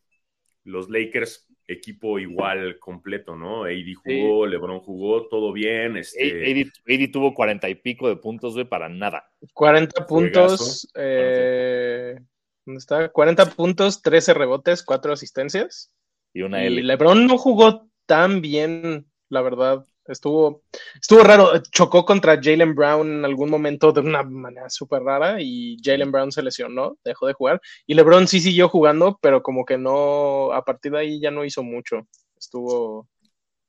Los 0.64 0.90
Lakers, 0.90 1.50
equipo 1.68 2.18
igual 2.18 2.80
completo, 2.80 3.36
¿no? 3.36 3.66
AD 3.66 3.94
jugó, 4.02 4.46
LeBron 4.46 4.80
jugó, 4.80 5.28
todo 5.28 5.52
bien. 5.52 5.98
Este, 5.98 6.50
AD, 6.50 6.68
AD 6.88 7.12
tuvo 7.12 7.34
cuarenta 7.34 7.68
y 7.68 7.76
pico 7.76 8.08
de 8.08 8.16
puntos, 8.16 8.54
güey, 8.54 8.66
para 8.66 8.88
nada. 8.88 9.30
40 9.54 10.08
puntos. 10.08 10.90
eh, 10.96 12.18
¿Dónde 12.66 12.80
está? 12.80 13.10
40 13.10 13.48
puntos, 13.52 14.02
13 14.02 14.34
rebotes, 14.34 14.82
4 14.82 15.12
asistencias. 15.12 15.92
Y 16.34 16.42
una 16.42 16.66
Y. 16.66 16.82
LeBron 16.82 17.28
no 17.28 17.38
jugó 17.38 17.88
tan 18.06 18.42
bien, 18.42 19.08
la 19.30 19.42
verdad. 19.42 19.86
Estuvo, 20.06 20.64
estuvo 21.00 21.24
raro. 21.24 21.62
Chocó 21.72 22.04
contra 22.04 22.40
Jalen 22.42 22.76
Brown 22.76 23.10
en 23.20 23.26
algún 23.26 23.50
momento 23.50 23.92
de 23.92 24.02
una 24.02 24.24
manera 24.24 24.70
súper 24.70 25.02
rara 25.04 25.38
y 25.40 25.78
Jalen 25.82 26.12
Brown 26.12 26.32
se 26.32 26.44
lesionó, 26.44 26.98
dejó 27.04 27.28
de 27.28 27.34
jugar. 27.34 27.62
Y 27.88 27.94
LeBron 27.94 28.28
sí 28.28 28.40
siguió 28.40 28.68
jugando, 28.68 29.18
pero 29.22 29.42
como 29.42 29.64
que 29.64 29.78
no, 29.78 30.52
a 30.52 30.64
partir 30.66 30.92
de 30.92 31.00
ahí 31.00 31.22
ya 31.22 31.32
no 31.32 31.46
hizo 31.46 31.64
mucho. 31.64 32.08
Estuvo, 32.38 33.08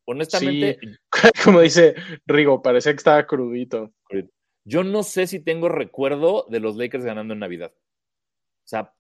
Honestamente, 0.07 0.79
como 1.45 1.61
dice 1.61 1.95
Rigo, 2.27 2.63
parecía 2.63 2.93
que 2.93 2.99
estaba 2.99 3.27
crudito. 3.27 3.93
yo 4.65 4.85
no 4.85 5.03
sé 5.03 5.27
si 5.27 5.41
tengo 5.41 5.69
recuerdo 5.69 6.47
de 6.49 6.61
los 6.61 6.77
Lakers 6.77 7.05
ganando 7.05 7.35
en 7.35 7.41
Navidad. 7.41 7.73
O 7.75 8.67
sea, 8.67 8.93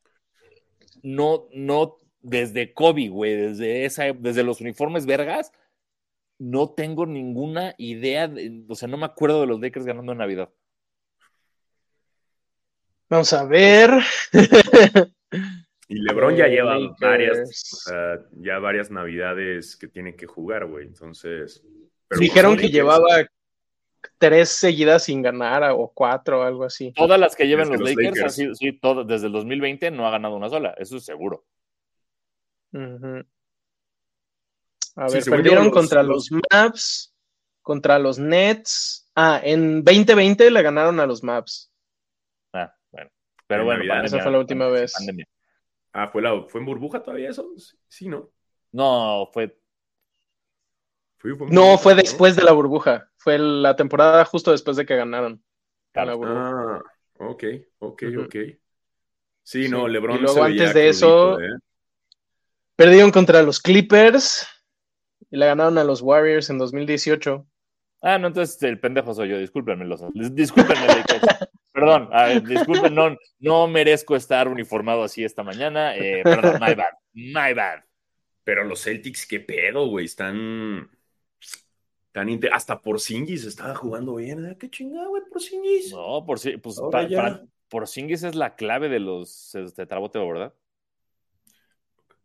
no, 1.02 1.48
no, 1.52 1.98
desde 2.24 2.72
Kobe, 2.72 3.08
güey, 3.08 3.36
desde 3.36 3.84
esa, 3.84 4.04
desde 4.12 4.42
los 4.42 4.60
uniformes 4.60 5.06
vergas, 5.06 5.52
no 6.38 6.70
tengo 6.70 7.06
ninguna 7.06 7.74
idea, 7.78 8.26
de- 8.26 8.64
o 8.68 8.74
sea, 8.74 8.88
no 8.88 8.96
me 8.96 9.04
acuerdo 9.06 9.40
de 9.42 9.46
los 9.46 9.60
Lakers 9.60 9.86
ganando 9.86 10.12
en 10.12 10.18
Navidad. 10.18 10.50
Vamos 13.08 13.32
a 13.32 13.44
ver. 13.44 13.90
Y 15.88 16.00
LeBron 16.00 16.34
ya 16.34 16.48
lleva 16.48 16.78
Lakers. 16.78 16.98
varias, 17.00 17.72
o 17.72 17.76
sea, 17.90 18.18
ya 18.40 18.58
varias 18.58 18.90
navidades 18.90 19.76
que 19.76 19.86
tiene 19.86 20.16
que 20.16 20.26
jugar, 20.26 20.66
güey. 20.66 20.86
Entonces. 20.86 21.62
pero 22.08 22.20
Dijeron 22.20 22.56
que 22.56 22.70
llevaba 22.70 23.26
tres 24.18 24.48
seguidas 24.48 25.04
sin 25.04 25.20
ganar 25.22 25.62
o 25.72 25.92
cuatro, 25.94 26.42
algo 26.42 26.64
así. 26.64 26.92
Todas 26.92 27.20
las 27.20 27.36
que 27.36 27.46
llevan 27.46 27.68
los 27.68 27.80
los 27.80 27.90
Lakers, 27.90 28.06
Lakers. 28.08 28.24
han 28.24 28.30
sido- 28.30 28.54
sí, 28.54 28.72
todo- 28.72 29.04
desde 29.04 29.26
el 29.26 29.32
2020 29.34 29.90
no 29.90 30.06
ha 30.06 30.10
ganado 30.10 30.36
una 30.36 30.48
sola, 30.48 30.74
eso 30.78 30.96
es 30.96 31.04
seguro. 31.04 31.44
A 34.96 35.08
Sí, 35.08 35.14
ver, 35.16 35.24
perdieron 35.24 35.64
los- 35.66 35.72
contra 35.74 36.02
los- 36.02 36.30
los 36.30 36.40
Maps, 36.52 37.14
contra 37.62 37.98
los 37.98 38.18
Nets. 38.18 39.08
Ah, 39.14 39.40
en 39.42 39.82
2020 39.84 40.50
le 40.50 40.62
ganaron 40.62 40.98
a 41.00 41.06
los 41.06 41.22
Maps. 41.22 41.70
Ah, 42.52 42.74
bueno. 42.90 43.10
Pero 43.46 43.60
En 43.62 43.66
bueno, 43.66 43.78
Navidad. 43.84 44.04
Esa 44.04 44.20
fue 44.20 44.32
la 44.32 44.38
última 44.38 44.64
pandemia, 44.66 44.80
vez. 44.82 44.92
pandemia. 44.94 45.26
Ah, 45.92 46.08
¿fue, 46.08 46.22
la, 46.22 46.42
¿fue 46.48 46.60
en 46.60 46.66
burbuja 46.66 47.02
todavía 47.02 47.30
eso? 47.30 47.48
Sí, 47.88 48.08
¿no? 48.08 48.30
No, 48.72 49.28
fue 49.32 49.56
Fue- 51.18 51.34
fue 51.36 51.46
en 51.46 51.54
No, 51.54 51.60
burbuja, 51.62 51.78
fue 51.82 51.94
después 51.94 52.36
de 52.36 52.42
la 52.42 52.52
burbuja. 52.52 53.10
Fue 53.16 53.38
la 53.38 53.74
temporada 53.76 54.24
justo 54.26 54.50
después 54.50 54.76
de 54.76 54.84
que 54.84 54.94
ganaron. 54.96 55.42
Claro. 55.92 56.10
La 56.10 56.14
burbuja. 56.16 56.76
Ah, 56.76 56.82
ok, 57.18 57.44
ok, 57.78 58.02
ok. 58.24 58.32
Sí, 59.42 59.64
Sí, 59.64 59.68
no, 59.70 59.88
y 59.88 59.92
LeBron 59.92 60.20
luego 60.20 60.34
se 60.34 60.40
veía 60.42 60.62
antes 60.68 60.74
de 60.74 60.88
eso- 60.88 61.40
¿eh? 61.40 61.48
Perdieron 62.76 63.10
contra 63.10 63.42
los 63.42 63.60
Clippers 63.60 64.46
y 65.30 65.36
le 65.36 65.46
ganaron 65.46 65.78
a 65.78 65.84
los 65.84 66.02
Warriors 66.02 66.50
en 66.50 66.58
2018. 66.58 67.46
Ah, 68.02 68.18
no, 68.18 68.26
entonces 68.28 68.62
el 68.62 68.78
pendejo 68.80 69.14
soy 69.14 69.28
yo, 69.30 69.38
discúlpenme 69.38 69.84
los 69.84 70.00
dis- 70.02 70.34
discúlpenme, 70.34 70.86
Lakers. 70.86 71.22
Perdón, 71.72 72.08
a 72.12 72.24
ver, 72.26 72.42
disculpen, 72.44 72.94
no, 72.94 73.16
no 73.40 73.66
merezco 73.66 74.14
estar 74.14 74.46
uniformado 74.48 75.02
así 75.02 75.24
esta 75.24 75.42
mañana. 75.42 75.96
eh, 75.96 76.20
perdón, 76.22 76.54
my 76.60 76.74
bad, 76.74 76.92
my 77.14 77.52
bad. 77.54 77.80
Pero 78.44 78.62
los 78.64 78.82
Celtics, 78.84 79.26
qué 79.26 79.40
pedo, 79.40 79.88
güey. 79.88 80.04
Están. 80.04 80.88
Tan 82.12 82.28
inte- 82.28 82.48
Hasta 82.52 82.80
por 82.80 83.00
Singis 83.00 83.44
estaba 83.44 83.74
jugando 83.74 84.14
bien. 84.16 84.46
¿eh? 84.46 84.56
¿Qué 84.58 84.70
chingada, 84.70 85.08
güey? 85.08 85.22
Por 85.32 85.40
Singis. 85.42 85.90
No, 85.92 86.24
por 86.24 86.38
pues 86.62 86.78
pa- 86.92 87.08
para- 87.08 87.44
es 88.22 88.34
la 88.36 88.54
clave 88.54 88.88
de 88.88 89.00
los 89.00 89.54
este, 89.56 89.84
traboteo, 89.86 90.28
¿verdad? 90.28 90.54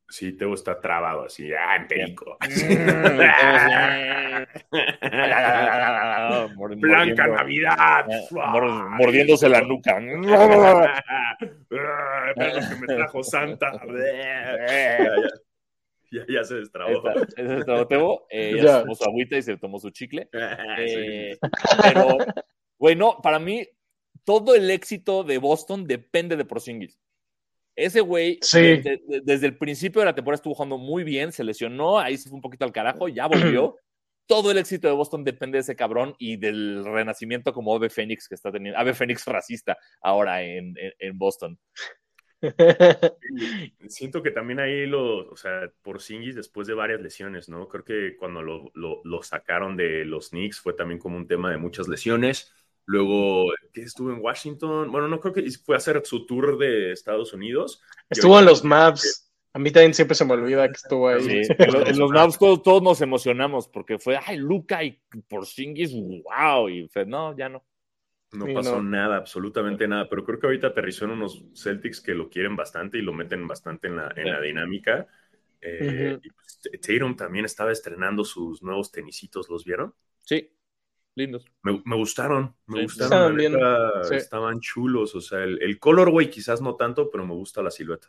Sí, 0.09 0.33
Teo 0.35 0.55
está 0.55 0.79
trabado 0.81 1.25
así. 1.25 1.51
Ah, 1.53 1.75
empérico. 1.75 2.37
Mor- 6.55 6.75
Blanca 6.79 7.27
Navidad. 7.27 8.05
mor- 8.31 8.89
mordiéndose 8.89 9.47
la 9.49 9.61
nuca. 9.61 9.97
perros 12.35 12.65
que 12.67 12.75
me 12.75 12.87
trajo 12.87 13.23
Santa. 13.23 13.71
ya, 16.27 16.43
se 16.43 16.55
destrabó. 16.55 16.89
Ahí 16.89 16.95
está, 16.97 17.41
ese 17.41 17.55
es 17.55 17.67
el 17.67 17.87
Tebo. 17.87 18.25
Eh, 18.29 18.53
ya 18.57 18.63
Ya. 18.63 18.73
se 18.77 18.79
tomó 18.81 18.95
su 18.95 19.03
agüita 19.03 19.37
y 19.37 19.41
se 19.43 19.57
tomó 19.57 19.79
su 19.79 19.89
chicle. 19.91 20.29
Eh, 20.33 21.37
pero, 21.83 22.17
güey, 22.77 22.95
no, 22.95 23.17
para 23.21 23.37
mí, 23.39 23.67
todo 24.23 24.55
el 24.55 24.69
éxito 24.71 25.23
de 25.23 25.37
Boston 25.37 25.85
depende 25.85 26.35
de 26.35 26.45
Porzingis. 26.45 26.99
Ese 27.75 28.01
güey, 28.01 28.39
Sí. 28.41 28.59
desde, 28.59 29.01
de- 29.07 29.21
desde 29.23 29.47
el 29.47 29.57
principio 29.57 30.01
de 30.01 30.05
la 30.05 30.15
temporada 30.15 30.35
estuvo 30.35 30.53
jugando 30.55 30.77
muy 30.77 31.03
bien, 31.03 31.31
se 31.31 31.43
lesionó, 31.43 31.99
ahí 31.99 32.17
se 32.17 32.29
fue 32.29 32.35
un 32.35 32.41
poquito 32.41 32.65
al 32.65 32.71
carajo, 32.73 33.07
ya 33.07 33.27
volvió. 33.61 33.75
Todo 34.27 34.51
el 34.51 34.59
éxito 34.59 34.87
de 34.87 34.93
Boston 34.93 35.23
depende 35.23 35.55
de 35.57 35.61
ese 35.61 35.75
cabrón 35.75 36.13
y 36.19 36.37
del 36.37 36.85
renacimiento 36.85 37.51
como 37.51 37.75
Ave 37.75 37.89
Fénix 37.89 38.27
que 38.27 38.35
está 38.35 38.51
teniendo, 38.51 38.77
Ave 38.79 38.93
Fénix 38.93 39.25
racista 39.25 39.75
ahora 40.01 40.43
en, 40.43 40.75
en- 40.77 40.93
en 40.99 41.17
Boston. 41.17 41.57
Siento 43.87 44.21
que 44.23 44.31
también 44.31 44.59
ahí 44.59 44.85
lo, 44.85 45.29
o 45.29 45.35
sea, 45.35 45.71
por 45.81 46.01
Singis 46.01 46.35
después 46.35 46.67
de 46.67 46.73
varias 46.73 47.01
lesiones, 47.01 47.49
¿no? 47.49 47.67
Creo 47.67 47.83
que 47.83 48.15
cuando 48.17 48.41
lo, 48.41 48.71
lo- 48.75 49.01
lo 49.03 49.23
sacaron 49.23 49.75
de 49.75 50.05
los 50.05 50.29
Knicks 50.29 50.59
fue 50.59 50.73
también 50.73 50.99
como 50.99 51.17
un 51.17 51.27
tema 51.27 51.51
de 51.51 51.57
muchas 51.57 51.87
lesiones. 51.87 52.53
Luego, 52.89 53.51
que 53.71 53.83
estuvo 53.83 54.11
en 54.11 54.19
Washington, 54.19 54.91
bueno, 54.91 55.07
no 55.07 55.19
creo 55.19 55.31
que 55.31 55.47
fue 55.63 55.75
a 55.75 55.77
hacer 55.77 56.01
su 56.05 56.25
tour 56.25 56.57
de 56.57 56.91
Estados 56.91 57.33
Unidos. 57.33 57.83
Estuvo 58.09 58.39
en 58.39 58.45
los 58.45 58.63
Maps. 58.63 59.31
A 59.53 59.59
mí 59.59 59.71
también 59.71 59.93
siempre 59.93 60.15
se 60.15 60.25
me 60.25 60.33
olvida 60.33 60.67
que 60.67 60.73
estuvo 60.77 61.07
ahí. 61.07 61.23
Sí, 61.23 61.41
en 61.59 61.71
los, 61.71 61.87
en 61.87 61.99
los 61.99 62.11
Mavs 62.11 62.37
todos, 62.39 62.63
todos 62.63 62.81
nos 62.81 63.01
emocionamos 63.01 63.67
porque 63.67 63.99
fue, 63.99 64.17
ay, 64.25 64.37
Luca 64.37 64.83
y 64.83 64.99
Porzingis, 65.27 65.93
wow, 65.93 66.67
y 66.69 66.87
fue, 66.87 67.05
no, 67.05 67.35
ya 67.37 67.47
no. 67.49 67.63
No 68.31 68.45
Sí, 68.45 68.53
pasó 68.53 68.79
no. 68.79 68.81
nada, 68.81 69.17
absolutamente 69.17 69.87
nada, 69.87 70.07
pero 70.07 70.23
creo 70.23 70.39
que 70.39 70.45
ahorita 70.45 70.67
aterrizó 70.67 71.05
en 71.05 71.11
unos 71.11 71.43
Celtics 71.55 71.99
que 71.99 72.13
lo 72.13 72.29
quieren 72.29 72.55
bastante 72.55 72.99
y 72.99 73.01
lo 73.01 73.11
meten 73.11 73.47
bastante 73.47 73.87
en 73.87 73.95
la, 73.95 74.13
en 74.15 74.29
la 74.31 74.39
dinámica. 74.39 75.07
Eh, 75.61 76.15
y 76.21 76.29
pues, 76.29 76.59
Tatum 76.79 77.15
también 77.15 77.45
estaba 77.45 77.71
estrenando 77.71 78.23
sus 78.23 78.61
nuevos 78.61 78.91
tenisitos, 78.91 79.49
¿los 79.49 79.65
vieron? 79.65 79.95
Sí, 80.21 80.49
lindos. 81.19 81.45
Me, 81.61 81.79
me 81.85 81.95
gustaron, 81.95 82.55
me 82.65 82.77
Sí. 82.79 82.83
gustaron. 82.85 83.11
Estaban 83.13 83.35
bien, 83.37 83.53
neta, 83.53 84.03
sí. 84.05 84.15
Estaban 84.15 84.59
chulos, 84.59 85.13
o 85.15 85.21
sea, 85.21 85.43
el, 85.43 85.61
el 85.61 85.77
colorway 85.79 86.29
quizás 86.31 86.61
no 86.61 86.75
tanto, 86.75 87.11
pero 87.11 87.25
me 87.27 87.33
gusta 87.35 87.61
la 87.61 87.69
silueta. 87.71 88.07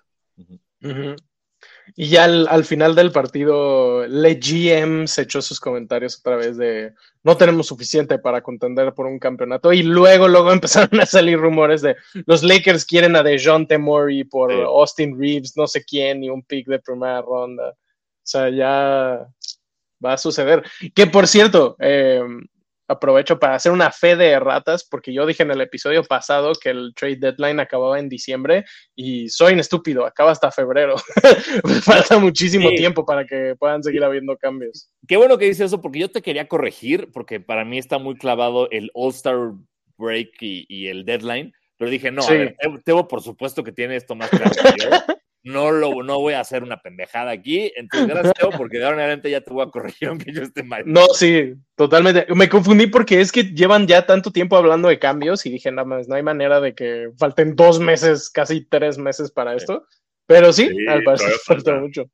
Y 1.94 2.08
ya 2.08 2.24
al, 2.24 2.48
al 2.48 2.64
final 2.64 2.94
del 2.94 3.12
partido, 3.12 4.06
Le 4.06 4.36
GM 4.36 5.06
se 5.06 5.22
echó 5.22 5.42
sus 5.42 5.60
comentarios 5.60 6.18
otra 6.18 6.36
vez 6.36 6.56
de 6.56 6.94
no 7.22 7.36
tenemos 7.36 7.66
suficiente 7.66 8.18
para 8.18 8.42
contender 8.42 8.94
por 8.94 9.04
un 9.06 9.18
campeonato. 9.18 9.70
Y 9.72 9.82
luego, 9.82 10.26
luego 10.28 10.52
empezaron 10.52 10.98
a 11.00 11.04
salir 11.06 11.38
rumores 11.38 11.82
de 11.82 11.96
los 12.26 12.42
Lakers 12.42 12.86
quieren 12.86 13.14
a 13.16 13.22
DeJounte 13.22 13.76
Murray 13.76 14.24
por 14.24 14.50
Sí. 14.52 14.58
Austin 14.62 15.20
Reeves, 15.20 15.54
no 15.56 15.66
sé 15.66 15.84
quién, 15.84 16.24
y 16.24 16.30
un 16.30 16.42
pick 16.42 16.66
de 16.66 16.78
primera 16.78 17.20
ronda. 17.20 17.70
O 17.70 17.76
sea, 18.30 18.48
ya 18.48 19.26
va 20.02 20.12
a 20.14 20.18
suceder. 20.18 20.62
Que 20.94 21.06
por 21.08 21.26
cierto, 21.26 21.76
eh, 21.78 22.22
aprovecho 22.90 23.38
para 23.38 23.54
hacer 23.54 23.72
una 23.72 23.90
fe 23.90 24.16
de 24.16 24.38
ratas, 24.40 24.84
porque 24.84 25.12
yo 25.12 25.24
dije 25.26 25.42
en 25.42 25.50
el 25.50 25.60
episodio 25.60 26.02
pasado 26.04 26.52
que 26.60 26.70
el 26.70 26.92
trade 26.94 27.16
deadline 27.16 27.60
acababa 27.60 27.98
en 27.98 28.08
diciembre 28.08 28.64
y 28.96 29.28
soy 29.28 29.52
un 29.54 29.60
estúpido, 29.60 30.04
acaba 30.04 30.32
hasta 30.32 30.50
febrero. 30.50 30.96
Falta 31.82 32.18
muchísimo 32.18 32.68
Sí. 32.70 32.74
tiempo 32.76 33.04
para 33.06 33.24
que 33.26 33.54
puedan 33.58 33.82
seguir 33.82 34.02
habiendo 34.04 34.36
cambios. 34.36 34.90
Qué 35.06 35.16
bueno 35.16 35.38
que 35.38 35.46
dices 35.46 35.66
eso, 35.66 35.80
porque 35.80 36.00
yo 36.00 36.10
te 36.10 36.22
quería 36.22 36.48
corregir, 36.48 37.10
porque 37.12 37.40
para 37.40 37.64
mí 37.64 37.78
está 37.78 37.98
muy 37.98 38.16
clavado 38.16 38.68
el 38.70 38.90
All-Star 38.94 39.52
Break 39.96 40.30
y, 40.40 40.66
y 40.68 40.88
el 40.88 41.04
deadline, 41.04 41.52
pero 41.76 41.90
dije, 41.90 42.10
no, 42.10 42.22
Sí. 42.22 42.32
a 42.34 42.36
ver, 42.38 42.56
Tebo- 42.58 42.82
Tebo 42.84 43.08
por 43.08 43.22
supuesto 43.22 43.62
que 43.64 43.72
tiene 43.72 43.96
esto 43.96 44.14
más 44.14 44.30
claro 44.30 44.50
que 44.50 44.82
yo. 44.84 44.90
No, 45.42 45.70
lo, 45.70 46.02
no 46.02 46.18
voy 46.20 46.34
a 46.34 46.40
hacer 46.40 46.62
una 46.62 46.82
pendejada 46.82 47.30
aquí, 47.30 47.72
entonces 47.74 48.08
gracias 48.08 48.34
porque 48.58 48.78
de 48.78 48.84
ahora 48.84 48.96
en 48.96 49.00
adelante 49.00 49.30
ya 49.30 49.40
te 49.40 49.50
voy 49.52 49.66
a 49.66 49.70
corregir 49.70 50.08
aunque 50.10 50.32
yo 50.32 50.42
esté 50.42 50.62
mal. 50.62 50.82
No, 50.86 51.06
sí, 51.14 51.54
totalmente. 51.76 52.26
Me 52.34 52.48
confundí 52.48 52.86
porque 52.88 53.20
es 53.20 53.32
que 53.32 53.44
llevan 53.44 53.86
ya 53.86 54.04
tanto 54.04 54.30
tiempo 54.30 54.56
hablando 54.56 54.88
de 54.88 54.98
cambios 54.98 55.46
y 55.46 55.50
dije, 55.50 55.70
nada 55.70 55.86
más, 55.86 56.08
no 56.08 56.14
hay 56.14 56.22
manera 56.22 56.60
de 56.60 56.74
que 56.74 57.10
falten 57.18 57.56
dos 57.56 57.80
meses, 57.80 58.28
casi 58.28 58.66
tres 58.66 58.98
meses 58.98 59.30
para 59.30 59.54
esto. 59.54 59.86
Pero 60.26 60.52
sí, 60.52 60.68
Sí, 60.68 60.86
al 60.86 61.02
parecer 61.02 61.28
todavía 61.28 61.38
falta 61.46 61.74
mucho. 61.80 62.04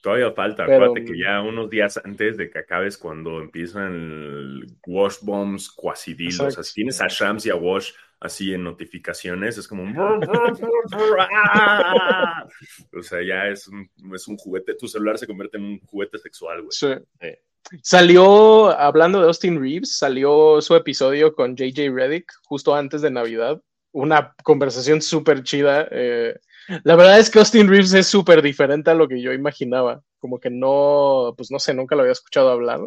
Todavía 0.00 0.30
falta, 0.32 0.64
Pero- 0.64 0.84
acuérdate 0.86 1.12
que 1.12 1.18
ya 1.18 1.40
unos 1.42 1.68
días 1.68 2.00
antes 2.04 2.36
de 2.36 2.48
que 2.48 2.60
acabes, 2.60 2.96
cuando 2.96 3.40
empiezan 3.40 3.92
el 3.92 4.66
Wash 4.86 5.16
Bombs 5.22 5.68
cuasidilos, 5.70 6.40
o 6.40 6.62
sea, 6.62 6.72
tienes 6.72 7.00
a 7.00 7.08
Shams 7.08 7.44
y 7.46 7.50
a 7.50 7.56
Wash 7.56 7.90
así 8.20 8.52
en 8.52 8.64
notificaciones, 8.64 9.58
es 9.58 9.68
como 9.68 9.82
un... 9.82 9.96
o 12.98 13.02
sea, 13.02 13.22
ya 13.22 13.48
es 13.48 13.68
un, 13.68 13.88
es 14.14 14.28
un 14.28 14.36
juguete, 14.36 14.74
tu 14.74 14.88
celular 14.88 15.18
se 15.18 15.26
convierte 15.26 15.58
en 15.58 15.64
un 15.64 15.80
juguete 15.80 16.18
sexual, 16.18 16.62
güey. 16.62 16.72
Sí. 16.72 16.88
Salió, 17.82 18.70
hablando 18.70 19.20
de 19.20 19.26
Austin 19.26 19.60
Reeves, 19.60 19.98
salió 19.98 20.60
su 20.60 20.74
episodio 20.74 21.34
con 21.34 21.54
JJ 21.54 21.90
Reddick 21.92 22.32
justo 22.44 22.74
antes 22.74 23.02
de 23.02 23.10
Navidad. 23.10 23.60
Una 23.92 24.34
conversación 24.42 25.02
súper 25.02 25.42
chida. 25.42 25.86
eh, 25.90 26.38
la 26.84 26.96
verdad 26.96 27.18
es 27.18 27.30
que 27.30 27.38
Austin 27.38 27.68
Reeves 27.68 27.92
es 27.92 28.06
súper 28.06 28.42
diferente 28.42 28.90
a 28.90 28.94
lo 28.94 29.08
que 29.08 29.20
yo 29.20 29.32
imaginaba. 29.32 30.02
Como 30.18 30.40
que 30.40 30.50
no, 30.50 31.34
pues 31.36 31.50
no 31.50 31.58
sé, 31.58 31.74
nunca 31.74 31.94
lo 31.94 32.02
había 32.02 32.12
escuchado 32.12 32.50
hablar. 32.50 32.80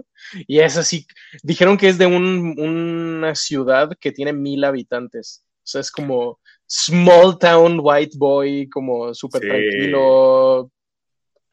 Y 0.48 0.60
es 0.60 0.78
así, 0.78 1.06
dijeron 1.44 1.78
que 1.78 1.88
es 1.90 1.98
de 1.98 2.06
un- 2.06 2.56
una 2.60 3.36
ciudad 3.36 3.92
que 4.00 4.12
tiene 4.12 4.34
mil 4.34 4.64
habitantes. 4.64 5.44
O 5.60 5.68
sea, 5.72 5.82
es 5.82 5.92
como 5.92 6.40
small 6.68 7.38
town 7.40 7.80
white 7.82 8.18
boy, 8.18 8.68
como 8.70 9.14
súper 9.14 9.42
Sí. 9.42 9.48
tranquilo. 9.48 10.72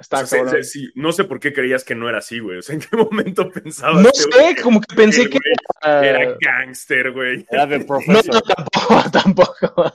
Está 0.00 0.20
O 0.20 0.26
sea, 0.26 0.44
cabrón. 0.44 0.62
sí, 0.62 0.80
sí, 0.82 0.88
no 0.94 1.10
sé 1.10 1.24
por 1.24 1.40
qué 1.40 1.52
creías 1.52 1.82
que 1.82 1.96
no 1.96 2.08
era 2.08 2.18
así, 2.18 2.38
güey. 2.38 2.58
O 2.58 2.62
sea, 2.62 2.74
¿en 2.76 2.80
qué 2.80 2.88
momento 2.96 3.50
pensabas 3.50 4.02
No 4.02 4.10
sé, 4.14 4.56
como 4.62 4.80
que 4.80 4.94
pensé 4.94 5.28
que 5.28 5.38
era- 5.82 6.06
era 6.06 6.36
gangster, 6.40 7.10
güey? 7.12 7.44
Era 7.50 7.66
de 7.66 7.78
No, 7.80 7.86
profesor. 7.86 8.34
no, 8.34 8.40
tampoco, 8.40 9.10
tampoco. 9.12 9.92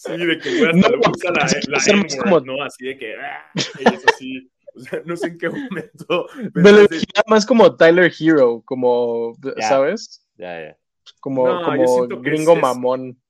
Sí, 0.00 0.16
de 0.16 0.38
que 0.38 0.48
güey, 0.58 0.70
hasta 0.70 0.88
No, 0.90 0.96
le 0.96 0.96
la, 1.68 1.78
la 1.78 2.22
como- 2.22 2.40
¿no? 2.40 2.62
Así 2.62 2.86
de 2.86 2.96
que, 2.96 3.16
ah, 3.16 3.50
ella 3.80 3.90
es 3.96 4.04
así. 4.06 4.48
O 4.76 4.80
sea, 4.80 5.02
no 5.04 5.16
sé 5.16 5.26
en 5.26 5.38
qué 5.38 5.48
momento. 5.48 6.28
Me 6.54 6.70
lo 6.70 6.86
más 7.26 7.44
como 7.44 7.74
Tyler 7.74 8.12
Hero, 8.16 8.62
como. 8.64 9.36
¿sabes? 9.60 10.24
Ya, 10.36 10.60
ya. 10.68 10.78
Como, 11.18 11.48
No, 11.48 11.60
yo 11.60 11.66
como 11.82 11.96
siento 11.96 12.22
que 12.22 12.30
gringo 12.30 12.52
es- 12.54 12.62
mamón. 12.62 13.20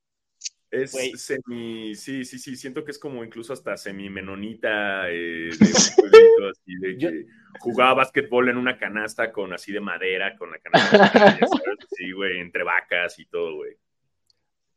Es 0.71 0.93
semi, 1.25 1.95
sí, 1.95 2.27
sí, 2.27 2.39
sí, 2.39 2.55
siento 2.55 2.85
que 2.85 2.91
es 2.91 2.99
como 2.99 3.25
incluso 3.25 3.55
hasta 3.55 3.79
semi 3.79 4.11
menonita 4.11 5.09
eh, 5.09 5.49
de 5.49 5.51
un 5.53 5.59
pueblito 5.97 6.49
así 6.51 6.75
de 6.83 6.99
Yo- 6.99 7.09
que 7.09 7.25
jugaba 7.61 7.95
básquetbol 7.95 8.51
en 8.51 8.59
una 8.59 8.77
canasta 8.77 9.33
con 9.33 9.55
así 9.55 9.73
de 9.73 9.81
madera, 9.81 10.37
con 10.37 10.51
la 10.51 10.59
canasta, 10.59 11.09
¿sabes? 11.49 11.79
Sí, 11.97 12.13
güey, 12.13 12.39
entre 12.41 12.63
vacas 12.65 13.19
y 13.19 13.25
todo, 13.25 13.55
güey. 13.55 13.75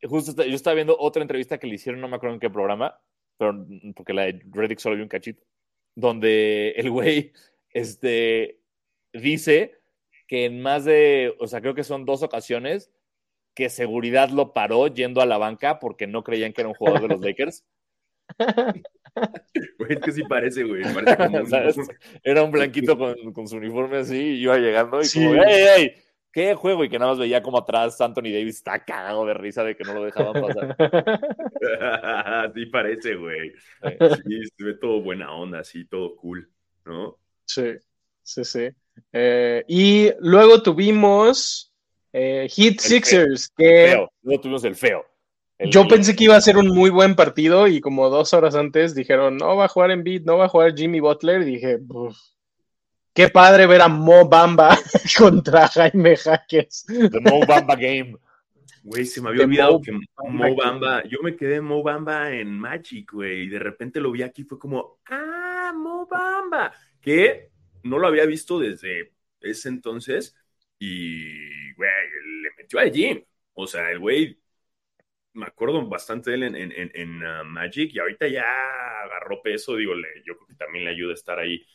Justo 0.03 0.43
yo 0.43 0.55
estaba 0.55 0.75
viendo 0.75 0.95
otra 0.99 1.21
entrevista 1.21 1.57
que 1.57 1.67
le 1.67 1.75
hicieron, 1.75 2.01
no 2.01 2.07
me 2.07 2.15
acuerdo 2.15 2.33
en 2.35 2.39
qué 2.39 2.49
programa, 2.49 2.99
pero 3.37 3.65
porque 3.95 4.13
la 4.13 4.23
de 4.23 4.41
Reddick 4.51 4.79
solo 4.79 4.95
vi 4.95 5.01
un 5.03 5.07
cachito, 5.07 5.43
donde 5.95 6.71
el 6.77 6.89
güey 6.89 7.31
este, 7.69 8.59
dice 9.13 9.79
que 10.27 10.45
en 10.45 10.61
más 10.61 10.85
de, 10.85 11.35
o 11.39 11.47
sea, 11.47 11.61
creo 11.61 11.75
que 11.75 11.83
son 11.83 12.05
dos 12.05 12.23
ocasiones 12.23 12.91
que 13.53 13.69
seguridad 13.69 14.29
lo 14.29 14.53
paró 14.53 14.87
yendo 14.87 15.21
a 15.21 15.25
la 15.25 15.37
banca 15.37 15.77
porque 15.79 16.07
no 16.07 16.23
creían 16.23 16.53
que 16.53 16.61
era 16.61 16.69
un 16.69 16.75
jugador 16.75 17.01
de 17.01 17.07
los 17.09 17.21
Lakers. 17.21 17.65
Güey, 19.77 19.91
es 19.93 19.99
que 19.99 20.11
sí 20.13 20.23
parece, 20.23 20.63
güey. 20.63 20.83
Parece 20.83 21.17
como 21.17 21.37
un- 21.39 21.49
¿Sabes? 21.49 21.75
Era 22.23 22.43
un 22.43 22.51
blanquito 22.51 22.97
con, 22.97 23.33
con 23.33 23.45
su 23.47 23.57
uniforme 23.57 23.97
así, 23.97 24.15
y 24.17 24.43
iba 24.43 24.57
llegando 24.57 25.01
y 25.01 25.05
Sí. 25.05 25.19
como, 25.25 25.43
¡ey, 25.43 25.63
ey! 25.77 25.95
¿Qué 26.32 26.56
juego? 26.56 26.84
Y 26.84 26.89
que 26.89 26.98
nada 26.98 27.12
más 27.12 27.20
veía 27.20 27.41
como 27.44 27.58
atrás 27.58 28.00
Anthony 28.00 28.32
Davis 28.32 28.58
está 28.58 28.84
cagado 28.86 29.26
de 29.26 29.34
risa 29.34 29.63
de 29.63 29.76
que 29.76 29.84
no 29.84 29.94
lo 29.94 30.04
dejaban 30.06 30.41
pasar. 30.41 30.76
sí 32.56 32.65
parece, 32.67 33.15
güey. 33.15 33.52
Sí, 34.26 34.41
se 34.58 34.63
ve 34.63 34.76
todo 34.76 35.02
buena 35.02 35.34
onda, 35.34 35.60
así, 35.60 35.86
todo 35.86 36.15
cool, 36.15 36.50
¿no? 36.86 37.17
sí, 37.46 37.74
sí, 38.24 38.46
sí. 38.46 38.70
Eh, 39.12 39.63
y 39.67 40.10
luego 40.20 40.62
tuvimos 40.62 41.74
eh, 42.13 42.48
Heat 42.50 42.80
Sixers, 42.80 43.50
que 43.58 43.88
Feo. 43.91 44.12
Luego 44.22 44.41
tuvimos 44.41 44.63
el 44.63 44.76
feo. 44.76 45.06
El- 45.58 45.70
yo 45.70 45.88
pensé 45.88 46.15
que 46.15 46.24
iba 46.26 46.36
a 46.36 46.42
ser 46.42 46.58
un 46.58 46.67
muy 46.69 46.90
buen 46.90 47.15
partido 47.15 47.67
y 47.67 47.82
como 47.82 48.10
dos 48.10 48.34
horas 48.34 48.56
antes 48.56 48.96
dijeron, 48.96 49.38
no 49.38 49.56
va 49.58 49.65
a 49.65 49.69
jugar 49.69 49.92
en 49.92 50.04
beat, 50.04 50.23
no 50.23 50.38
va 50.38 50.46
a 50.46 50.50
jugar 50.50 50.75
Jimmy 50.75 51.00
Butler. 51.00 51.42
Y 51.44 51.46
dije, 51.46 51.77
"Uf, 51.88 52.17
qué 53.13 53.29
padre 53.29 53.67
ver 53.67 53.81
a 53.81 53.87
Mo 53.87 54.27
Bamba 54.27 54.77
contra 55.17 55.67
Jaime 55.67 56.15
Jaques. 56.15 56.85
The 56.85 57.19
Mo 57.19 57.45
Bamba 57.45 57.75
Game. 57.75 58.17
Güey, 58.83 59.05
se 59.05 59.21
me 59.21 59.29
había 59.29 59.43
olvidado 59.43 59.73
Mo 59.73 59.81
que 59.81 59.91
Bamba. 59.91 60.47
Mo 60.47 60.55
Bamba, 60.55 61.03
yo 61.03 61.19
me 61.21 61.35
quedé 61.35 61.57
en 61.57 61.65
Mo 61.65 61.83
Bamba 61.83 62.31
en 62.31 62.57
Magic, 62.57 63.12
güey, 63.12 63.43
y 63.43 63.49
de 63.49 63.59
repente 63.59 63.99
lo 63.99 64.12
vi 64.12 64.23
aquí, 64.23 64.43
fue 64.43 64.57
como, 64.57 64.99
ah, 65.09 65.71
Mo 65.75 66.07
Bamba, 66.07 66.73
que 66.99 67.51
no 67.83 67.99
lo 67.99 68.07
había 68.07 68.25
visto 68.25 68.59
desde 68.59 69.13
ese 69.39 69.69
entonces, 69.69 70.35
y, 70.79 71.73
güey, 71.73 71.91
le 72.41 72.49
metió 72.57 72.79
al 72.79 72.91
gym, 72.91 73.23
o 73.53 73.67
sea, 73.67 73.91
el 73.91 73.99
güey 73.99 74.39
me 75.33 75.45
acuerdo 75.45 75.85
bastante 75.87 76.31
de 76.31 76.35
él 76.37 76.43
en, 76.43 76.55
en, 76.55 76.71
en, 76.71 76.91
en, 76.93 77.23
uh, 77.23 77.45
Magic 77.45 77.93
y 77.93 77.99
ahorita 77.99 78.27
ya 78.27 78.43
agarró 79.03 79.41
peso, 79.41 79.75
digo, 79.75 79.93
le, 79.93 80.07
yo 80.25 80.35
creo 80.35 80.47
que 80.47 80.55
también 80.55 80.85
le 80.85 80.91
ayuda 80.91 81.12
a 81.12 81.15
estar 81.15 81.39
ahí 81.39 81.65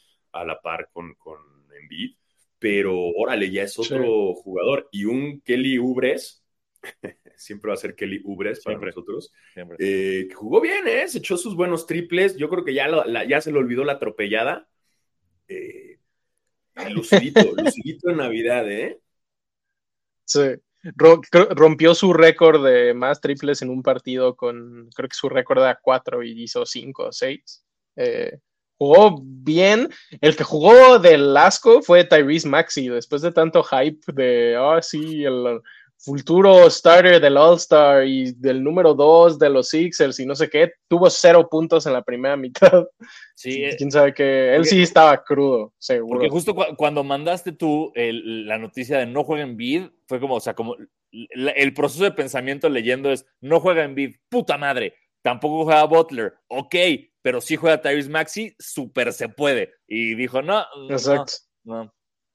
a 0.41 0.45
la 0.45 0.61
par 0.61 0.89
con, 0.93 1.15
con 1.15 1.39
Embiid, 1.81 2.17
pero 2.59 2.97
órale, 3.17 3.51
ya 3.51 3.63
es 3.65 3.79
otro 3.79 4.35
Sí. 4.35 4.41
jugador. 4.43 4.89
Y 4.93 5.05
un 5.05 5.41
Kelly 5.43 5.79
Ubres, 5.79 6.45
siempre 7.37 7.69
va 7.69 7.75
a 7.75 7.79
ser 7.79 7.95
Kelly 7.95 8.21
Ubres 8.25 8.61
para 8.63 8.75
Siempre. 8.75 8.91
nosotros, 8.91 9.33
Siempre. 9.55 9.77
eh, 9.81 10.29
que 10.29 10.35
jugó 10.35 10.61
bien, 10.61 10.87
¿eh? 10.89 11.07
Se 11.09 11.19
echó 11.19 11.37
sus 11.37 11.55
buenos 11.57 11.87
triples. 11.87 12.37
Yo 12.37 12.49
creo 12.49 12.65
que 12.65 12.75
ya, 12.75 12.89
la- 12.89 13.25
ya 13.25 13.41
se 13.41 13.53
le 13.53 13.59
olvidó 13.59 13.85
la 13.85 13.95
atropellada. 13.95 14.69
Eh, 15.49 15.99
lucidito, 16.91 17.41
lucidito 17.57 18.11
en 18.11 18.17
Navidad, 18.19 18.71
¿eh? 18.71 19.01
Sí. 20.25 20.41
Rompió 20.95 21.95
su 21.97 22.13
récord 22.13 22.65
de 22.65 22.95
más 22.95 23.21
triples 23.21 23.61
en 23.63 23.71
un 23.71 23.83
partido 23.83 24.37
con, 24.37 24.89
creo 24.95 25.09
que 25.09 25.17
su 25.17 25.29
récord 25.29 25.59
era 25.59 25.81
cuatro 25.83 26.23
y 26.23 26.41
hizo 26.45 26.65
cinco 26.65 27.07
o 27.09 27.13
seis. 27.13 27.65
Eh, 27.97 28.39
jugó 28.79 29.21
bien. 29.23 29.89
El 30.21 30.37
que 30.37 30.45
jugó 30.45 30.99
del 30.99 31.37
asco 31.37 31.83
fue 31.83 32.05
Tyrese 32.05 32.49
Maxey, 32.49 32.89
después 32.89 33.23
de 33.23 33.33
tanto 33.33 33.63
hype 33.63 34.13
de, 34.13 34.57
ah, 34.59 34.81
sí, 34.83 35.25
el 35.25 35.61
futuro 35.99 36.69
starter 36.69 37.21
del 37.21 37.39
All-Star 37.39 38.07
y 38.07 38.33
del 38.33 38.63
número 38.63 38.93
dos 38.95 39.39
de 39.39 39.49
los 39.49 39.71
Sixers 39.71 40.21
y 40.21 40.27
no 40.27 40.35
sé 40.35 40.51
qué, 40.51 40.73
tuvo 40.89 41.09
cero 41.09 41.49
puntos 41.51 41.87
en 41.87 41.95
la 41.95 42.03
primera 42.03 42.37
mitad. 42.37 42.87
Sí, 43.35 43.65
eh, 43.65 43.75
Quién 43.77 43.91
sabe 43.91 44.13
que 44.15 44.51
él 44.51 44.57
porque- 44.59 44.69
sí 44.71 44.83
estaba 44.83 45.23
crudo, 45.25 45.73
seguro. 45.79 46.19
Porque 46.19 46.29
justo 46.31 46.55
cu- 46.55 46.77
cuando 46.77 47.03
mandaste 47.03 47.53
tú 47.53 47.93
el- 47.95 48.47
la 48.47 48.59
noticia 48.59 48.99
de 48.99 49.07
no 49.07 49.25
juega 49.25 49.43
en 49.45 49.57
bid, 49.57 49.83
fue 50.07 50.21
como, 50.21 50.35
o 50.37 50.41
sea, 50.41 50.55
como 50.55 50.77
la- 51.11 51.53
el 51.53 51.73
proceso 51.73 52.05
de 52.05 52.13
pensamiento 52.13 52.69
leyendo 52.69 53.11
es 53.11 53.27
no 53.41 53.59
juega 53.61 53.83
en 53.85 53.95
bid, 53.95 54.17
puta 54.29 54.59
madre, 54.59 54.95
tampoco 55.23 55.65
juega 55.65 55.85
Butler, 55.85 56.35
ok, 56.49 56.75
pero 57.27 57.41
sí 57.41 57.57
juega 57.57 57.83
Tyrese 57.83 58.09
Maxi, 58.09 58.55
súper 58.57 59.13
se 59.13 59.29
puede. 59.29 59.75
Y 59.89 60.15
dijo, 60.15 60.43
no, 60.43 60.65
no, 60.89 60.91
Exacto. 60.93 61.33
no, 61.65 61.93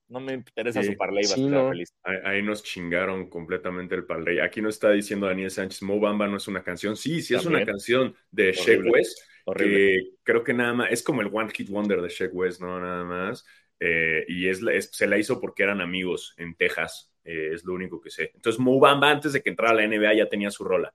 no 0.09 0.19
me 0.19 0.33
interesa 0.33 0.83
Sí. 0.83 0.89
su 0.91 0.97
parlay, 0.97 1.23
va 1.23 1.31
a 1.31 1.35
Sí, 1.35 1.45
estar 1.45 1.63
no. 1.63 1.69
feliz. 1.69 1.93
Ahí, 2.03 2.17
ahí 2.25 2.43
nos 2.43 2.61
chingaron 2.61 3.29
completamente 3.29 3.95
el 3.95 4.03
parlay. 4.05 4.39
Aquí 4.39 4.61
nos 4.61 4.75
está 4.75 4.91
diciendo 4.91 5.27
Daniel 5.27 5.49
Sánchez, 5.49 5.81
Mo 5.83 5.97
Bamba 5.97 6.27
no 6.27 6.35
es 6.35 6.49
una 6.49 6.61
canción. 6.61 6.97
Sí, 6.97 7.21
sí 7.21 7.35
es 7.35 7.45
una 7.45 7.65
canción 7.65 8.13
de. 8.31 8.51
Sheck 8.51 8.81
West, 8.85 9.17
Horrible. 9.45 9.77
que 9.77 10.09
creo 10.23 10.43
que 10.43 10.53
nada 10.53 10.73
más, 10.73 10.91
es 10.91 11.03
como 11.03 11.21
el 11.21 11.29
One 11.31 11.49
Hit 11.53 11.69
Wonder 11.69 12.01
de 12.01 12.09
Sheck 12.09 12.31
West, 12.33 12.59
¿no? 12.59 12.77
Nada 12.77 13.05
más. 13.05 13.45
Eh, 13.79 14.25
y 14.27 14.49
es, 14.49 14.61
la- 14.61 14.73
es- 14.73 14.89
se 14.91 15.07
la 15.07 15.17
hizo 15.17 15.39
porque 15.39 15.63
eran 15.63 15.79
amigos 15.79 16.33
en 16.35 16.53
Texas, 16.55 17.13
eh, 17.23 17.51
es 17.53 17.63
lo 17.63 17.73
único 17.75 18.01
que 18.01 18.09
sé. 18.09 18.31
Entonces 18.35 18.59
Mo 18.59 18.77
Bamba 18.77 19.09
antes 19.09 19.31
de 19.31 19.41
que 19.41 19.51
entrara 19.51 19.71
a 19.71 19.75
la 19.75 19.83
NBA 19.85 20.13
ya 20.15 20.27
tenía 20.27 20.51
su 20.51 20.65
rola. 20.65 20.93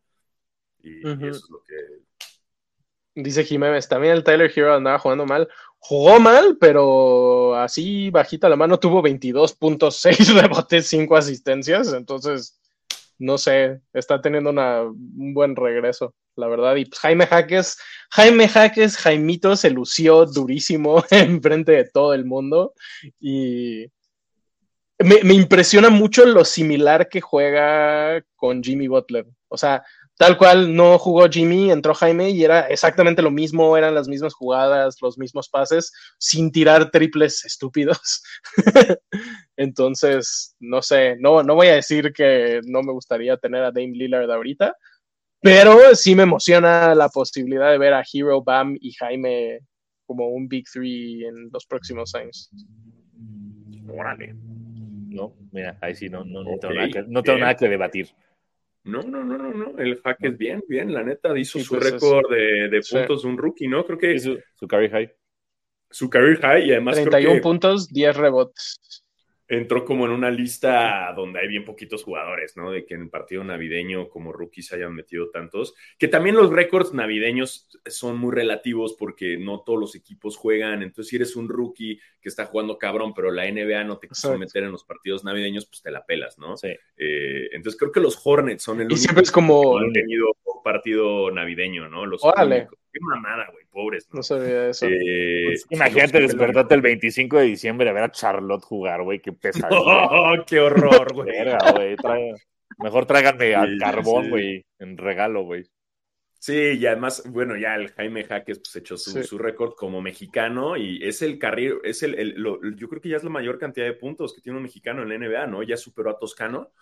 Y, 0.83 1.01
eso 1.01 1.29
es 1.31 1.49
lo 1.51 1.63
que... 1.65 1.75
Dice 3.19 3.45
Jiménez, 3.45 3.89
también 3.89 4.13
el 4.13 4.23
Tyler 4.23 4.53
Hero 4.55 4.75
andaba 4.75 4.99
jugando 4.99 5.25
mal. 5.25 5.49
Jugó 5.79 6.21
mal, 6.21 6.59
pero 6.61 7.55
así 7.57 8.11
bajita 8.11 8.49
la 8.49 8.57
mano 8.57 8.79
tuvo 8.79 9.03
22.6 9.03 10.35
rebotes, 10.43 10.87
5 10.87 11.17
asistencias. 11.17 11.95
Entonces, 11.95 12.61
no 13.19 13.39
sé, 13.39 13.81
está 13.95 14.21
teniendo 14.21 14.51
una- 14.51 14.83
un 14.83 15.33
buen 15.33 15.57
regreso, 15.57 16.15
la 16.37 16.47
verdad. 16.47 16.77
Y 16.77 16.85
pues, 16.85 17.01
Jaime 17.01 17.27
Jaques, 17.27 17.79
Jaime 18.11 18.49
Jaques, 18.49 18.99
Jaimito 18.99 19.57
se 19.57 19.71
lució 19.71 20.27
durísimo 20.27 21.03
enfrente 21.11 21.73
de 21.73 21.85
todo 21.85 22.13
el 22.13 22.27
mundo. 22.27 22.75
Y 23.19 23.87
me, 24.99 25.23
me 25.25 25.33
impresiona 25.33 25.89
mucho 25.89 26.27
lo 26.27 26.45
similar 26.45 27.09
que 27.09 27.23
juega 27.23 28.23
con 28.35 28.63
Jimmy 28.63 28.89
Butler. 28.89 29.27
O 29.49 29.57
sea, 29.57 29.83
Tal 30.19 30.39
cual 30.39 30.75
no 30.75 30.99
jugó 30.99 31.29
Jimmy, 31.29 31.71
entró 31.71 31.93
Jaime 31.93 32.31
y 32.31 32.43
era 32.43 32.69
exactamente 32.69 33.21
lo 33.21 33.31
mismo, 33.31 33.77
eran 33.77 33.95
las 33.95 34.09
mismas 34.09 34.33
jugadas, 34.33 34.97
los 35.03 35.19
mismos 35.19 35.51
pases, 35.51 35.93
sin 36.19 36.51
tirar 36.51 36.91
triples 36.91 37.45
estúpidos. 37.45 38.23
Entonces, 39.57 40.57
no 40.59 40.81
sé, 40.81 41.17
no, 41.19 41.43
no 41.43 41.55
voy 41.55 41.67
a 41.67 41.75
decir 41.75 42.13
que 42.15 42.61
no 42.65 42.83
me 42.83 42.93
gustaría 42.93 43.37
tener 43.37 43.63
a 43.63 43.71
Dame 43.71 43.93
Lillard 43.93 44.31
ahorita, 44.31 44.75
pero 45.41 45.95
sí 45.95 46.15
me 46.15 46.23
emociona 46.23 46.95
la 46.95 47.11
posibilidad 47.11 47.71
de 47.71 47.79
ver 47.79 47.93
a 47.93 48.03
Hero, 48.11 48.43
Bam 48.43 48.77
y 48.81 48.93
Jaime 48.95 49.61
como 50.07 50.29
un 50.29 50.49
Big 50.49 50.65
Three 50.73 51.27
en 51.27 51.51
los 51.53 51.67
próximos 51.67 52.15
años. 52.15 52.51
Órale. 53.89 54.35
No, 55.09 55.35
mira, 55.53 55.79
ahí 55.81 55.95
sí 55.95 56.09
no, 56.09 56.25
no, 56.25 56.43
no 56.43 56.59
tengo, 56.59 56.73
Ok, 56.73 56.79
nada, 56.79 56.91
que, 56.91 57.03
no 57.07 57.23
tengo 57.23 57.39
nada 57.39 57.57
que 57.57 57.69
debatir. 57.69 58.09
No, 58.87 59.03
no, 59.03 59.25
no, 59.25 59.37
no, 59.37 59.53
no. 59.53 59.79
El 59.79 60.01
hack 60.03 60.19
es 60.23 60.39
bien, 60.39 60.63
bien. 60.69 60.93
La 60.93 61.03
neta 61.03 61.37
hizo 61.39 61.59
Sí, 61.59 61.65
su 61.65 61.75
pues, 61.75 61.87
es- 61.87 61.93
récord 61.95 62.31
de, 62.31 62.69
de 62.71 62.83
sí. 62.83 62.97
puntos 62.97 63.23
de 63.23 63.29
un 63.29 63.37
rookie, 63.39 63.69
¿no? 63.69 63.85
Creo 63.85 63.99
que 63.99 64.19
su, 64.19 64.39
su 64.55 64.67
carry 64.69 64.89
high. 64.91 65.13
su 65.91 66.09
career 66.11 66.41
high 66.41 66.67
y 66.67 66.71
además 66.73 66.95
creo 66.95 67.11
31 67.11 67.35
que 67.37 67.41
puntos, 67.43 67.89
10 67.89 68.17
rebotes. 68.17 69.05
Entró 69.49 69.85
como 69.85 70.07
en 70.07 70.13
una 70.13 70.31
lista 70.31 71.13
donde 71.15 71.39
hay 71.41 71.49
bien 71.49 71.65
poquitos 71.65 72.03
jugadores, 72.03 72.57
¿no? 72.57 72.71
De 72.73 72.85
que 72.85 72.95
en 72.95 73.03
el 73.03 73.11
partido 73.11 73.45
navideño 73.45 74.09
como 74.09 74.33
rookies 74.33 74.73
hayan 74.73 74.95
metido 74.95 75.31
tantos. 75.31 75.75
Que 75.99 76.09
también 76.09 76.35
los 76.37 76.51
récords 76.51 76.93
navideños 76.93 77.69
son 77.87 78.19
muy 78.19 78.35
relativos 78.35 78.95
porque 78.99 79.37
no 79.39 79.61
todos 79.61 79.79
los 79.79 79.95
equipos 79.95 80.37
juegan. 80.37 80.83
Entonces, 80.83 81.09
si 81.11 81.17
eres 81.17 81.37
un 81.37 81.49
rookie 81.49 82.01
que 82.21 82.29
está 82.29 82.47
jugando 82.47 82.77
cabrón, 82.79 83.15
pero 83.15 83.31
la 83.31 83.47
NBA 83.47 83.85
no 83.85 83.99
te 83.99 84.09
quiso 84.09 84.37
meter 84.37 84.65
en 84.65 84.73
los 84.73 84.85
partidos 84.85 85.23
navideños, 85.25 85.67
pues 85.67 85.81
te 85.83 85.91
la 85.93 86.05
pelas, 86.05 86.39
¿no? 86.39 86.57
Sí. 86.57 86.69
Eh, 86.97 87.49
entonces, 87.53 87.79
creo 87.79 87.93
que 87.93 88.01
los 88.01 88.21
Hornets 88.25 88.63
son 88.65 88.79
el 88.81 88.85
Y 88.85 88.87
único 88.87 88.97
siempre 88.99 89.23
es 89.23 89.31
como- 89.31 89.61
que 89.75 89.81
no 89.81 89.87
han 89.87 89.93
tenido 89.93 90.27
un 90.45 90.63
partido 90.65 91.31
navideño, 91.31 91.89
¿no? 91.89 92.05
Los 92.07 92.25
Órale. 92.25 92.57
únicos. 92.63 92.79
Qué 92.99 93.05
mamada, 93.05 93.47
güey, 93.53 93.65
pobres, 93.71 94.09
¿no? 94.11 94.19
No 94.19 94.23
sabía 94.23 94.69
eso. 94.71 94.87
Eh, 94.89 95.43
Pues, 95.49 95.67
Imagínate 95.69 96.21
despertarte 96.21 96.75
el 96.75 96.81
25 96.81 97.37
de 97.39 97.45
diciembre 97.45 97.91
a 97.91 97.93
ver 97.93 98.05
a 98.05 98.11
Charlotte 98.11 98.63
jugar, 98.65 99.03
güey, 99.03 99.21
qué 99.21 99.33
pesadilla. 99.33 99.69
¡Oh, 100.11 100.35
qué 100.47 100.61
horror, 100.61 101.13
güey! 101.13 101.29
Mejor 102.79 103.07
tráiganme 103.07 103.55
al 103.55 103.73
Sí, 103.75 103.79
carbón, 103.79 104.25
sí. 104.25 104.31
güey, 104.31 104.67
en 104.79 104.97
regalo, 104.97 105.43
güey. 105.45 105.65
Sí, 106.39 106.55
y 106.79 106.87
además, 106.87 107.23
bueno, 107.31 107.57
ya 107.57 107.75
el 107.75 107.89
Jaime 107.93 108.23
Jaques 108.25 108.59
pues 108.61 108.77
echó 108.77 108.97
su, 108.97 109.11
Sí. 109.11 109.25
su 109.25 109.37
récord 109.39 109.73
como 109.75 110.01
mexicano 110.01 110.77
y 110.77 111.03
es 111.03 111.21
el 111.23 111.39
carril, 111.39 111.75
es 111.83 112.03
el, 112.03 112.15
el- 112.15 112.35
lo- 112.37 112.61
yo 112.77 112.89
creo 112.89 113.01
que 113.03 113.09
ya 113.09 113.17
es 113.17 113.25
la 113.25 113.31
mayor 113.31 113.59
cantidad 113.59 113.87
de 113.87 113.95
puntos 113.95 114.33
que 114.35 114.41
tiene 114.43 114.57
un 114.59 114.63
mexicano 114.63 115.03
en 115.03 115.09
la 115.09 115.15
NBA, 115.17 115.47
¿no? 115.49 115.63
Ya 115.63 115.77
superó 115.77 116.11
a 116.11 116.19
Toscano. 116.19 116.73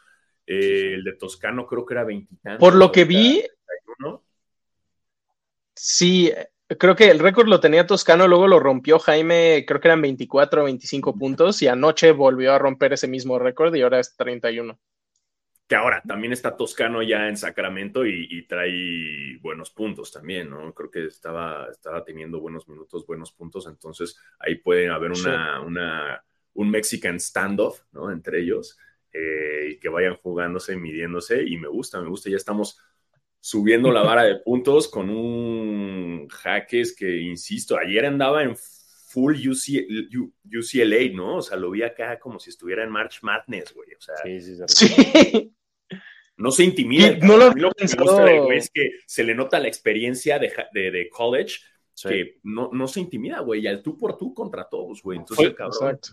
Eh, 0.47 0.61
Sí, 0.61 0.69
sí. 0.89 0.93
El 0.95 1.05
de 1.05 1.13
Toscano 1.15 1.67
creo 1.67 1.87
que 1.87 1.95
era 1.95 2.05
veintitantos. 2.05 2.61
Por 2.61 2.75
lo 2.75 2.93
que 2.93 3.05
vi, 3.05 3.41
31. 3.41 3.53
Sí, 5.75 6.33
creo 6.79 6.97
que 6.97 7.11
el 7.11 7.19
récord 7.19 7.49
lo 7.49 7.61
tenía 7.61 7.87
Toscano, 7.87 8.29
luego 8.29 8.47
lo 8.49 8.61
rompió 8.61 8.99
Jaime, 8.99 9.65
creo 9.67 9.81
que 9.81 9.89
eran 9.89 10.03
24 10.03 10.63
o 10.63 10.65
25 10.65 11.17
puntos 11.17 11.61
y 11.63 11.69
anoche 11.69 12.13
volvió 12.13 12.53
a 12.53 12.59
romper 12.59 12.93
ese 12.93 13.09
mismo 13.09 13.39
récord 13.39 13.75
y 13.75 13.83
ahora 13.83 14.01
es 14.01 14.17
31. 14.17 14.79
Que 15.67 15.77
ahora 15.77 16.03
también 16.07 16.33
está 16.33 16.57
Toscano 16.57 17.03
ya 17.03 17.27
en 17.27 17.39
Sacramento 17.39 18.05
y, 18.05 18.29
y 18.31 18.47
trae 18.47 19.39
buenos 19.41 19.71
puntos 19.71 20.13
también, 20.13 20.51
¿no? 20.51 20.75
Creo 20.75 20.91
que 20.91 21.07
estaba, 21.07 21.69
estaba 21.71 22.05
teniendo 22.05 22.39
buenos 22.39 22.69
minutos, 22.69 23.07
buenos 23.07 23.33
puntos, 23.33 23.67
entonces 23.67 24.19
ahí 24.39 24.57
puede 24.57 24.91
haber 24.91 25.13
una, 25.13 25.63
una, 25.63 26.23
un 26.53 26.71
Mexican 26.71 27.19
standoff, 27.19 27.81
¿no? 27.93 28.11
Entre 28.11 28.41
ellos, 28.43 28.79
eh, 29.11 29.71
y 29.73 29.79
que 29.79 29.89
vayan 29.89 30.17
jugándose, 30.17 30.77
midiéndose, 30.77 31.43
y 31.43 31.57
me 31.57 31.69
gusta, 31.69 31.99
me 32.01 32.09
gusta, 32.09 32.29
ya 32.29 32.37
estamos 32.37 32.79
subiendo 33.47 33.93
la 33.93 34.03
vara 34.03 34.23
de 34.25 34.37
puntos 34.37 34.89
con 34.89 35.11
un 35.11 36.27
Jaques 36.31 36.97
que, 36.97 37.19
insisto, 37.21 37.77
ayer 37.77 38.07
andaba 38.07 38.43
en 38.43 38.57
full 38.57 39.37
UCLA, 39.47 41.13
¿no? 41.15 41.37
O 41.37 41.43
sea, 41.43 41.59
lo 41.59 41.71
vi 41.71 41.83
acá 41.83 42.19
como 42.19 42.39
si 42.41 42.49
estuviera 42.51 42.83
en 42.85 42.91
March 42.91 43.19
Madness, 43.23 43.75
güey, 43.75 43.91
o 43.95 44.01
sea, 44.01 44.15
Sí, 44.25 44.41
sí, 44.41 44.57
sí. 44.67 45.53
No 46.37 46.51
se 46.51 46.65
intimida. 46.65 47.09
Y 47.13 47.21
no 47.21 47.37
lo 47.37 47.51
lo 47.53 47.71
que 47.73 47.85
me 47.85 48.03
gusta 48.03 48.25
del 48.25 48.41
güey 48.41 48.59
es 48.59 48.71
que 48.71 48.91
se 49.07 49.23
le 49.23 49.35
nota 49.35 49.61
la 49.61 49.69
experiencia 49.69 50.39
de, 50.39 50.53
de, 50.73 50.91
de 50.91 51.09
college, 51.11 51.57
Sí. 51.93 52.09
que 52.09 52.39
no, 52.43 52.71
no 52.73 52.89
se 52.89 52.99
intimida, 53.01 53.39
güey, 53.41 53.61
y 53.63 53.67
al 53.69 53.83
tú 53.83 53.97
por 53.97 54.17
tú 54.19 54.35
contra 54.35 54.69
todos, 54.69 55.01
güey. 55.03 55.19
Entonces, 55.19 55.37
Fue- 55.37 55.47
el 55.51 55.55
cabrón. 55.55 55.79
exacto. 55.81 56.09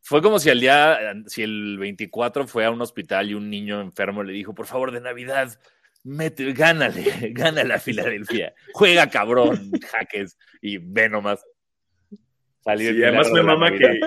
Fue 0.00 0.22
como 0.22 0.38
si 0.38 0.48
el 0.48 0.60
día, 0.60 0.98
si 1.26 1.42
el 1.42 1.76
24 1.78 2.46
fue 2.46 2.64
a 2.64 2.70
un 2.70 2.80
hospital 2.80 3.28
y 3.30 3.34
un 3.34 3.50
niño 3.50 3.80
enfermo 3.82 4.22
le 4.22 4.32
dijo, 4.32 4.54
por 4.54 4.66
favor, 4.66 4.90
de 4.92 5.02
Navidad, 5.02 5.60
mete, 6.04 6.52
gánale, 6.52 7.02
gánale 7.32 7.74
a 7.74 7.78
Filadelfia, 7.78 8.54
juega 8.72 9.08
cabrón, 9.08 9.70
jaques, 9.90 10.38
y 10.60 10.78
ve 10.78 11.08
nomás. 11.08 11.44
Salir 12.60 12.94
Sí, 12.94 13.02
además 13.04 13.30
me 13.32 13.42
mama 13.42 13.70
que, 13.70 14.00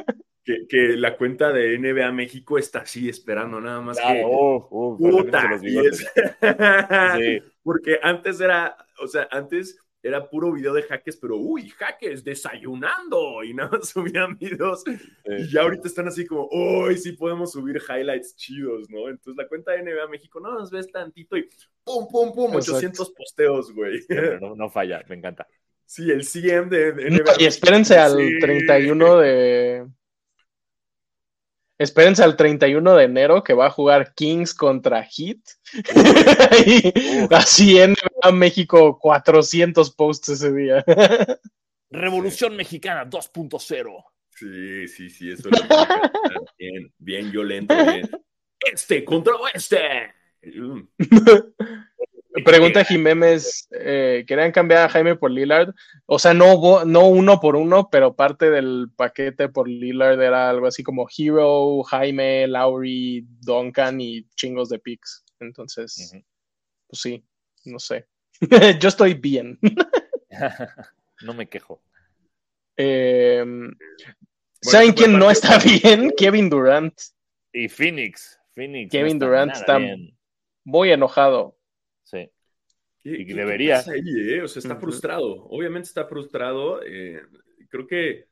que, 0.43 0.67
que 0.67 0.77
la 0.97 1.15
cuenta 1.17 1.51
de 1.51 1.77
NBA 1.79 2.11
México 2.11 2.57
está 2.57 2.79
así 2.79 3.09
esperando, 3.09 3.59
nada 3.61 3.81
más 3.81 3.97
que. 3.97 4.21
oh, 4.25 4.97
Puta, 4.97 5.59
y 5.61 5.77
es- 5.79 6.11
Sí. 7.17 7.41
Porque 7.63 7.99
antes 8.01 8.41
era, 8.41 8.75
o 8.99 9.07
sea, 9.07 9.27
antes 9.31 9.77
era 10.03 10.29
puro 10.29 10.51
video 10.51 10.73
de 10.73 10.81
jaques, 10.83 11.15
pero 11.17 11.37
uy, 11.37 11.69
jaques 11.69 12.23
desayunando 12.23 13.43
y 13.43 13.53
nada 13.53 13.69
más 13.71 13.89
subían 13.89 14.37
videos. 14.37 14.83
Y 15.25 15.51
ya 15.51 15.61
ahorita 15.61 15.87
están 15.87 16.07
así 16.07 16.25
como, 16.25 16.47
uy, 16.51 16.97
sí 16.97 17.11
podemos 17.13 17.51
subir 17.51 17.81
highlights 17.87 18.35
chidos, 18.35 18.89
¿no? 18.89 19.09
Entonces 19.09 19.35
la 19.37 19.47
cuenta 19.47 19.71
de 19.73 19.83
NBA 19.83 20.07
México, 20.07 20.39
no 20.39 20.51
nos 20.53 20.71
ves 20.71 20.91
tantito 20.91 21.37
y 21.37 21.47
pum, 21.83 22.07
pum, 22.11 22.33
pum, 22.33 22.53
Exacto. 22.55 22.77
800 22.77 23.11
posteos, 23.11 23.73
güey. 23.73 23.99
No, 24.41 24.55
no 24.55 24.69
falla, 24.69 25.03
me 25.07 25.15
encanta. 25.15 25.47
Sí, 25.85 26.09
el 26.09 26.23
CM 26.23 26.69
de, 26.69 26.93
de 26.93 27.09
No, 27.09 27.17
NBA. 27.17 27.33
y 27.39 27.45
espérense 27.45 27.97
al 27.97 28.15
Sí. 28.17 28.39
31 28.39 29.17
de. 29.19 29.87
Espérense 31.81 32.23
al 32.23 32.35
31 32.35 32.95
de 32.95 33.05
enero 33.05 33.43
que 33.43 33.55
va 33.55 33.65
a 33.65 33.71
jugar 33.71 34.13
Kings 34.13 34.53
contra 34.53 35.03
Heat. 35.03 35.39
Y 36.67 37.33
así 37.33 37.79
en 37.79 37.95
México 38.33 38.99
400 38.99 39.89
posts 39.95 40.29
ese 40.29 40.53
día. 40.53 40.85
Revolución 41.89 42.55
Mexicana 42.55 43.09
2.0. 43.09 44.03
Sí, 44.29 44.87
sí, 44.87 45.09
sí, 45.09 45.31
eso 45.31 45.49
es 45.49 45.59
lo 45.59 45.67
que- 45.67 45.75
bien, 46.59 46.93
bien 46.99 47.31
violento. 47.31 47.75
Bien. 47.75 48.09
Este 48.71 49.03
contra 49.03 49.33
oeste. 49.37 50.13
Pregunta 52.45 52.85
Jiménez, 52.85 53.67
eh, 53.71 54.23
¿querían 54.25 54.51
cambiar 54.51 54.85
a 54.85 54.89
Jaime 54.89 55.15
por 55.15 55.31
Lillard? 55.31 55.73
O 56.05 56.17
sea, 56.17 56.33
no, 56.33 56.85
no 56.85 57.07
uno 57.07 57.39
por 57.41 57.57
uno, 57.57 57.89
pero 57.91 58.15
parte 58.15 58.49
del 58.49 58.87
paquete 58.95 59.49
por 59.49 59.67
Lillard 59.67 60.21
era 60.21 60.49
algo 60.49 60.67
así 60.67 60.81
como 60.81 61.07
Hero, 61.15 61.83
Jaime, 61.83 62.47
Lowry, 62.47 63.25
Duncan 63.41 63.99
y 63.99 64.23
chingos 64.35 64.69
de 64.69 64.79
picks. 64.79 65.25
Entonces, 65.41 66.13
pues 66.87 67.01
sí, 67.01 67.25
no 67.65 67.79
sé. 67.79 68.07
Yo 68.79 68.87
estoy 68.87 69.13
bien. 69.15 69.59
no 71.23 71.33
me 71.33 71.47
quejo. 71.49 71.83
Eh, 72.77 73.43
¿Saben 74.61 74.89
ese 74.89 74.93
fue 74.93 75.05
quién 75.05 75.19
no 75.19 75.29
está 75.29 75.57
bien? 75.59 76.11
Kevin 76.17 76.49
Durant. 76.49 76.93
Y 77.51 77.67
Phoenix. 77.67 78.39
Phoenix. 78.53 78.91
Kevin 78.91 79.17
no 79.17 79.25
Durant 79.25 79.53
está- 79.53 79.77
bien. 79.77 80.17
Muy 80.63 80.91
enojado. 80.91 81.57
Sí. 83.03 83.09
¿Qué- 83.11 83.21
Y 83.21 83.25
qué- 83.25 83.33
debería. 83.33 83.75
qué 83.75 83.79
pasa 83.79 83.91
ahí, 83.93 84.33
eh? 84.33 84.41
O 84.43 84.47
sea, 84.47 84.59
está 84.59 84.75
frustrado. 84.77 85.45
Obviamente 85.45 85.87
está 85.87 86.05
frustrado. 86.05 86.81
eh, 86.83 87.21
creo 87.69 87.87
que 87.87 88.27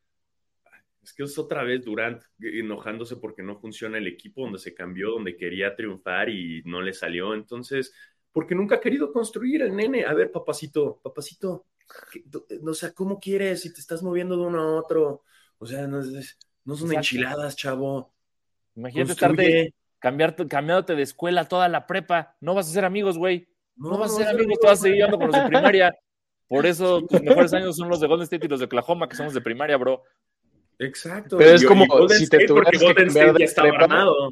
es 1.01 1.13
que 1.13 1.23
es 1.23 1.37
otra 1.39 1.63
vez 1.63 1.83
Durant 1.85 2.21
enojándose 2.39 3.15
porque 3.15 3.41
no 3.41 3.57
funciona 3.59 3.97
el 3.97 4.05
equipo 4.07 4.41
donde 4.43 4.59
se 4.59 4.73
cambió, 4.75 5.11
donde 5.11 5.37
quería 5.37 5.75
triunfar 5.75 6.29
y 6.29 6.61
no 6.65 6.81
le 6.81 6.93
salió. 6.93 7.33
Entonces, 7.33 7.93
porque 8.31 8.53
nunca 8.53 8.75
ha 8.75 8.79
querido 8.81 9.11
construir 9.11 9.61
el 9.63 9.75
nene. 9.75 10.05
A 10.05 10.13
ver, 10.13 10.31
papacito, 10.31 10.99
papacito, 11.01 11.65
¿qué- 12.11 12.21
do- 12.25 12.45
no 12.61 12.73
sé, 12.75 12.93
¿cómo 12.93 13.19
quieres 13.19 13.61
si 13.61 13.73
te 13.73 13.79
estás 13.79 14.03
moviendo 14.03 14.35
de 14.37 14.43
uno 14.43 14.61
a 14.61 14.75
otro? 14.75 15.23
O 15.57 15.65
sea, 15.65 15.87
no, 15.87 15.99
es- 16.01 16.37
no 16.65 16.75
son 16.75 16.89
Exacto. 16.89 16.99
enchiladas, 16.99 17.55
chavo. 17.55 18.13
Imagínate 18.75 19.07
Construye. 19.15 19.41
estarte 19.49 19.73
cambiarte, 19.99 20.47
cambiándote 20.47 20.95
de 20.95 21.01
escuela 21.01 21.45
toda 21.47 21.67
la 21.69 21.87
prepa. 21.87 22.37
No 22.39 22.53
vas 22.53 22.69
a 22.69 22.73
ser 22.73 22.85
amigos, 22.85 23.17
güey. 23.17 23.48
No, 23.79 23.97
vas 23.97 24.11
a 24.13 24.15
ser 24.17 24.27
amigos, 24.27 24.59
te 24.59 24.67
vas 24.67 24.79
a 24.79 24.81
seguir 24.83 25.09
con 25.09 25.19
los 25.21 25.31
de 25.31 25.47
primaria. 25.47 25.95
Por 26.47 26.65
eso 26.67 27.01
tus 27.05 27.21
mejores 27.21 27.53
años 27.53 27.75
son 27.77 27.89
los 27.89 27.99
de 27.99 28.07
Golden 28.07 28.23
State 28.23 28.45
y 28.45 28.49
los 28.49 28.59
de 28.59 28.65
Oklahoma, 28.65 29.07
que 29.09 29.15
somos 29.15 29.33
de 29.33 29.41
primaria, 29.41 29.77
bro. 29.77 30.03
Exacto. 30.77 31.37
Pero 31.37 31.51
es 31.55 31.65
como 31.65 31.85
si 32.09 32.27
te 32.29 32.37
State, 32.37 32.47
porque 32.47 32.47
tuvieras 32.47 32.71
que 32.71 32.85
Golden 32.85 33.05
cambiar 33.07 33.25
State 33.25 33.33
de 33.33 33.39
ya 33.39 33.45
estaba 33.45 33.69
prepa. 33.69 33.83
armado. 33.83 34.15
O 34.25 34.31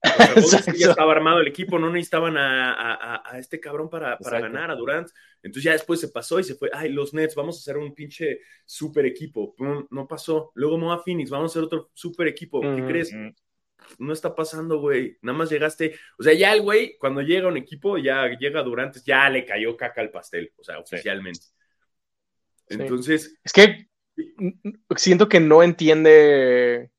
sea, 0.00 0.26
Golden 0.26 0.44
State 0.44 0.56
Exacto. 0.56 0.78
ya 0.80 0.90
estaba 0.90 1.12
armado 1.12 1.40
el 1.40 1.48
equipo, 1.48 1.78
no 1.78 1.90
necesitaban 1.90 2.36
a, 2.36 2.72
a- 2.72 2.94
a- 3.16 3.22
a 3.32 3.38
este 3.38 3.58
cabrón 3.58 3.90
para, 3.90 4.16
para 4.18 4.40
ganar, 4.40 4.70
a 4.70 4.76
Durant. 4.76 5.08
Entonces 5.42 5.64
ya 5.64 5.72
después 5.72 5.98
se 6.00 6.08
pasó 6.08 6.38
y 6.38 6.44
se 6.44 6.54
fue, 6.54 6.70
ay, 6.72 6.90
los 6.92 7.12
Nets, 7.14 7.34
vamos 7.34 7.56
a 7.56 7.58
hacer 7.60 7.76
un 7.76 7.92
pinche 7.94 8.40
super 8.64 9.04
equipo. 9.06 9.54
Pum, 9.56 9.86
no 9.90 10.06
pasó. 10.06 10.52
Luego 10.54 10.78
Moa 10.78 11.02
Phoenix, 11.02 11.30
vamos 11.30 11.50
a 11.50 11.52
hacer 11.52 11.64
otro 11.64 11.90
super 11.94 12.26
equipo. 12.28 12.60
¿Qué 12.60 12.68
Ujú. 12.68 12.86
crees? 12.86 13.12
No 13.98 14.12
está 14.12 14.34
pasando, 14.34 14.80
güey. 14.80 15.18
Nada 15.22 15.38
más 15.38 15.50
llegaste. 15.50 15.98
O 16.18 16.22
sea, 16.22 16.34
ya 16.34 16.52
el 16.52 16.62
güey, 16.62 16.96
cuando 16.98 17.22
llega 17.22 17.48
un 17.48 17.56
equipo, 17.56 17.98
ya 17.98 18.28
llega 18.38 18.62
Durant, 18.62 18.96
ya 19.04 19.28
le 19.30 19.44
cayó 19.44 19.76
caca 19.76 20.00
al 20.00 20.10
pastel, 20.10 20.52
o 20.56 20.64
sea, 20.64 20.78
oficialmente. 20.78 21.40
Sí. 22.68 22.76
Entonces, 22.78 23.38
Es 23.42 23.52
que 23.52 23.88
siento 24.96 25.28
que 25.28 25.40
no 25.40 25.62
entiende. 25.62 26.90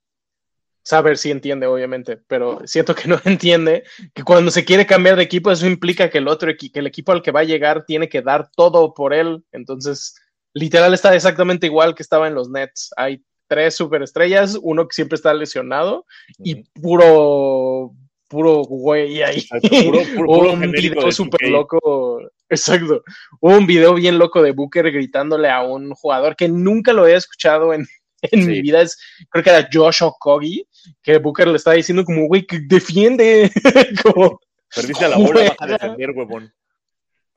Saber 0.82 1.20
si 1.20 1.30
entiende, 1.30 1.68
obviamente, 1.68 2.18
pero 2.18 2.66
siento 2.66 2.96
que 2.96 3.08
no 3.08 3.20
entiende 3.26 3.84
que 4.14 4.24
cuando 4.24 4.50
se 4.50 4.66
quiere 4.66 4.88
cambiar 4.88 5.18
de 5.18 5.24
equipo, 5.24 5.52
eso 5.52 5.68
implica 5.68 6.10
que 6.10 6.18
el 6.18 6.28
otro 6.28 6.50
que 6.58 6.80
el 6.80 6.88
equipo 6.88 7.12
al 7.12 7.22
que 7.22 7.32
va 7.32 7.42
a 7.42 7.44
llegar 7.44 7.86
tiene 7.86 8.10
que 8.10 8.24
dar 8.24 8.50
todo 8.56 8.94
por 8.96 9.14
él. 9.14 9.44
Entonces, 9.52 10.16
literal 10.54 10.94
está 10.94 11.14
exactamente 11.14 11.68
igual 11.68 11.94
que 11.94 12.02
estaba 12.02 12.28
en 12.28 12.34
los 12.34 12.50
Nets. 12.50 12.92
Hay 12.98 13.24
tres 13.50 13.76
superestrellas, 13.76 14.58
uno 14.62 14.88
que 14.88 14.94
siempre 14.94 15.16
está 15.18 15.34
lesionado 15.34 16.06
y 16.38 16.64
puro, 16.80 17.92
puro 18.30 18.62
güey 18.64 19.22
ahí. 19.24 19.40
Exacto, 19.40 19.68
puro- 19.70 20.02
puro- 20.16 20.32
Hubo 20.32 20.38
puro 20.40 20.52
un 20.54 20.72
video 20.72 21.06
de 21.06 21.12
súper 21.12 21.42
2K. 21.42 21.52
loco. 21.52 22.22
Exacto. 22.48 23.04
Hubo 23.42 23.58
un 23.58 23.68
video 23.68 23.94
bien 23.96 24.18
loco 24.18 24.42
de 24.42 24.52
Booker 24.52 24.92
gritándole 24.92 25.50
a 25.50 25.62
un 25.64 25.92
jugador 25.92 26.36
que 26.36 26.48
nunca 26.48 26.94
lo 26.94 27.04
había 27.04 27.18
escuchado 27.18 27.74
en, 27.74 27.86
en 28.22 28.42
Sí. 28.44 28.48
mi 28.50 28.62
vida. 28.62 28.82
Es, 28.82 28.98
creo 29.30 29.44
que 29.44 29.50
era 29.50 29.68
Josh 29.72 30.04
Okogie, 30.04 30.66
que 31.04 31.18
Booker 31.18 31.48
le 31.48 31.58
estaba 31.58 31.76
diciendo 31.76 32.04
como, 32.06 32.28
güey, 32.28 32.46
que 32.46 32.60
defiende. 32.60 33.52
como, 34.04 34.40
Perdiste 34.76 35.08
la 35.08 35.18
bola, 35.18 35.56
a 35.60 35.66
defender, 35.68 36.12
huevón. 36.12 36.54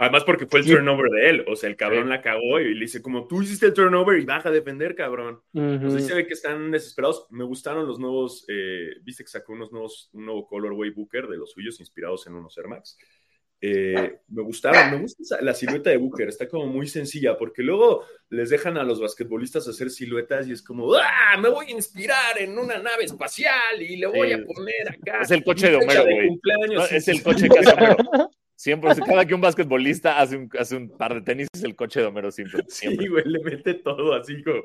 Además, 0.03 0.25
porque 0.25 0.47
fue 0.47 0.61
el 0.61 0.67
Sí. 0.67 0.73
turnover 0.73 1.11
de 1.11 1.31
él. 1.31 1.45
O 1.49 1.57
sea, 1.57 1.71
el 1.71 1.77
cabrón 1.77 2.05
Sí. 2.05 2.09
la 2.11 2.21
cagó 2.23 2.61
y 2.61 2.75
le 2.75 2.81
dice, 2.81 3.01
como 3.01 3.27
tú 3.27 3.41
hiciste 3.43 3.67
el 3.67 3.73
turnover 3.75 4.19
y 4.21 4.25
baja 4.25 4.49
a 4.49 4.53
defender, 4.53 4.95
cabrón. 4.95 5.41
O 5.55 5.59
sea, 5.91 5.97
ahí 5.99 6.01
se 6.03 6.15
ve 6.15 6.27
que 6.27 6.35
están 6.35 6.71
desesperados. 6.71 7.27
Me 7.31 7.45
gustaron 7.45 7.87
los 7.87 7.99
nuevos, 7.99 8.45
eh, 8.49 8.91
viste 9.03 9.25
que 9.25 9.31
sacó 9.31 9.53
unos 9.53 9.73
nuevos, 9.73 10.11
un 10.13 10.27
nuevo 10.27 10.47
colorway 10.47 10.91
Booker 10.91 11.27
de 11.29 11.37
los 11.37 11.53
suyos 11.53 11.79
inspirados 11.81 12.27
en 12.27 12.35
unos 12.35 12.57
Air 12.59 12.69
Max. 12.69 12.99
Eh, 13.65 14.19
me 14.27 14.43
gustaron, 14.43 14.91
me 14.91 14.99
gusta 15.03 15.23
esa- 15.23 15.41
la 15.41 15.55
silueta 15.55 15.89
de 15.91 15.97
Booker, 15.97 16.27
está 16.29 16.49
como 16.49 16.67
muy 16.67 16.89
sencilla, 16.89 17.37
porque 17.39 17.63
luego 17.63 18.05
les 18.29 18.51
dejan 18.51 18.77
a 18.77 18.83
los 18.83 19.01
basquetbolistas 19.01 19.69
hacer 19.69 19.89
siluetas 19.89 20.49
y 20.49 20.53
es 20.53 20.63
como, 20.65 20.93
¡ah! 20.97 21.39
Me 21.41 21.49
voy 21.49 21.67
a 21.67 21.71
inspirar 21.71 22.39
en 22.41 22.59
una 22.59 22.79
nave 22.79 23.05
espacial 23.05 23.81
y 23.81 23.99
le 23.99 24.07
voy 24.09 24.29
Sí. 24.29 24.35
a 24.35 24.45
poner 24.45 24.89
acá. 24.89 25.21
Es 25.23 25.31
el 25.31 25.45
coche 25.45 25.71
de 25.71 25.77
Homero, 25.77 26.03
güey. 26.03 26.31
No, 26.75 26.85
es 26.87 27.07
el 27.07 27.23
coche 27.23 27.47
hace 27.57 27.71
Homero. 27.73 27.97
Siempre, 28.63 28.93
cada 29.05 29.27
que 29.27 29.35
un 29.35 29.41
basquetbolista 29.41 30.21
hace 30.21 30.37
un, 30.37 30.49
hace 30.57 30.77
un 30.77 30.89
par 30.97 31.15
de 31.15 31.21
tenis, 31.23 31.49
es 31.53 31.65
el 31.65 31.75
coche 31.75 31.99
de 31.99 32.07
Homero 32.07 32.31
siempre. 32.31 32.63
Sí, 32.69 32.95
güey, 33.09 33.25
le 33.27 33.41
mete 33.43 33.75
todo 33.75 34.15
así 34.15 34.41
como. 34.45 34.63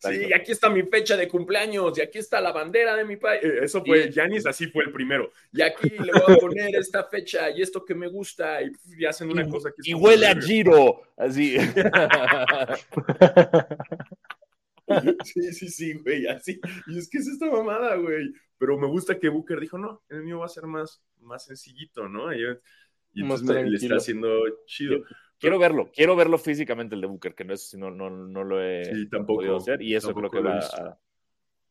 Sí, 0.00 0.30
aquí 0.34 0.52
está 0.52 0.68
mi 0.68 0.82
fecha 0.82 1.16
de 1.16 1.28
cumpleaños, 1.28 1.96
y 1.96 2.02
aquí 2.02 2.18
está 2.18 2.42
la 2.42 2.52
bandera 2.52 2.94
de 2.94 3.06
mi 3.06 3.16
país. 3.16 3.42
Eh, 3.42 3.60
Eso 3.62 3.82
fue, 3.82 4.10
Yanis 4.10 4.44
así 4.44 4.66
fue 4.66 4.84
el 4.84 4.92
primero. 4.92 5.30
Y 5.50 5.62
aquí 5.62 5.88
le 5.88 6.12
voy 6.12 6.34
a 6.36 6.38
poner 6.40 6.76
esta 6.76 7.04
fecha 7.04 7.48
y 7.50 7.62
esto 7.62 7.82
que 7.86 7.94
me 7.94 8.08
gusta, 8.08 8.60
y, 8.62 8.70
y 8.98 9.06
hacen 9.06 9.30
una 9.30 9.44
Y- 9.44 9.48
cosa 9.48 9.70
que 9.70 9.90
Y 9.90 9.94
huele 9.94 10.26
a 10.26 10.34
Giro. 10.38 11.00
Así. 11.16 11.56
Sí, 15.24 15.52
sí, 15.54 15.68
sí, 15.68 15.94
güey, 15.94 16.26
así. 16.26 16.60
Y 16.88 16.98
es 16.98 17.08
que 17.08 17.18
es 17.18 17.26
esta 17.28 17.46
mamada, 17.50 17.94
güey. 17.96 18.30
Pero 18.58 18.76
me 18.78 18.86
gusta 18.86 19.18
que 19.18 19.28
Booker 19.30 19.58
dijo, 19.58 19.78
no, 19.78 20.02
el 20.10 20.22
mío 20.22 20.40
va 20.40 20.46
a 20.46 20.50
ser 20.50 20.64
más, 20.66 21.02
más 21.20 21.46
sencillito, 21.46 22.08
¿no? 22.08 22.32
Y, 22.34 22.44
y 23.14 23.22
entonces 23.22 23.46
me- 23.48 23.64
le 23.70 23.76
está 23.76 23.96
haciendo 23.96 24.42
chido. 24.66 25.02
Quiero 25.38 25.58
verlo, 25.58 25.90
quiero 25.92 26.14
verlo 26.14 26.38
físicamente 26.38 26.94
el 26.94 27.00
de 27.00 27.06
Booker, 27.08 27.34
que 27.34 27.44
no 27.44 27.52
es, 27.52 27.74
no, 27.74 27.90
no, 27.90 28.08
no 28.10 28.44
lo 28.44 28.62
he 28.62 28.84
Sí, 28.84 29.08
tampoco. 29.08 29.38
podido 29.40 29.56
hacer, 29.56 29.82
y 29.82 29.94
eso 29.96 30.14
creo 30.14 30.30
que 30.30 30.40
va 30.40 30.58
a, 30.58 30.98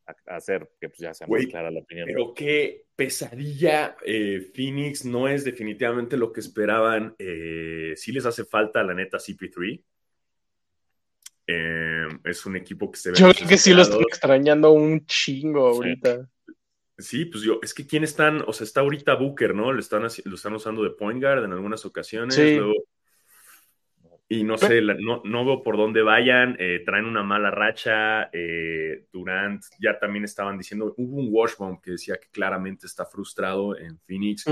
a- 0.07 0.15
a 0.27 0.35
hacer 0.35 0.69
que 0.79 0.89
pues 0.89 0.99
ya 0.99 1.13
sea 1.13 1.25
muy 1.27 1.47
clara 1.47 1.71
la 1.71 1.79
opinión. 1.79 2.05
Pero 2.05 2.33
qué 2.33 2.85
pesadilla. 2.95 3.95
eh, 4.05 4.51
Phoenix 4.53 5.05
no 5.05 5.27
es 5.29 5.45
definitivamente 5.45 6.17
lo 6.17 6.33
que 6.33 6.41
esperaban. 6.41 7.15
Eh, 7.17 7.93
sí 7.95 8.11
les 8.11 8.25
hace 8.25 8.43
falta, 8.43 8.83
la 8.83 8.93
neta, 8.93 9.17
CP3. 9.19 9.81
Eh, 11.47 12.07
es 12.25 12.45
un 12.45 12.55
equipo 12.55 12.91
que 12.91 12.99
se 12.99 13.11
ve. 13.11 13.17
Yo 13.17 13.31
creo 13.33 13.47
que 13.47 13.57
sí 13.57 13.73
lo 13.73 13.81
estoy 13.81 14.03
extrañando 14.03 14.71
un 14.71 15.05
chingo 15.05 15.67
ahorita. 15.67 16.23
Sí, 16.23 16.27
pues 17.25 17.43
yo, 17.43 17.59
es 17.61 17.73
que 17.73 17.85
quién 17.87 18.03
están, 18.03 18.43
o 18.47 18.53
sea, 18.53 18.65
está 18.65 18.81
ahorita 18.81 19.13
Booker, 19.15 19.53
¿no? 19.55 19.71
Lo 19.71 19.79
están, 19.79 20.01
lo 20.03 20.35
están 20.35 20.53
usando 20.53 20.83
de 20.83 20.91
point 20.91 21.21
guard 21.21 21.43
en 21.45 21.51
algunas 21.53 21.85
ocasiones. 21.85 22.35
Sí. 22.35 22.55
luego- 22.57 22.73
y 24.29 24.45
no 24.45 24.57
sé, 24.57 24.79
la- 24.81 24.95
no, 24.97 25.21
no 25.25 25.43
veo 25.45 25.61
por 25.61 25.75
dónde 25.75 26.01
vayan. 26.01 26.55
eh, 26.57 26.81
traen 26.85 27.03
una 27.05 27.21
mala 27.21 27.51
racha. 27.51 28.29
eh, 28.31 29.05
Durant, 29.11 29.61
ya 29.79 29.99
también 29.99 30.23
estaban 30.23 30.57
diciendo, 30.57 30.93
hubo 30.97 31.17
un 31.17 31.27
washbomb 31.29 31.81
que 31.81 31.91
decía 31.91 32.15
que 32.17 32.29
claramente 32.31 32.87
está 32.87 33.05
frustrado 33.05 33.77
en 33.77 33.99
Phoenix. 33.99 34.45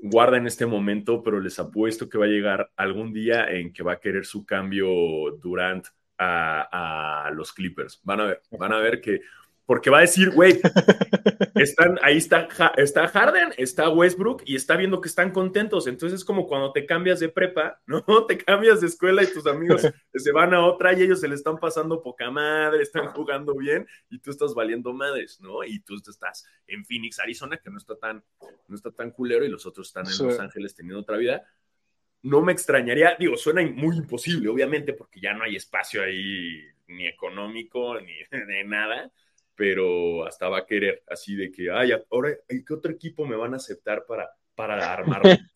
Guarda 0.00 0.36
en 0.36 0.46
este 0.48 0.66
momento, 0.66 1.22
pero 1.22 1.38
les 1.40 1.58
apuesto 1.60 2.08
que 2.08 2.18
va 2.18 2.24
a 2.24 2.28
llegar 2.28 2.70
algún 2.76 3.12
día 3.12 3.48
en 3.50 3.72
que 3.72 3.82
va 3.84 3.92
a 3.94 4.00
querer 4.00 4.24
su 4.26 4.44
cambio 4.44 4.88
Durant 5.40 5.86
a, 6.18 7.26
a 7.26 7.30
los 7.30 7.52
Clippers. 7.52 8.00
Van 8.02 8.20
a 8.20 8.24
ver, 8.26 8.42
van 8.58 8.72
a 8.72 8.78
ver 8.78 9.00
que 9.00 9.20
porque 9.68 9.90
va 9.90 9.98
a 9.98 10.00
decir, 10.00 10.30
güey, 10.30 10.58
están, 11.56 11.98
ahí 12.00 12.16
está, 12.16 12.48
está 12.78 13.06
Harden, 13.06 13.52
está 13.58 13.90
Westbrook 13.90 14.42
y 14.46 14.56
está 14.56 14.76
viendo 14.76 15.02
que 15.02 15.10
están 15.10 15.30
contentos. 15.30 15.86
Entonces 15.86 16.20
es 16.20 16.24
como 16.24 16.46
cuando 16.46 16.72
te 16.72 16.86
cambias 16.86 17.20
de 17.20 17.28
prepa, 17.28 17.78
¿no? 17.84 18.02
Te 18.26 18.38
cambias 18.38 18.80
de 18.80 18.86
escuela 18.86 19.22
y 19.22 19.30
tus 19.30 19.46
amigos 19.46 19.82
se 20.14 20.32
van 20.32 20.54
a 20.54 20.64
otra 20.64 20.94
y 20.94 21.02
ellos 21.02 21.20
se 21.20 21.28
le 21.28 21.34
están 21.34 21.58
pasando 21.58 22.00
poca 22.00 22.30
madre, 22.30 22.82
están 22.82 23.08
jugando 23.08 23.54
bien 23.54 23.86
y 24.08 24.20
tú 24.20 24.30
estás 24.30 24.54
valiendo 24.54 24.94
madres, 24.94 25.38
¿no? 25.38 25.62
Y 25.62 25.80
tú 25.80 25.96
estás 25.96 26.46
en 26.66 26.86
Phoenix, 26.86 27.20
Arizona, 27.20 27.58
que 27.58 27.68
no 27.68 27.76
está 27.76 27.94
tan, 27.94 28.24
no 28.68 28.74
está 28.74 28.90
tan 28.90 29.10
culero 29.10 29.44
y 29.44 29.50
los 29.50 29.66
otros 29.66 29.88
están 29.88 30.06
en 30.06 30.28
Los 30.28 30.40
Ángeles 30.40 30.74
teniendo 30.74 31.00
otra 31.00 31.18
vida. 31.18 31.42
No 32.22 32.40
me 32.40 32.52
extrañaría, 32.52 33.16
digo, 33.18 33.36
suena 33.36 33.60
muy 33.70 33.98
imposible, 33.98 34.48
obviamente, 34.48 34.94
porque 34.94 35.20
ya 35.20 35.34
no 35.34 35.44
hay 35.44 35.56
espacio 35.56 36.02
ahí 36.02 36.62
ni 36.86 37.06
económico 37.06 38.00
ni 38.00 38.14
de 38.30 38.64
nada 38.64 39.12
pero 39.58 40.24
hasta 40.24 40.48
va 40.48 40.58
a 40.58 40.66
querer 40.66 41.02
así 41.08 41.34
de 41.34 41.50
que, 41.50 41.68
ay, 41.68 41.90
ahora, 42.12 42.30
¿qué 42.48 42.72
otro 42.72 42.92
equipo 42.92 43.26
me 43.26 43.34
van 43.34 43.54
a 43.54 43.56
aceptar 43.56 44.04
para, 44.06 44.30
para 44.54 44.92
armar? 44.92 45.20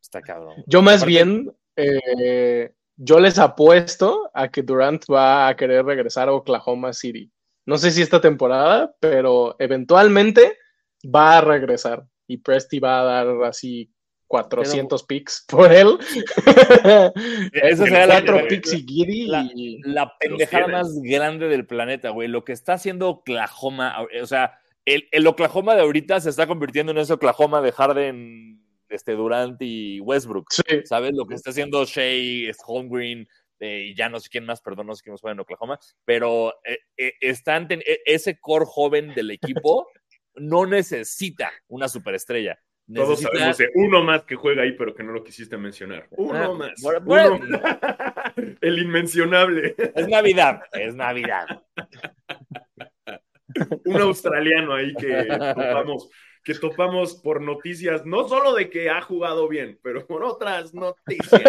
Está 0.00 0.22
cabrón. 0.22 0.64
Yo 0.66 0.80
más 0.80 1.04
bien, 1.04 1.54
eh, 1.76 2.72
yo 2.96 3.20
les 3.20 3.38
apuesto 3.38 4.30
a 4.32 4.50
que 4.50 4.62
Durant 4.62 5.04
va 5.04 5.48
a 5.48 5.54
querer 5.54 5.84
regresar 5.84 6.30
a 6.30 6.32
Oklahoma 6.32 6.94
City. 6.94 7.30
No 7.66 7.76
sé 7.76 7.90
si 7.90 8.00
esta 8.00 8.22
temporada, 8.22 8.96
pero 8.98 9.54
eventualmente 9.58 10.58
va 11.04 11.36
a 11.36 11.40
regresar 11.42 12.06
y 12.26 12.38
Presti 12.38 12.80
va 12.80 13.00
a 13.00 13.04
dar 13.04 13.44
así 13.44 13.92
400 14.32 15.02
picks 15.04 15.44
por 15.46 15.70
él. 15.70 15.98
Eso 17.52 17.84
sería 17.84 18.06
la, 18.06 18.22
picks 18.48 18.72
y 18.72 18.82
Giddy. 18.82 19.26
La, 19.26 19.46
la 19.84 20.16
pendejada 20.18 20.68
más 20.68 20.88
grande 21.02 21.48
del 21.48 21.66
planeta, 21.66 22.08
güey. 22.08 22.28
Lo 22.28 22.42
que 22.42 22.52
está 22.52 22.72
haciendo 22.72 23.10
Oklahoma, 23.10 24.06
o 24.22 24.26
sea, 24.26 24.58
el, 24.86 25.06
el, 25.12 25.26
Oklahoma 25.26 25.74
de 25.74 25.82
ahorita 25.82 26.18
se 26.18 26.30
está 26.30 26.46
convirtiendo 26.46 26.92
en 26.92 26.98
ese 26.98 27.12
Oklahoma 27.12 27.60
de 27.60 27.72
Harden, 27.72 28.64
este, 28.88 29.12
Durant 29.12 29.60
y 29.60 30.00
Westbrook. 30.00 30.46
¿Sabes? 30.84 31.12
Lo 31.12 31.26
que 31.26 31.34
está 31.34 31.50
haciendo 31.50 31.84
Shea, 31.84 32.54
Holmgreen, 32.66 33.28
eh, 33.60 33.88
y 33.90 33.94
ya 33.94 34.08
no 34.08 34.18
sé 34.18 34.30
quién 34.30 34.46
más, 34.46 34.62
perdón, 34.62 34.86
no 34.86 34.94
sé 34.94 35.02
quién 35.02 35.12
más 35.12 35.20
juega 35.20 35.34
en 35.34 35.40
Oklahoma, 35.40 35.78
pero 36.06 36.54
eh, 36.64 36.78
eh, 36.96 37.12
están 37.20 37.68
ese 38.06 38.40
core 38.40 38.64
joven 38.66 39.12
del 39.14 39.30
equipo 39.30 39.88
no 40.36 40.64
necesita 40.64 41.52
una 41.68 41.88
superestrella 41.88 42.58
todos 42.92 43.20
sabemos 43.20 43.58
de 43.58 43.70
uno 43.74 44.02
más 44.02 44.24
que 44.24 44.34
juega 44.34 44.62
ahí, 44.62 44.72
pero 44.72 44.94
que 44.94 45.02
no 45.02 45.12
lo 45.12 45.22
quisiste 45.22 45.56
mencionar. 45.56 46.06
Uno 46.10 46.38
ah, 46.38 46.54
más. 46.54 46.82
El 48.60 48.78
inmencionable. 48.78 49.74
Es 49.94 50.08
Navidad, 50.08 50.62
es 50.72 50.94
Navidad. 50.94 51.62
Un 53.84 54.00
australiano 54.00 54.74
ahí 54.74 54.94
que 54.94 55.26
topamos, 55.54 56.08
que 56.42 56.54
topamos 56.54 57.16
por 57.16 57.42
noticias, 57.42 58.06
no 58.06 58.26
solo 58.28 58.54
de 58.54 58.70
que 58.70 58.88
ha 58.90 59.02
jugado 59.02 59.48
bien, 59.48 59.78
pero 59.82 60.06
por 60.06 60.24
otras 60.24 60.72
noticias. 60.74 61.42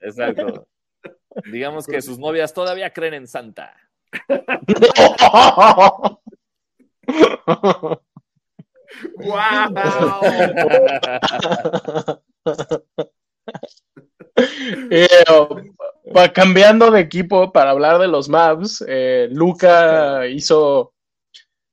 Exacto. 0.00 0.66
Digamos 1.52 1.86
que 1.86 2.00
sus 2.00 2.18
novias 2.18 2.54
todavía 2.54 2.90
creen 2.92 3.14
en 3.14 3.26
Santa. 3.26 3.76
¡Wow! 9.16 9.74
Eh, 14.90 15.08
cambiando 16.34 16.90
de 16.90 17.00
equipo 17.00 17.52
para 17.52 17.70
hablar 17.70 17.98
de 17.98 18.06
los 18.06 18.28
Mavs, 18.28 18.84
eh, 18.86 19.28
Luca 19.30 20.26
hizo, 20.26 20.92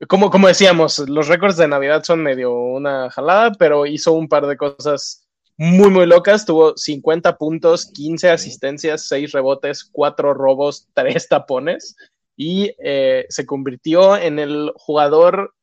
como, 0.08 0.30
como 0.30 0.48
decíamos, 0.48 1.00
los 1.00 1.28
récords 1.28 1.58
de 1.58 1.68
Navidad 1.68 2.04
son 2.04 2.24
medio 2.24 2.54
una 2.54 3.10
jalada, 3.10 3.52
pero 3.60 3.86
hizo 3.86 4.14
un 4.14 4.30
par 4.30 4.48
de 4.48 4.56
cosas 4.56 5.28
muy, 5.58 5.90
muy 5.90 6.06
locas. 6.06 6.46
Tuvo 6.46 6.76
50 6.78 7.38
puntos, 7.38 7.92
15 7.94 8.30
asistencias, 8.30 9.08
6 9.08 9.34
rebotes, 9.34 9.84
4 9.92 10.34
robos, 10.34 10.88
3 10.94 11.28
tapones 11.28 11.96
y 12.36 12.72
eh, 12.84 13.26
se 13.30 13.46
convirtió 13.46 14.18
en 14.18 14.40
el 14.40 14.72
jugador 14.76 15.54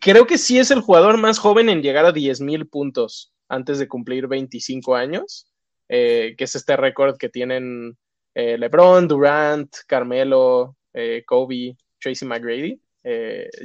creo 0.00 0.26
que 0.26 0.38
sí 0.38 0.58
es 0.58 0.70
el 0.70 0.80
jugador 0.80 1.18
más 1.18 1.38
joven 1.38 1.68
en 1.68 1.82
llegar 1.82 2.06
a 2.06 2.12
10.000 2.12 2.68
puntos 2.68 3.32
antes 3.48 3.78
de 3.78 3.88
cumplir 3.88 4.26
25 4.26 4.94
años, 4.94 5.50
eh, 5.88 6.34
que 6.36 6.44
es 6.44 6.54
este 6.54 6.76
récord 6.76 7.16
que 7.16 7.28
tienen 7.28 7.96
eh, 8.34 8.58
LeBron, 8.58 9.08
Durant, 9.08 9.74
Carmelo, 9.86 10.76
eh, 10.92 11.22
Kobe, 11.26 11.76
Tracy 12.00 12.24
McGrady. 12.24 12.80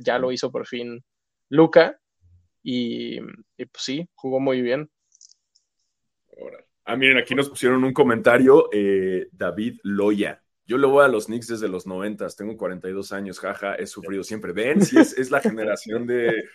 ya 0.01 0.19
lo 0.19 0.31
hizo 0.31 0.51
por 0.51 0.67
fin 0.67 1.03
Luca 1.49 1.99
y, 2.61 3.19
pues 3.19 3.83
sí, 3.83 4.07
jugó 4.13 4.39
muy 4.39 4.61
bien. 4.61 4.89
Ah, 6.85 6.95
miren, 6.95 7.17
aquí 7.17 7.33
nos 7.33 7.49
pusieron 7.49 7.83
un 7.83 7.93
comentario, 7.93 8.69
David 9.31 9.79
Loya. 9.83 10.41
Yo 10.71 10.77
le 10.77 10.87
voy 10.87 11.03
a 11.03 11.09
los 11.09 11.25
Knicks 11.25 11.47
desde 11.47 11.67
los 11.67 11.85
90, 11.85 12.29
tengo 12.29 12.55
42 12.55 13.11
años, 13.11 13.41
jaja, 13.41 13.75
he 13.75 13.85
sufrido 13.85 14.23
siempre. 14.23 14.53
Ven, 14.53 14.81
si 14.85 14.97
es, 14.97 15.29
la 15.29 15.41
generación 15.41 16.07
de... 16.07 16.45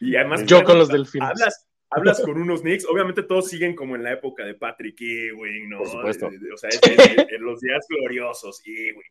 Y 0.00 0.16
además... 0.16 0.46
Yo 0.46 0.64
con 0.64 0.78
los 0.78 0.88
delfines. 0.88 1.28
Hablas, 1.28 1.66
hablas 1.90 2.20
con 2.22 2.40
unos 2.40 2.62
Knicks, 2.62 2.86
obviamente 2.86 3.22
todos 3.24 3.50
siguen 3.50 3.76
como 3.76 3.94
en 3.94 4.04
la 4.04 4.12
época 4.14 4.42
de 4.42 4.54
Patrick 4.54 4.98
Ewing, 5.02 5.68
¿no? 5.68 5.80
Por 5.80 5.88
supuesto. 5.88 6.28
o 6.28 6.56
sea, 6.56 6.70
en 7.28 7.44
los 7.44 7.60
días 7.60 7.84
gloriosos, 7.90 8.62
Ewing. 8.64 9.02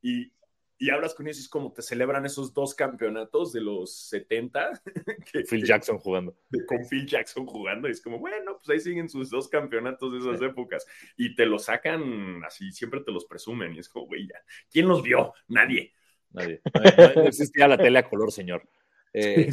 Y, 0.00 0.32
y 0.78 0.90
hablas 0.90 1.14
con 1.14 1.26
ellos 1.26 1.38
y 1.38 1.42
es 1.42 1.48
como 1.48 1.72
te 1.72 1.82
celebran 1.82 2.26
esos 2.26 2.52
dos 2.52 2.74
campeonatos 2.74 3.52
de 3.52 3.60
los 3.60 3.94
70. 4.08 4.82
Que, 5.32 5.42
Phil 5.44 5.64
Jackson 5.64 5.98
jugando. 5.98 6.36
Con 6.66 6.84
Phil 6.86 7.06
Jackson 7.06 7.46
jugando. 7.46 7.88
Y 7.88 7.92
es 7.92 8.00
como, 8.00 8.18
bueno, 8.18 8.58
pues 8.58 8.68
ahí 8.68 8.80
siguen 8.80 9.08
sus 9.08 9.30
dos 9.30 9.48
campeonatos 9.48 10.12
de 10.12 10.18
esas 10.18 10.42
épocas. 10.42 10.86
Y 11.16 11.34
te 11.34 11.46
los 11.46 11.64
sacan 11.64 12.42
así, 12.44 12.70
siempre 12.72 13.00
te 13.00 13.12
los 13.12 13.24
presumen. 13.24 13.74
Y 13.74 13.78
es 13.78 13.88
como, 13.88 14.06
güey, 14.06 14.26
ya. 14.26 14.36
¿quién 14.70 14.86
los 14.88 15.02
vio? 15.02 15.32
Nadie. 15.48 15.94
Nadie. 16.30 16.60
No, 17.14 17.22
existía 17.22 17.68
la 17.68 17.78
tele 17.78 17.98
a 17.98 18.08
color, 18.08 18.32
señor. 18.32 18.68
Eh, 19.16 19.48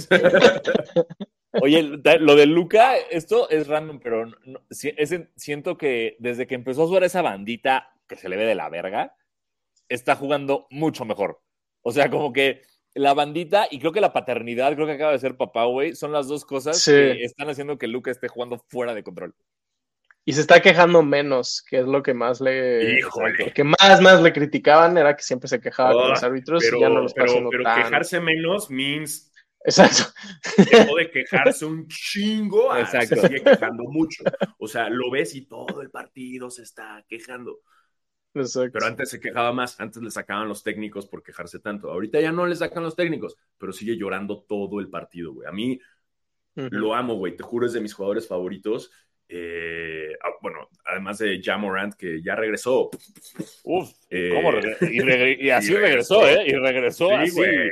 oye, 1.62 1.84
lo 1.84 2.36
de 2.36 2.48
Luca, 2.48 2.98
esto 2.98 3.48
es 3.48 3.68
random, 3.68 4.00
pero 4.00 4.26
siento 4.72 5.78
que 5.78 6.16
desde 6.18 6.48
que 6.48 6.56
empezó 6.56 6.82
a 6.82 6.88
jugar 6.88 7.04
esa 7.04 7.22
bandita 7.22 7.94
que 8.08 8.16
se 8.16 8.28
le 8.28 8.38
ve 8.38 8.46
de 8.46 8.56
la 8.56 8.70
verga, 8.70 9.16
está 9.94 10.16
jugando 10.16 10.68
mucho 10.70 11.06
mejor. 11.06 11.42
O 11.82 11.92
sea, 11.92 12.10
como 12.10 12.34
que 12.34 12.62
la 12.94 13.14
bandita 13.14 13.68
y 13.70 13.80
creo 13.80 13.92
que 13.92 14.02
la 14.02 14.14
paternidad, 14.14 14.74
creo 14.76 14.86
que 14.86 14.94
acaba 14.94 15.12
de 15.12 15.20
ser 15.20 15.38
papá, 15.38 15.66
güey, 15.66 15.96
son 15.96 16.12
las 16.12 16.28
dos 16.28 16.46
cosas 16.46 16.84
que 16.84 17.24
están 17.24 17.50
haciendo 17.50 17.78
que 17.78 17.88
Luca 17.88 18.12
esté 18.12 18.28
jugando 18.28 18.64
fuera 18.70 18.94
de 18.94 19.04
control. 19.04 19.36
Y 20.24 20.34
se 20.34 20.42
está 20.42 20.62
quejando 20.62 21.02
menos, 21.02 21.66
que 21.68 21.80
es 21.80 21.86
lo 21.86 22.04
que 22.04 22.14
más 22.14 22.42
le. 22.42 23.00
Híjole. 23.00 23.52
que 23.54 23.64
más, 23.64 24.02
más 24.02 24.22
le 24.22 24.32
criticaban 24.32 24.96
era 24.98 25.16
que 25.16 25.24
siempre 25.24 25.48
se 25.48 25.60
quejaba 25.60 25.94
con 25.94 26.10
los 26.10 26.22
árbitros 26.22 26.64
pero, 26.64 26.78
y 26.78 26.82
ya 26.82 26.90
no 26.90 27.02
los 27.02 27.14
pero, 27.14 27.50
pero 27.50 27.64
quejarse 27.64 28.20
menos 28.20 28.70
means. 28.70 29.32
Exacto. 29.64 30.14
Dejó 30.58 30.96
de 30.96 31.12
quejarse 31.12 31.66
un 31.66 31.88
chingo. 31.88 32.76
Exacto. 32.76 33.16
Se 33.16 33.28
sigue 33.28 33.44
quejando 33.44 33.84
mucho. 33.86 34.24
O 34.60 34.68
sea, 34.68 34.90
lo 34.90 35.10
ves 35.10 35.36
y 35.36 35.48
todo 35.48 35.82
el 35.82 35.90
partido 35.90 36.52
se 36.52 36.64
está 36.64 37.04
quejando. 37.08 37.60
Pero 38.34 38.86
antes 38.86 39.10
se 39.10 39.20
quejaba 39.20 39.52
más, 39.52 39.80
antes 39.80 40.02
le 40.02 40.10
sacaban 40.10 40.48
los 40.48 40.64
técnicos 40.64 41.06
por 41.06 41.22
quejarse 41.22 41.60
tanto. 41.60 41.92
Ahorita 41.92 42.22
ya 42.22 42.32
no 42.32 42.46
le 42.46 42.56
sacan 42.56 42.84
los 42.84 42.96
técnicos, 42.96 43.36
pero 43.58 43.74
sigue 43.74 43.98
llorando 43.98 44.44
todo 44.48 44.80
el 44.80 44.90
partido, 44.90 45.34
güey. 45.34 45.48
A 45.48 45.52
mí 45.52 45.80
lo 46.56 46.96
amo, 46.96 47.16
güey. 47.16 47.36
Te 47.36 47.44
juro, 47.44 47.66
es 47.66 47.74
de 47.74 47.82
mis 47.82 47.94
jugadores 47.94 48.28
favoritos. 48.28 48.92
Eh, 49.28 50.14
ah, 50.24 50.30
bueno, 50.42 50.70
además 50.86 51.18
de 51.20 51.42
Jamorant, 51.42 51.96
que 51.96 52.22
ya 52.22 52.36
regresó. 52.36 52.90
Uf, 53.64 53.90
¿cómo 54.34 54.54
eh, 54.60 54.78
y, 55.40 55.50
así 55.50 55.74
regresó, 55.74 56.28
¿eh? 56.28 56.44
Y 56.48 56.54
regresó 56.54 57.08
sí, 57.08 57.14
así. 57.14 57.36
Güey. 57.36 57.70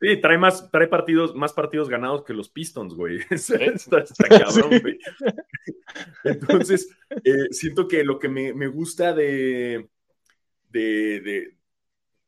Sí, 0.00 0.16
trae 0.20 0.38
más, 0.38 0.70
trae 0.70 0.86
partidos, 0.86 1.34
más 1.34 1.52
partidos 1.52 1.88
ganados 1.88 2.24
que 2.24 2.32
los 2.32 2.48
Pistons, 2.48 2.94
güey. 2.94 3.18
está, 3.30 4.04
cabrón, 4.28 4.80
güey. 4.80 4.98
Entonces, 6.24 6.88
eh, 7.24 7.48
siento 7.50 7.88
que 7.88 8.04
lo 8.04 8.18
que 8.18 8.28
me, 8.28 8.66
gusta 8.68 9.12
de, 9.12 9.88
de, 10.68 11.56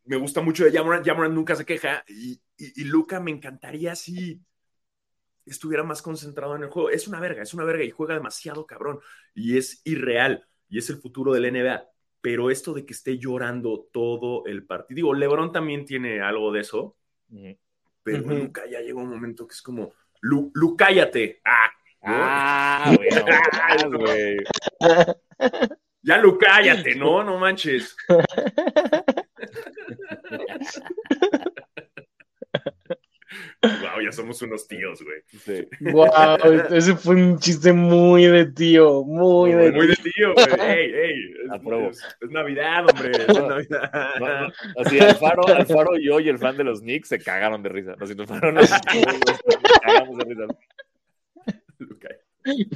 Me 0.04 0.16
gusta 0.16 0.40
mucho 0.40 0.64
de 0.64 0.72
Jamoran. 0.72 1.04
Jamoran 1.04 1.34
nunca 1.34 1.56
se 1.56 1.64
queja. 1.64 2.04
Y, 2.08 2.40
y, 2.56 2.84
Luca 2.84 3.20
me 3.20 3.30
encantaría 3.30 3.94
si 3.94 4.40
estuviera 5.46 5.82
más 5.82 6.02
concentrado 6.02 6.56
en 6.56 6.62
el 6.62 6.70
juego. 6.70 6.90
Es 6.90 7.08
una 7.08 7.20
verga, 7.20 7.42
es 7.42 7.54
una 7.54 7.64
verga 7.64 7.84
y 7.84 7.90
juega 7.90 8.14
demasiado 8.14 8.66
cabrón. 8.66 9.00
Y 9.34 9.58
es 9.58 9.82
irreal. 9.84 10.46
Y 10.68 10.78
es 10.78 10.90
el 10.90 10.96
futuro 10.96 11.32
del 11.32 11.52
NBA. 11.52 11.88
Pero 12.20 12.50
esto 12.50 12.74
de 12.74 12.84
que 12.84 12.92
esté 12.92 13.18
llorando 13.18 13.88
todo 13.92 14.44
el 14.46 14.64
partido. 14.66 14.96
Digo, 14.96 15.14
LeBron 15.14 15.52
también 15.52 15.84
tiene 15.84 16.20
algo 16.20 16.52
de 16.52 16.60
eso 16.60 16.96
pero 18.02 18.22
Luca 18.22 18.62
ya 18.66 18.80
llegó 18.80 19.00
un 19.00 19.10
momento 19.10 19.46
que 19.46 19.54
es 19.54 19.62
como, 19.62 19.92
Lu, 20.20 20.50
Lu 20.54 20.76
cállate. 20.76 21.40
Ah, 21.44 21.70
ah 22.02 22.94
güey. 22.96 24.38
ya 26.02 26.16
Lu, 26.18 26.38
cállate, 26.38 26.94
no, 26.94 27.22
no 27.22 27.38
manches. 27.38 27.96
Wow, 33.62 34.00
ya 34.02 34.10
somos 34.10 34.40
unos 34.42 34.66
tíos, 34.66 35.02
güey. 35.04 35.20
Sí. 35.44 35.68
Wow, 35.92 36.08
ese 36.72 36.96
fue 36.96 37.14
un 37.14 37.38
chiste 37.38 37.72
muy 37.72 38.24
de 38.26 38.46
tío, 38.46 39.04
muy 39.04 39.52
de 39.52 39.70
Muy 39.70 39.86
de 39.86 39.96
tío, 39.96 40.32
güey. 40.34 40.46
Ey, 40.60 40.92
ey. 40.92 41.34
Es, 41.44 41.98
es- 41.98 42.16
es 42.22 42.30
Navidad, 42.30 42.86
hombre. 42.88 43.10
Es 43.12 43.28
Navidad. 43.28 43.90
No, 44.18 44.26
no, 44.46 44.52
Así, 44.78 44.98
Alfaro, 44.98 45.46
Alfaro, 45.46 45.90
yo 46.02 46.18
y 46.20 46.28
el 46.28 46.38
fan 46.38 46.56
de 46.56 46.64
los 46.64 46.80
Knicks 46.80 47.08
se 47.08 47.18
cagaron 47.20 47.62
de 47.62 47.68
risa. 47.68 47.94
Lo 47.98 48.06
siento, 48.06 48.22
Alfaro, 48.24 48.50
no, 48.50 48.60
nos 48.62 48.70
cagamos 49.82 50.16
de 50.18 50.24
risa. 50.24 50.46
Ay. 52.44 52.66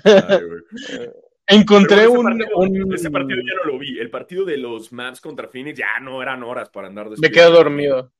Encontré 1.46 1.98
ese 1.98 2.09
un, 2.09 2.24
partido- 2.24 2.57
un- 2.57 2.94
Ese 2.94 3.11
partido 3.11 3.40
ya 3.40 3.55
no 3.64 3.72
lo 3.72 3.78
vi. 3.78 3.98
El 3.98 4.11
partido 4.11 4.44
de 4.44 4.57
los 4.57 4.92
Mavs 4.92 5.20
contra 5.20 5.48
Phoenix 5.48 5.78
ya 5.78 6.00
no 6.00 6.22
eran 6.22 6.42
horas 6.42 6.70
para 6.70 6.88
andar 6.88 7.05
Me 7.07 7.11
despierto. 7.11 7.34
quedo 7.36 7.50
dormido. 7.50 8.12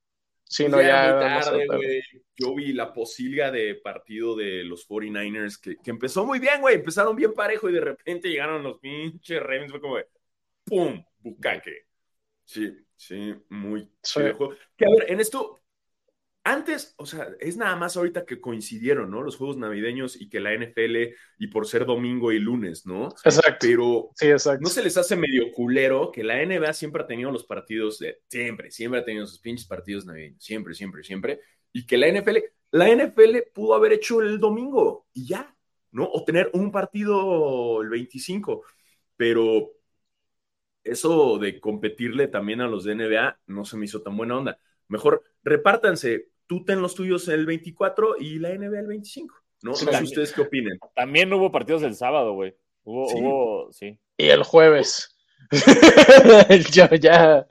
Sí, 0.47 0.65
Pues 0.65 0.73
no, 0.73 0.83
ya 0.83 1.19
tarde, 1.19 1.67
güey. 1.67 2.03
Yo 2.37 2.55
vi 2.55 2.75
la 2.75 2.93
posilga 2.93 3.51
de 3.51 3.77
partido 3.77 4.37
de 4.37 4.63
los 4.65 4.87
49ers 4.87 5.59
que, 5.59 5.77
que 5.83 5.91
empezó 5.91 6.27
muy 6.27 6.39
bien, 6.39 6.61
güey. 6.61 6.75
Empezaron 6.77 7.17
bien 7.17 7.33
parejo 7.33 7.71
y 7.71 7.73
de 7.73 7.81
repente 7.81 8.29
llegaron 8.29 8.63
los 8.63 8.79
pinches 8.79 9.41
Ravens. 9.43 9.71
Fue 9.71 9.81
como 9.81 9.97
de 9.97 10.07
¡pum! 10.65 11.03
Bucaque. 11.21 11.87
Sí, 12.45 12.77
sí, 12.95 13.35
muy 13.49 13.89
Sí. 14.03 14.21
Que 14.77 14.85
a 14.85 14.91
ver, 14.91 15.11
en 15.11 15.21
esto, 15.21 15.61
antes, 16.45 16.95
o 16.99 17.07
sea, 17.07 17.29
es 17.41 17.57
nada 17.57 17.75
más 17.75 17.97
ahorita 17.97 18.27
que 18.27 18.39
coincidieron, 18.39 19.11
¿no? 19.11 19.23
Los 19.23 19.37
juegos 19.37 19.57
navideños 19.57 20.21
y 20.21 20.29
que 20.29 20.41
la 20.41 20.53
NFL 20.53 21.15
y 21.39 21.47
por 21.47 21.67
ser 21.67 21.87
domingo 21.87 22.33
y 22.33 22.39
lunes, 22.39 22.85
¿no? 22.85 23.09
Exacto. 23.25 23.57
Pero 23.61 24.11
Sí, 24.15 24.27
exacto. 24.29 24.61
¿No 24.63 24.69
se 24.69 24.83
les 24.83 24.97
hace 24.99 25.17
medio 25.17 25.51
culero 25.53 26.13
que 26.13 26.23
la 26.23 26.43
NBA 26.43 26.75
siempre 26.75 27.03
ha 27.03 27.07
tenido 27.07 27.31
los 27.31 27.45
partidos 27.45 27.99
de 27.99 28.21
siempre, 28.29 28.71
siempre 28.71 29.01
ha 29.01 29.05
tenido 29.05 29.27
sus 29.27 29.41
pinches 29.41 29.67
partidos 29.67 30.05
navideños, 30.05 30.45
siempre, 30.45 30.75
siempre, 30.75 31.03
siempre, 31.03 31.41
y 31.73 31.87
que 31.87 31.97
la 31.97 32.09
NFL, 32.09 32.39
la 32.73 32.95
NFL 32.95 33.39
pudo 33.55 33.75
haber 33.75 33.95
hecho 33.95 34.21
el 34.21 34.39
domingo 34.39 35.07
y 35.15 35.27
ya, 35.29 35.57
¿no? 35.93 36.05
O 36.13 36.25
tener 36.25 36.51
un 36.53 36.71
partido 36.71 37.81
el 37.81 37.89
25, 37.89 38.65
pero 39.17 39.73
eso 40.83 41.39
de 41.39 41.59
competirle 41.59 42.29
también 42.29 42.61
a 42.61 42.69
los 42.69 42.85
de 42.85 42.95
NBA 42.95 43.41
no 43.47 43.65
se 43.65 43.79
me 43.79 43.87
hizo 43.87 44.03
tan 44.03 44.15
buena 44.17 44.37
onda. 44.37 44.59
Mejor 44.89 45.25
repártanse, 45.43 46.29
tú 46.47 46.65
ten 46.65 46.81
los 46.83 46.95
tuyos 46.95 47.29
el 47.29 47.47
24 47.47 48.17
y 48.19 48.39
la 48.39 48.51
NBA 48.51 48.81
el 48.81 48.87
25, 48.87 49.35
¿no? 49.63 49.75
Sí, 49.75 49.85
no 49.85 49.91
sé 49.91 49.97
también. 49.97 50.05
ustedes 50.05 50.33
qué 50.33 50.43
opinen. 50.43 50.79
También 50.95 51.33
hubo 51.33 51.51
partidos 51.53 51.83
el 51.83 51.95
sábado, 51.95 52.33
güey. 52.35 52.55
Hubo, 52.85 53.09
Sí. 53.09 53.17
hubo, 53.19 53.73
sí. 53.73 53.99
Y 54.19 54.27
el 54.29 54.43
jueves. 54.43 55.11
Yo 56.73 56.87
ya. 57.01 57.47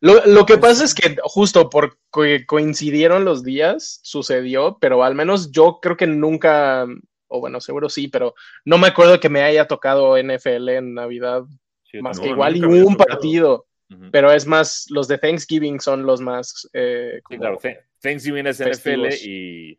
Lo, 0.00 0.24
lo 0.26 0.46
que 0.46 0.58
pasa 0.58 0.84
es 0.84 0.94
que 0.94 1.16
justo 1.22 1.68
por 1.70 1.98
co- 2.10 2.22
coincidieron 2.46 3.24
los 3.24 3.42
días, 3.42 4.00
sucedió, 4.02 4.78
pero 4.80 5.02
al 5.04 5.14
menos 5.14 5.50
yo 5.52 5.78
creo 5.80 5.96
que 5.96 6.06
nunca, 6.06 6.86
o 7.28 7.40
bueno, 7.40 7.60
seguro 7.60 7.88
sí, 7.88 8.08
pero 8.08 8.34
no 8.64 8.78
me 8.78 8.88
acuerdo 8.88 9.20
que 9.20 9.28
me 9.28 9.42
haya 9.42 9.66
tocado 9.66 10.16
NFL 10.16 10.68
en 10.70 10.94
Navidad, 10.94 11.42
sí, 11.84 12.00
más 12.00 12.18
no, 12.18 12.22
que 12.24 12.30
igual 12.30 12.56
y 12.56 12.62
un 12.64 12.92
tocado. 12.92 12.96
partido, 13.08 13.66
Pero 14.10 14.32
es 14.32 14.46
más, 14.46 14.86
los 14.90 15.08
de 15.08 15.18
Thanksgiving 15.18 15.80
son 15.80 16.04
los 16.04 16.20
más. 16.20 16.68
eh, 16.72 17.14
Sí, 17.16 17.22
como- 17.22 17.40
claro. 17.40 17.58
Th- 17.62 17.78
Thanksgiving 18.00 18.46
es 18.46 18.58
Festivos. 18.58 19.08
NFL 19.08 19.26
y. 19.28 19.78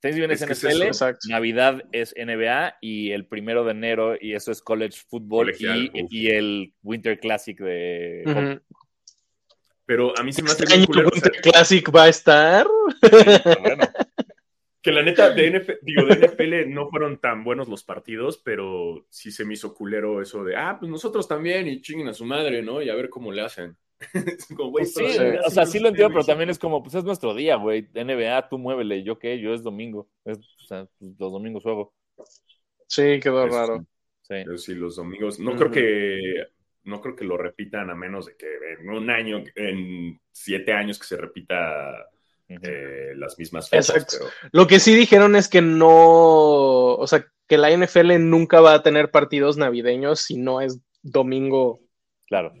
Thanksgiving 0.00 0.30
es, 0.32 0.42
Es 0.42 0.48
NFL, 0.50 0.82
eso. 0.82 1.12
Navidad 1.28 1.82
es 1.92 2.12
NBA 2.16 2.76
y 2.80 3.12
el 3.12 3.24
primero 3.26 3.64
de 3.64 3.70
enero, 3.70 4.16
y 4.20 4.34
eso 4.34 4.50
es 4.50 4.60
college 4.60 4.98
football 5.08 5.54
y, 6.10 6.26
el 6.28 6.74
Winter 6.82 7.20
Classic 7.20 7.56
de. 7.58 8.60
Pero 9.86 10.12
a 10.18 10.22
mí 10.22 10.32
se 10.32 10.42
me 10.42 10.50
hace 10.50 10.64
Este 10.64 10.76
bien 10.76 10.88
año 10.88 10.90
o 10.90 10.94
sea, 10.94 11.04
Winter 11.12 11.32
Classic 11.42 11.94
va 11.94 12.04
a 12.04 12.08
estar. 12.08 12.66
Bueno, 13.60 13.84
Que 14.82 14.90
la 14.90 15.02
neta, 15.02 15.30
de, 15.30 15.46
NF 15.46 15.68
digo, 15.82 16.04
de 16.04 16.16
NFL 16.16 16.68
no 16.68 16.90
fueron 16.90 17.18
tan 17.18 17.44
buenos 17.44 17.68
los 17.68 17.84
partidos, 17.84 18.38
pero 18.38 19.06
sí 19.10 19.30
se 19.30 19.44
me 19.44 19.54
hizo 19.54 19.74
culero 19.74 20.20
eso 20.20 20.42
de, 20.42 20.56
ah, 20.56 20.76
pues 20.78 20.90
nosotros 20.90 21.28
también 21.28 21.68
y 21.68 21.80
chinguen 21.80 22.08
a 22.08 22.14
su 22.14 22.24
madre, 22.24 22.62
¿no? 22.62 22.82
Y 22.82 22.90
a 22.90 22.94
ver 22.94 23.08
cómo 23.08 23.30
le 23.30 23.42
hacen. 23.42 23.76
Es 24.38 24.46
como, 24.46 24.70
güey, 24.70 24.84
sí, 24.84 25.04
pero 25.16 25.42
sí. 25.42 25.46
o 25.46 25.50
sea, 25.50 25.66
sí 25.66 25.78
lo 25.78 25.88
entiendo, 25.88 26.12
pero 26.12 26.24
también 26.24 26.50
es 26.50 26.58
como, 26.58 26.82
pues 26.82 26.94
es 26.96 27.04
nuestro 27.04 27.34
día, 27.34 27.56
güey. 27.56 27.88
NBA, 27.94 28.48
tú 28.48 28.58
muévele. 28.58 29.04
¿Yo 29.04 29.18
qué? 29.18 29.38
Yo 29.38 29.54
es 29.54 29.62
domingo. 29.62 30.08
Es, 30.24 30.38
o 30.38 30.64
sea, 30.66 30.88
pues, 30.98 31.12
los 31.18 31.32
domingos 31.32 31.62
juego. 31.62 31.94
Sí, 32.88 33.20
quedó 33.20 33.46
Eso 33.46 33.56
raro. 33.56 33.86
Sí. 34.22 34.42
Pero 34.44 34.58
sí, 34.58 34.74
los 34.74 34.96
domingos. 34.96 35.38
No 35.38 35.56
creo 35.56 35.70
que 35.70 36.46
no 36.84 37.00
creo 37.00 37.14
que 37.14 37.24
lo 37.24 37.36
repitan 37.36 37.90
a 37.90 37.94
menos 37.94 38.26
de 38.26 38.36
que 38.36 38.46
en 38.80 38.90
un 38.90 39.08
año, 39.08 39.42
en 39.54 40.20
siete 40.32 40.72
años 40.72 40.98
que 40.98 41.06
se 41.06 41.16
repita. 41.16 42.08
Eh, 42.62 43.12
las 43.16 43.38
mismas 43.38 43.68
fechas. 43.68 43.90
Exacto. 43.90 44.16
pero- 44.20 44.50
Lo 44.52 44.66
que 44.66 44.80
sí 44.80 44.94
dijeron 44.94 45.36
es 45.36 45.48
que 45.48 45.62
no, 45.62 45.88
o 46.94 47.06
sea, 47.06 47.26
que 47.48 47.58
la 47.58 47.70
NFL 47.70 48.18
nunca 48.18 48.60
va 48.60 48.74
a 48.74 48.82
tener 48.82 49.10
partidos 49.10 49.56
navideños 49.56 50.20
si 50.20 50.36
no 50.38 50.60
es 50.60 50.78
domingo, 51.02 51.80
Claro. 52.26 52.52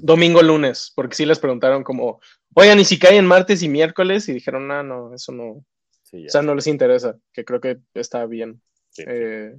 domingo 0.00 0.42
lunes, 0.42 0.92
porque 0.94 1.14
sí 1.14 1.24
les 1.26 1.38
preguntaron 1.38 1.84
como, 1.84 2.20
oigan, 2.54 2.80
¿y 2.80 2.84
si 2.84 2.98
caen 2.98 3.26
martes 3.26 3.62
y 3.62 3.68
miércoles? 3.68 4.28
Y 4.28 4.32
dijeron, 4.32 4.66
no, 4.66 4.82
no, 4.82 5.14
eso 5.14 5.32
no, 5.32 5.64
Sí, 6.02 6.22
ya. 6.22 6.26
o 6.26 6.30
sea, 6.30 6.42
no 6.42 6.54
les 6.54 6.66
interesa, 6.66 7.16
que 7.32 7.44
creo 7.44 7.60
que 7.60 7.78
está 7.94 8.26
bien. 8.26 8.60
Sí. 8.90 9.04
Eh, 9.06 9.54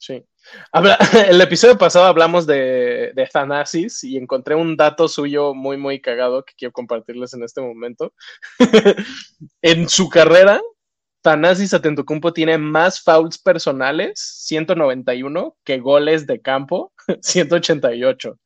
sí. 0.00 0.24
Habla- 0.72 0.98
el 1.28 1.40
episodio 1.40 1.76
pasado 1.78 2.06
hablamos 2.06 2.46
de, 2.46 3.12
de 3.14 3.28
Thanasis 3.32 4.02
y 4.02 4.16
encontré 4.16 4.54
un 4.56 4.76
dato 4.76 5.06
suyo 5.06 5.54
muy, 5.54 5.76
muy 5.76 6.00
cagado 6.00 6.44
que 6.44 6.54
quiero 6.56 6.72
compartirles 6.72 7.34
en 7.34 7.44
este 7.44 7.60
momento. 7.60 8.12
en 9.62 9.88
su 9.88 10.08
carrera, 10.08 10.60
Thanasis 11.22 11.74
Atentocumpo 11.74 12.32
tiene 12.32 12.56
más 12.56 13.02
fouls 13.02 13.36
personales, 13.38 14.18
191, 14.46 15.56
que 15.64 15.78
goles 15.78 16.26
de 16.26 16.40
campo, 16.40 16.92
188. 17.20 18.38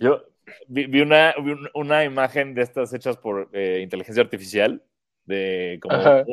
Yo 0.00 0.22
vi, 0.68 1.00
una, 1.00 1.34
vi 1.42 1.52
un- 1.52 1.70
una 1.74 2.04
imagen 2.04 2.54
de 2.54 2.62
estas 2.62 2.92
hechas 2.92 3.16
por 3.16 3.48
eh, 3.52 3.80
inteligencia 3.82 4.22
artificial, 4.22 4.82
de 5.24 5.78
como 5.80 5.94
Ajá. 5.96 6.24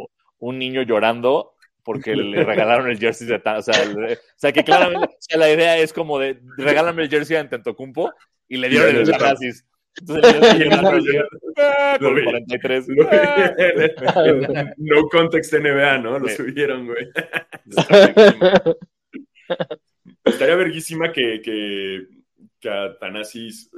Un 0.42 0.60
niño 0.60 0.82
llorando 0.84 1.54
porque 1.84 2.16
le 2.16 2.44
regalaron 2.44 2.90
el 2.90 3.00
jersey 3.00 3.26
de. 3.28 3.36
O 3.36 3.62
sea, 3.62 3.86
le- 3.86 4.14
o 4.14 4.18
sea, 4.36 4.52
que 4.52 4.64
claramente 4.64 5.08
o 5.08 5.18
sea, 5.22 5.38
la 5.38 5.50
idea 5.52 5.78
es 5.78 5.94
como 5.94 6.20
de 6.20 6.40
regálame 6.58 7.04
el 7.04 7.10
jersey 7.10 7.38
a 7.38 7.48
Tentocumpo 7.50 8.12
y 8.48 8.58
le 8.58 8.70
dieron 8.70 8.96
el 8.96 9.06
le- 9.08 9.12
Thanasis. 9.18 9.66
Entonces 9.98 10.34
el 10.36 10.42
niño 10.42 10.52
Y 10.58 10.62
el 10.62 10.70
llorando 10.70 10.92
niño 11.00 11.22
así, 11.22 11.32
"Ah", 11.58 11.98
Lo 12.00 12.08
con 12.10 12.16
vi. 12.16 12.24
43. 12.24 12.88
Lo- 12.90 13.10
"Ah". 13.12 14.74
no 14.78 15.02
context 15.10 15.54
NBA, 15.54 15.98
¿no? 16.00 16.18
Lo 16.20 16.28
Sí. 16.30 16.36
subieron, 16.38 16.86
güey. 16.88 17.08
Estaría 20.24 20.56
verguísima 20.56 21.12
que, 21.12 21.42
que, 21.42 22.08
que 22.60 22.70
a 22.70 22.98
Thanasis, 22.98 23.70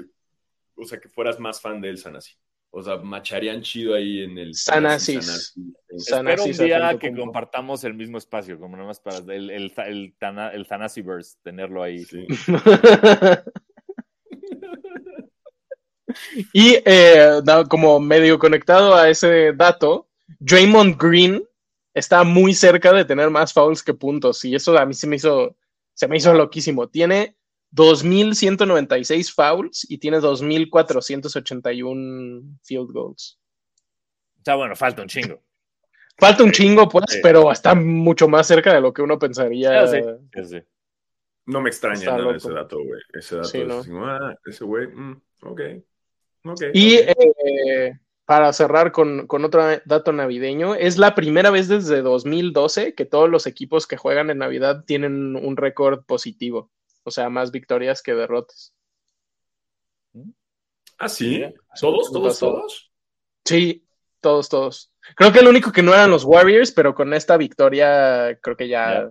o 0.75 0.83
sea, 0.85 0.99
que 0.99 1.09
fueras 1.09 1.39
más 1.39 1.61
fan 1.61 1.81
de 1.81 1.89
él, 1.89 1.97
Sanasi. 1.97 2.33
O 2.75 2.81
sea, 2.81 2.97
macharían 2.97 3.61
chido 3.61 3.93
ahí 3.93 4.23
en 4.23 4.35
el 4.35 4.55
Sanasis. 4.55 5.53
Sanasi. 5.95 6.41
Espero 6.41 6.43
un 6.43 6.57
día 6.57 6.97
que 6.97 7.15
compartamos 7.15 7.83
el 7.83 7.93
mismo 7.93 8.17
espacio, 8.17 8.59
como 8.59 8.75
nada 8.75 8.87
más 8.87 8.99
para 8.99 9.17
el, 9.17 9.51
el, 9.51 9.71
el, 9.77 10.15
el 10.53 10.67
Thanasiverse, 10.67 11.37
tenerlo 11.43 11.83
ahí. 11.83 12.03
Sí. 12.03 12.25
y 16.53 16.79
eh, 16.83 17.41
como 17.69 17.99
medio 17.99 18.39
conectado 18.39 18.95
a 18.95 19.07
ese 19.07 19.53
dato, 19.53 20.09
Draymond 20.39 20.99
Green 20.99 21.43
está 21.93 22.23
muy 22.23 22.55
cerca 22.55 22.91
de 22.91 23.05
tener 23.05 23.29
más 23.29 23.53
fouls 23.53 23.83
que 23.83 23.93
puntos 23.93 24.43
y 24.45 24.55
eso 24.55 24.75
a 24.79 24.85
mí 24.87 24.95
se 24.95 25.05
me 25.05 25.17
hizo, 25.17 25.55
se 25.93 26.07
me 26.07 26.17
hizo 26.17 26.33
loquísimo. 26.33 26.89
Tiene 26.89 27.37
2.196 27.75 29.33
fouls 29.33 29.85
y 29.89 29.97
tiene 29.97 30.19
2.481 30.19 32.57
field 32.63 32.91
goals. 32.91 33.39
Sea, 34.43 34.55
bueno, 34.55 34.75
falta 34.75 35.01
un 35.01 35.07
chingo. 35.07 35.41
Falta 36.17 36.43
un 36.43 36.51
chingo, 36.51 36.87
pues, 36.87 37.05
Sí. 37.07 37.19
pero 37.23 37.51
está 37.51 37.73
mucho 37.73 38.27
más 38.27 38.45
cerca 38.47 38.73
de 38.73 38.81
lo 38.81 38.93
que 38.93 39.01
uno 39.01 39.17
pensaría. 39.17 39.81
Ah, 39.81 39.87
sí. 39.87 39.97
Sí, 40.35 40.45
sí. 40.45 40.61
No 41.45 41.61
me 41.61 41.69
extraña 41.69 41.95
Está 41.99 42.11
nada 42.11 42.23
loco. 42.23 42.35
ese 42.37 42.51
dato, 42.53 42.77
güey. 42.83 43.01
Ese 43.13 43.35
dato 43.37 43.47
Sí, 43.47 43.61
es 43.61 43.67
¿no? 43.67 43.79
así 43.79 43.89
ah, 43.93 44.35
ese 44.45 44.63
güey, 44.63 44.87
mm, 44.87 45.21
ok. 45.41 45.61
ok, 46.45 46.61
Y 46.73 46.95
eh, 46.97 47.99
para 48.25 48.53
cerrar 48.53 48.91
con, 48.93 49.27
con 49.27 49.43
otro 49.43 49.63
dato 49.85 50.13
navideño, 50.13 50.75
es 50.75 50.97
la 50.97 51.15
primera 51.15 51.49
vez 51.49 51.67
desde 51.67 52.01
2012 52.01 52.93
que 52.95 53.03
todos 53.05 53.29
los 53.29 53.45
equipos 53.47 53.87
que 53.87 53.97
juegan 53.97 54.29
en 54.29 54.37
Navidad 54.37 54.85
tienen 54.85 55.35
un 55.35 55.57
récord 55.57 56.05
positivo, 56.05 56.71
o 57.03 57.11
sea, 57.11 57.29
más 57.29 57.51
victorias 57.51 58.01
que 58.01 58.13
derrotas. 58.13 58.73
ah, 60.97 61.09
sí. 61.09 61.29
Mira. 61.29 61.53
¿Todos, 61.79 62.07
Sí, 62.07 62.13
todos, 62.13 62.39
todos? 62.39 62.91
Sí, 63.45 63.87
todos, 64.21 64.49
todos. 64.49 64.91
Creo 65.15 65.31
que 65.31 65.39
el 65.39 65.47
único 65.47 65.71
que 65.71 65.83
no 65.83 65.93
eran 65.93 66.11
los 66.11 66.23
Warriors, 66.23 66.71
pero 66.71 66.95
con 66.95 67.13
esta 67.13 67.37
victoria 67.37 68.37
creo 68.41 68.55
que 68.55 68.67
ya, 68.67 69.09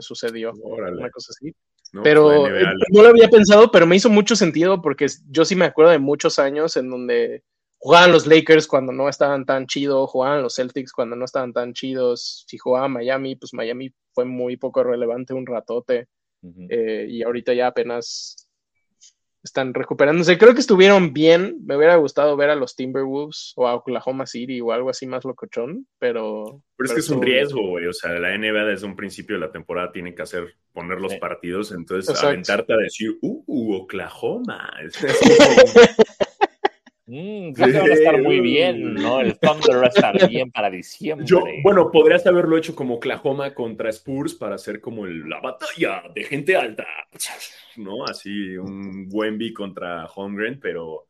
sucedió. 0.00 0.52
Órale. 0.62 0.98
Una 0.98 1.10
cosa 1.10 1.30
así. 1.30 1.54
No, 1.92 2.02
Pero 2.02 2.46
eh, 2.46 2.64
no 2.92 3.02
lo 3.02 3.08
había 3.08 3.28
pensado, 3.28 3.70
pero 3.70 3.84
me 3.84 3.96
hizo 3.96 4.08
mucho 4.08 4.36
sentido 4.36 4.80
porque 4.80 5.06
yo 5.28 5.44
sí 5.44 5.56
me 5.56 5.64
acuerdo 5.64 5.90
de 5.90 5.98
muchos 5.98 6.38
años 6.38 6.76
en 6.76 6.88
donde 6.88 7.42
jugaban 7.78 8.12
los 8.12 8.26
Lakers 8.26 8.68
cuando 8.68 8.92
no 8.92 9.08
estaban 9.08 9.44
tan 9.44 9.66
chidos, 9.66 10.08
jugaban 10.08 10.42
los 10.42 10.54
Celtics 10.54 10.92
cuando 10.92 11.16
no 11.16 11.24
estaban 11.24 11.52
tan 11.52 11.72
chidos, 11.72 12.44
si 12.46 12.58
jugaba 12.58 12.86
Miami, 12.88 13.34
pues 13.34 13.52
Miami 13.54 13.92
fue 14.12 14.24
muy 14.24 14.56
poco 14.56 14.84
relevante 14.84 15.34
un 15.34 15.46
ratote 15.46 16.08
Eh, 16.68 17.06
y 17.08 17.22
ahorita 17.22 17.52
ya 17.54 17.66
apenas 17.68 18.46
están 19.42 19.72
recuperándose. 19.72 20.36
Creo 20.36 20.52
que 20.54 20.60
estuvieron 20.60 21.14
bien, 21.14 21.60
me 21.64 21.74
hubiera 21.76 21.96
gustado 21.96 22.36
ver 22.36 22.50
a 22.50 22.54
los 22.56 22.76
Timberwolves 22.76 23.54
o 23.56 23.66
a 23.66 23.74
Oklahoma 23.74 24.26
City 24.26 24.60
o 24.60 24.70
algo 24.72 24.90
así 24.90 25.06
más 25.06 25.24
locochón, 25.24 25.86
pero... 25.98 26.62
Pero 26.76 26.86
es 26.86 26.92
que 26.92 27.00
es 27.00 27.08
un 27.10 27.22
riesgo, 27.22 27.66
güey. 27.68 27.86
O 27.86 27.92
sea, 27.94 28.10
la 28.18 28.36
NBA 28.36 28.64
desde 28.66 28.86
un 28.86 28.96
principio 28.96 29.36
de 29.36 29.40
la 29.40 29.50
temporada 29.52 29.92
tiene 29.92 30.14
que 30.14 30.22
hacer, 30.22 30.54
poner 30.72 31.00
los 31.00 31.12
Sí. 31.12 31.18
partidos. 31.18 31.72
Entonces, 31.72 32.10
Exacto. 32.10 32.28
aventarte 32.28 32.72
a 32.74 32.76
decir, 32.76 33.16
uh, 33.22 33.74
Oklahoma. 33.76 34.70
Es- 34.84 35.02
es 35.04 35.18
como- 35.18 36.29
Mm, 37.12 37.52
creo 37.54 37.66
que 37.72 37.78
van 37.80 37.90
a 37.90 37.94
estar 37.94 38.22
muy 38.22 38.38
bien, 38.40 38.94
¿no? 38.94 39.20
El 39.20 39.36
Thunder 39.36 39.78
va 39.78 39.86
a 39.86 39.88
estar 39.88 40.14
bien 40.30 40.52
para 40.52 40.70
diciembre. 40.70 41.26
Yo, 41.26 41.42
bueno, 41.64 41.90
podrías 41.90 42.24
haberlo 42.24 42.56
hecho 42.56 42.72
como 42.76 42.94
Oklahoma 42.94 43.52
contra 43.52 43.90
Spurs 43.90 44.32
para 44.34 44.54
hacer 44.54 44.80
como 44.80 45.06
el- 45.06 45.28
la 45.28 45.40
batalla 45.40 46.04
de 46.14 46.22
gente 46.22 46.54
alta, 46.54 46.86
¿no? 47.76 48.04
Así 48.04 48.56
un 48.56 49.08
Wemby 49.10 49.52
contra 49.52 50.06
Holmgren, 50.06 50.60
pero 50.60 51.08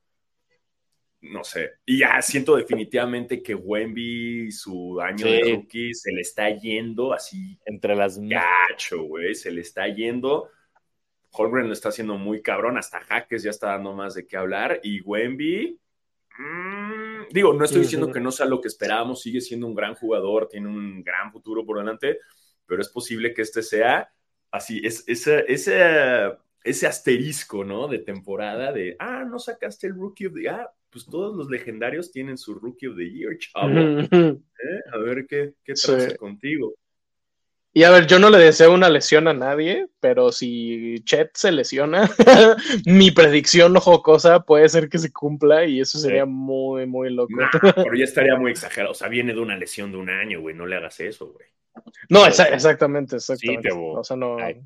no 1.20 1.44
sé. 1.44 1.72
Y 1.84 1.98
ya 1.98 2.22
siento 2.22 2.56
definitivamente 2.56 3.42
que 3.42 3.54
Wemby, 3.54 4.50
su 4.52 4.98
año 5.02 5.26
de 5.26 5.42
Sí. 5.44 5.52
rookie, 5.52 5.92
se 5.92 6.12
le 6.12 6.22
está 6.22 6.48
yendo 6.48 7.12
así 7.12 7.58
Entre 7.66 7.94
las 7.94 8.18
gacho, 8.18 9.02
güey, 9.02 9.34
se 9.34 9.50
le 9.50 9.60
está 9.60 9.86
yendo. 9.88 10.48
Holmgren 11.32 11.66
lo 11.66 11.74
está 11.74 11.90
haciendo 11.90 12.16
muy 12.16 12.40
cabrón, 12.40 12.78
hasta 12.78 13.00
Jaques 13.00 13.42
ya 13.42 13.50
está 13.50 13.66
dando 13.72 13.92
más 13.92 14.14
de 14.14 14.26
qué 14.26 14.38
hablar. 14.38 14.80
Y 14.82 15.02
Wemby, 15.02 15.78
mm, 16.40 17.28
digo, 17.32 17.52
no 17.52 17.64
estoy 17.64 17.82
diciendo 17.82 18.10
que 18.10 18.20
no 18.20 18.30
sea 18.32 18.46
lo 18.46 18.60
que 18.60 18.68
esperábamos, 18.68 19.20
sigue 19.22 19.40
siendo 19.40 19.66
un 19.66 19.74
gran 19.74 19.94
jugador, 19.94 20.48
tiene 20.48 20.68
un 20.68 21.02
gran 21.02 21.30
futuro 21.32 21.64
por 21.64 21.78
delante, 21.78 22.18
pero 22.66 22.80
es 22.80 22.88
posible 22.88 23.34
que 23.34 23.42
este 23.42 23.62
sea 23.62 24.10
así, 24.50 24.80
es, 24.84 25.04
ese, 25.06 25.44
ese, 25.46 26.32
ese 26.64 26.86
asterisco, 26.86 27.64
¿no? 27.64 27.88
De 27.88 27.98
temporada 28.00 28.72
de, 28.72 28.96
ah, 28.98 29.24
no 29.24 29.38
sacaste 29.38 29.86
el 29.86 29.94
Rookie 29.94 30.26
of 30.26 30.34
the 30.34 30.42
Year. 30.42 30.54
Ah, 30.54 30.72
pues 30.90 31.06
todos 31.06 31.36
los 31.36 31.48
legendarios 31.48 32.10
tienen 32.10 32.36
su 32.36 32.54
Rookie 32.54 32.88
of 32.88 32.96
the 32.96 33.08
Year, 33.08 33.38
chavo. 33.38 33.68
¿eh? 34.10 34.80
A 34.92 34.98
ver 34.98 35.26
qué, 35.28 35.54
qué 35.62 35.76
Sí. 35.76 35.92
contigo. 36.18 36.74
Y 37.72 37.84
a 37.84 37.90
ver, 37.90 38.06
yo 38.08 38.18
no 38.18 38.30
le 38.30 38.38
deseo 38.38 38.74
una 38.74 38.88
lesión 38.88 39.28
a 39.28 39.32
nadie, 39.32 39.86
pero 40.00 40.32
si 40.32 40.96
Chet 41.04 41.30
se 41.34 41.52
lesiona, 41.52 42.10
mi 42.86 43.12
predicción 43.12 43.76
jocosa 43.76 44.40
puede 44.40 44.68
ser 44.68 44.88
que 44.88 44.98
se 44.98 45.12
cumpla 45.12 45.64
y 45.64 45.80
eso 45.80 45.98
sería 45.98 46.24
muy, 46.24 46.86
muy 46.86 47.10
loco. 47.10 47.32
Nah, 47.36 47.48
pero 47.76 47.94
ya 47.94 48.04
estaría 48.04 48.36
muy 48.36 48.50
exagerado. 48.52 48.90
O 48.90 48.94
sea, 48.94 49.08
viene 49.08 49.34
de 49.34 49.40
una 49.40 49.56
lesión 49.56 49.92
de 49.92 49.98
un 49.98 50.10
año, 50.10 50.40
güey. 50.40 50.54
No 50.54 50.66
le 50.66 50.76
hagas 50.76 50.98
eso, 50.98 51.32
güey. 51.32 51.46
No, 52.08 52.26
exa- 52.26 52.52
exactamente, 52.52 53.16
exactamente. 53.16 53.68
O 53.72 54.02
sea, 54.02 54.16
no, 54.16 54.36
Ay. 54.38 54.60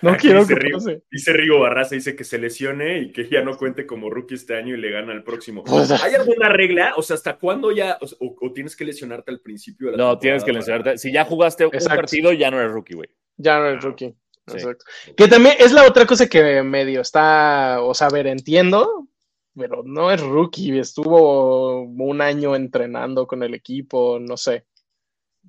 No 0.00 0.10
Aquí 0.12 0.22
quiero 0.28 0.40
dice 0.40 0.54
que 0.54 0.60
Rigo, 0.60 0.78
pase. 0.78 1.02
dice 1.10 1.32
Rigo 1.32 1.60
Barraza, 1.60 1.94
dice 1.94 2.16
que 2.16 2.24
se 2.24 2.38
lesione 2.38 2.98
y 3.00 3.12
que 3.12 3.28
ya 3.28 3.42
no 3.42 3.56
cuente 3.56 3.86
como 3.86 4.08
rookie 4.10 4.34
este 4.34 4.56
año 4.56 4.74
y 4.74 4.80
le 4.80 4.90
gana 4.90 5.12
al 5.12 5.22
próximo. 5.22 5.62
¿Hay 6.02 6.14
alguna 6.14 6.48
regla? 6.48 6.94
O 6.96 7.02
sea, 7.02 7.14
¿hasta 7.14 7.36
cuándo 7.38 7.70
ya? 7.72 7.98
O, 8.00 8.26
o- 8.26 8.36
o 8.48 8.52
tienes 8.52 8.74
que 8.74 8.84
lesionarte 8.84 9.30
al 9.30 9.40
principio 9.40 9.90
de 9.90 9.96
la 9.96 10.04
No, 10.04 10.18
tienes 10.18 10.42
que 10.44 10.52
para- 10.52 10.60
lesionarte. 10.60 10.98
Si 10.98 11.12
ya 11.12 11.24
jugaste 11.24 11.66
un 11.66 11.74
Exacto. 11.74 11.96
partido, 11.96 12.32
ya 12.32 12.50
no 12.50 12.58
eres 12.60 12.72
rookie, 12.72 12.94
güey. 12.94 13.08
Ya 13.36 13.58
no 13.58 13.68
es 13.68 13.76
Ah, 13.76 13.80
rookie. 13.88 14.14
sí. 14.48 14.54
Exacto. 14.54 14.84
Que 15.16 15.28
también 15.28 15.56
es 15.58 15.72
la 15.72 15.86
otra 15.86 16.06
cosa 16.06 16.28
que 16.28 16.62
medio 16.62 17.00
está, 17.00 17.78
o 17.82 17.94
sea, 17.94 18.08
a 18.08 18.10
ver, 18.10 18.26
entiendo, 18.26 19.08
pero 19.54 19.82
no 19.84 20.10
es 20.10 20.20
rookie, 20.20 20.78
estuvo 20.78 21.82
un 21.82 22.20
año 22.20 22.56
entrenando 22.56 23.26
con 23.26 23.42
el 23.42 23.54
equipo, 23.54 24.18
no 24.20 24.36
sé. 24.36 24.64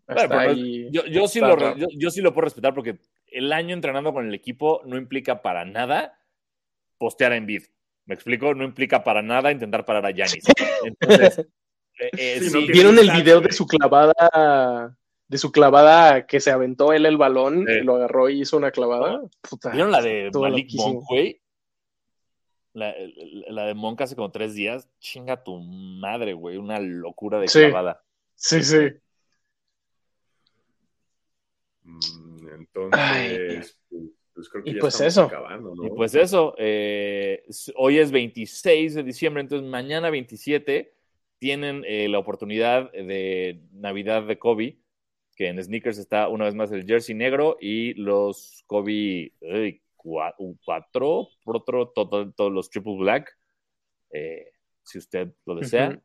Bueno, 0.07 0.29
pero 0.29 0.53
yo, 0.53 1.05
yo 1.05 1.27
sí 1.27 1.39
está 1.39 1.55
lo, 1.55 1.77
yo, 1.77 1.87
yo 1.97 2.09
sí 2.11 2.21
lo 2.21 2.33
puedo 2.33 2.45
respetar 2.45 2.73
porque 2.73 2.99
el 3.27 3.53
año 3.53 3.73
entrenando 3.73 4.13
con 4.13 4.27
el 4.27 4.33
equipo 4.33 4.81
no 4.85 4.97
implica 4.97 5.41
para 5.41 5.65
nada 5.65 6.19
postear 6.97 7.33
en 7.33 7.45
bid. 7.45 7.63
¿Me 8.05 8.15
explico? 8.15 8.53
No 8.53 8.65
implica 8.65 9.03
para 9.03 9.21
nada 9.21 9.51
intentar 9.51 9.85
parar 9.85 10.05
a 10.05 10.11
Yanis. 10.11 10.43
Entonces, 10.83 11.39
eh, 11.99 12.09
eh, 12.17 12.39
Sí, 12.41 12.49
sí, 12.49 12.67
¿Vieron 12.71 12.99
el 12.99 13.11
video 13.11 13.39
de 13.39 13.51
su 13.53 13.65
clavada, 13.65 14.97
de 15.27 15.37
su 15.37 15.51
clavada 15.53 16.25
que 16.27 16.41
se 16.41 16.51
aventó 16.51 16.91
él 16.91 17.05
el 17.05 17.15
balón 17.17 17.65
Sí. 17.65 17.79
lo 17.81 17.95
agarró 17.95 18.29
y 18.29 18.41
hizo 18.41 18.57
una 18.57 18.71
clavada? 18.71 19.21
Puta, 19.41 19.69
¿Vieron 19.69 19.91
la 19.91 20.01
de 20.01 20.29
Malik. 20.33 20.69
Monk, 20.75 21.03
güey? 21.07 21.39
La, 22.73 22.93
la 23.49 23.65
de 23.67 23.73
Monk 23.73 24.01
hace 24.01 24.15
como 24.15 24.31
tres 24.31 24.53
días. 24.53 24.89
Chinga 24.99 25.43
tu 25.43 25.59
madre, 25.59 26.33
güey. 26.33 26.57
Una 26.57 26.79
locura 26.79 27.39
de 27.39 27.47
Sí. 27.47 27.59
clavada. 27.59 28.03
Sí, 28.35 28.63
sí. 28.63 28.79
Mm, 31.83 32.47
Entonces, 32.59 32.99
Ay. 32.99 33.47
pues, 33.57 33.79
pues 34.33 34.49
creo 34.49 34.63
que 34.63 34.71
Y 34.71 34.73
ya 34.75 34.79
pues 34.81 34.93
estamos 34.95 35.13
eso. 35.17 35.23
acabando, 35.25 35.75
¿no? 35.75 35.85
Y 35.85 35.89
pues 35.91 36.15
eso, 36.15 36.55
eh, 36.57 37.43
hoy 37.75 37.99
es 37.99 38.11
26 38.11 38.93
de 38.95 39.03
diciembre, 39.03 39.41
entonces 39.41 39.67
mañana 39.69 40.09
27 40.09 40.93
tienen 41.39 41.83
eh, 41.85 42.07
la 42.09 42.19
oportunidad 42.19 42.91
de 42.91 43.61
Navidad 43.73 44.23
de 44.23 44.39
Kobe, 44.39 44.79
que 45.35 45.47
en 45.47 45.61
Sneakers 45.61 45.97
está 45.97 46.29
una 46.29 46.45
vez 46.45 46.55
más 46.55 46.71
el 46.71 46.85
jersey 46.85 47.15
negro 47.15 47.57
y 47.59 47.93
los 47.95 48.63
Kobe 48.67 49.33
eh, 49.41 49.81
cua- 49.97 50.33
cuatro, 50.63 51.27
por 51.43 51.57
otro, 51.57 51.89
todo- 51.89 52.31
todos 52.31 52.51
los 52.51 52.69
triple 52.69 52.95
black. 52.97 53.37
Eh, 54.11 54.45
si 54.83 54.99
usted 54.99 55.33
lo 55.45 55.55
desea, 55.55 55.99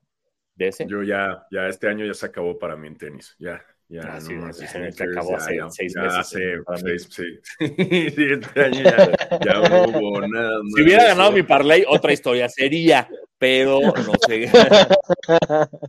de 0.54 0.68
ese. 0.68 0.86
Yo 0.88 1.02
ya, 1.02 1.46
ya 1.50 1.68
este 1.68 1.88
año 1.88 2.04
ya 2.04 2.14
se 2.14 2.26
acabó 2.26 2.58
para 2.58 2.74
mí 2.76 2.88
en 2.88 2.96
tenis. 2.96 3.36
Ya, 3.38 3.62
ya, 3.88 4.02
Ah, 4.04 4.20
sí, 4.20 4.34
no 4.34 4.42
más 4.42 4.58
ya, 4.60 4.66
se 4.92 5.02
acabó 5.04 5.36
hace 5.36 5.58
seis 5.70 5.94
ya 5.94 6.02
meses, 6.02 6.18
hace 6.18 6.62
seis, 6.76 7.08
sí. 7.10 7.24
Sí, 8.14 8.24
este 8.30 8.60
año 8.64 8.82
ya, 8.84 9.12
ya 9.42 9.68
no 9.68 9.84
hubo 9.84 10.20
nada 10.26 10.58
más. 10.62 10.72
Si 10.74 10.82
hubiera 10.82 11.04
ganado 11.04 11.32
mi 11.32 11.42
parlay, 11.42 11.84
otra 11.88 12.12
historia 12.12 12.48
sería, 12.48 13.08
pero 13.38 13.80
no 13.80 14.14
sé. 14.18 14.50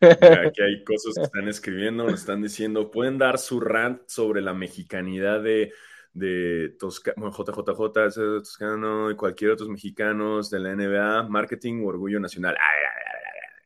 Mira, 0.00 0.42
Aquí 0.48 0.62
hay 0.62 0.84
cosas 0.84 1.14
que 1.14 1.22
están 1.22 1.48
escribiendo, 1.48 2.04
nos 2.04 2.20
están 2.20 2.42
diciendo, 2.42 2.90
pueden 2.90 3.18
dar 3.18 3.38
su 3.38 3.60
rant 3.60 4.02
sobre 4.06 4.40
la 4.42 4.52
mexicanidad 4.52 5.42
de, 5.42 5.72
de 6.12 6.76
Tosca- 6.78 7.14
bueno, 7.16 7.32
JJJ, 7.32 8.14
Toscano 8.40 9.10
y 9.10 9.16
cualquier 9.16 9.52
otros 9.52 9.68
mexicanos 9.68 10.50
de 10.50 10.58
la 10.60 10.72
NBA, 10.72 11.22
marketing 11.28 11.82
o 11.84 11.88
orgullo 11.88 12.18
nacional. 12.20 12.54
A 12.56 12.72
ver, 12.72 12.86
a 12.86 12.94
ver, 12.94 13.06
a 13.08 13.12
ver, 13.12 13.26
a 13.26 13.32
ver. 13.34 13.64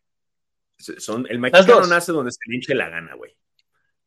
Son, 0.78 1.26
el 1.28 1.38
mexicano 1.38 1.86
nace 1.86 2.12
donde 2.12 2.32
se 2.32 2.38
le 2.46 2.56
hinche 2.56 2.74
la 2.74 2.88
gana, 2.88 3.14
güey. 3.14 3.36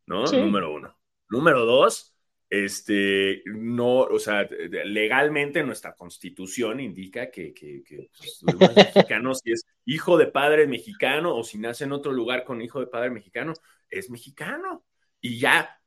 ¿No? 0.05 0.25
Sí. 0.27 0.37
Número 0.37 0.73
uno. 0.73 0.97
Número 1.29 1.65
dos, 1.65 2.15
este, 2.51 3.43
no, 3.45 3.99
o 3.99 4.19
sea, 4.19 4.45
legalmente 4.83 5.63
nuestra 5.63 5.95
constitución 5.95 6.81
indica 6.81 7.31
que, 7.31 7.53
que, 7.53 7.81
que 7.81 8.09
pues, 8.17 8.41
los 8.41 8.75
mexicanos, 8.75 9.39
si 9.41 9.53
es 9.53 9.65
hijo 9.85 10.17
de 10.17 10.27
padre 10.27 10.67
mexicano 10.67 11.33
o 11.33 11.45
si 11.45 11.57
nace 11.57 11.85
en 11.85 11.93
otro 11.93 12.11
lugar 12.11 12.43
con 12.43 12.61
hijo 12.61 12.81
de 12.81 12.87
padre 12.87 13.09
mexicano, 13.09 13.53
es 13.89 14.09
mexicano. 14.09 14.83
Y 15.21 15.39
ya, 15.39 15.81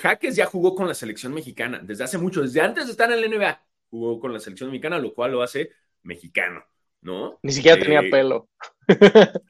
Jaques 0.00 0.34
ya 0.34 0.46
jugó 0.46 0.74
con 0.74 0.88
la 0.88 0.94
selección 0.94 1.32
mexicana 1.32 1.80
desde 1.80 2.02
hace 2.02 2.18
mucho, 2.18 2.42
desde 2.42 2.60
antes 2.60 2.86
de 2.86 2.90
estar 2.90 3.12
en 3.12 3.20
la 3.20 3.28
NBA, 3.28 3.66
jugó 3.88 4.18
con 4.18 4.32
la 4.32 4.40
selección 4.40 4.70
mexicana, 4.70 4.98
lo 4.98 5.14
cual 5.14 5.30
lo 5.30 5.42
hace 5.42 5.70
mexicano, 6.02 6.64
¿no? 7.02 7.38
Ni 7.42 7.52
siquiera 7.52 7.78
Eh, 7.78 7.80
tenía 7.80 8.02
pelo. 8.10 8.48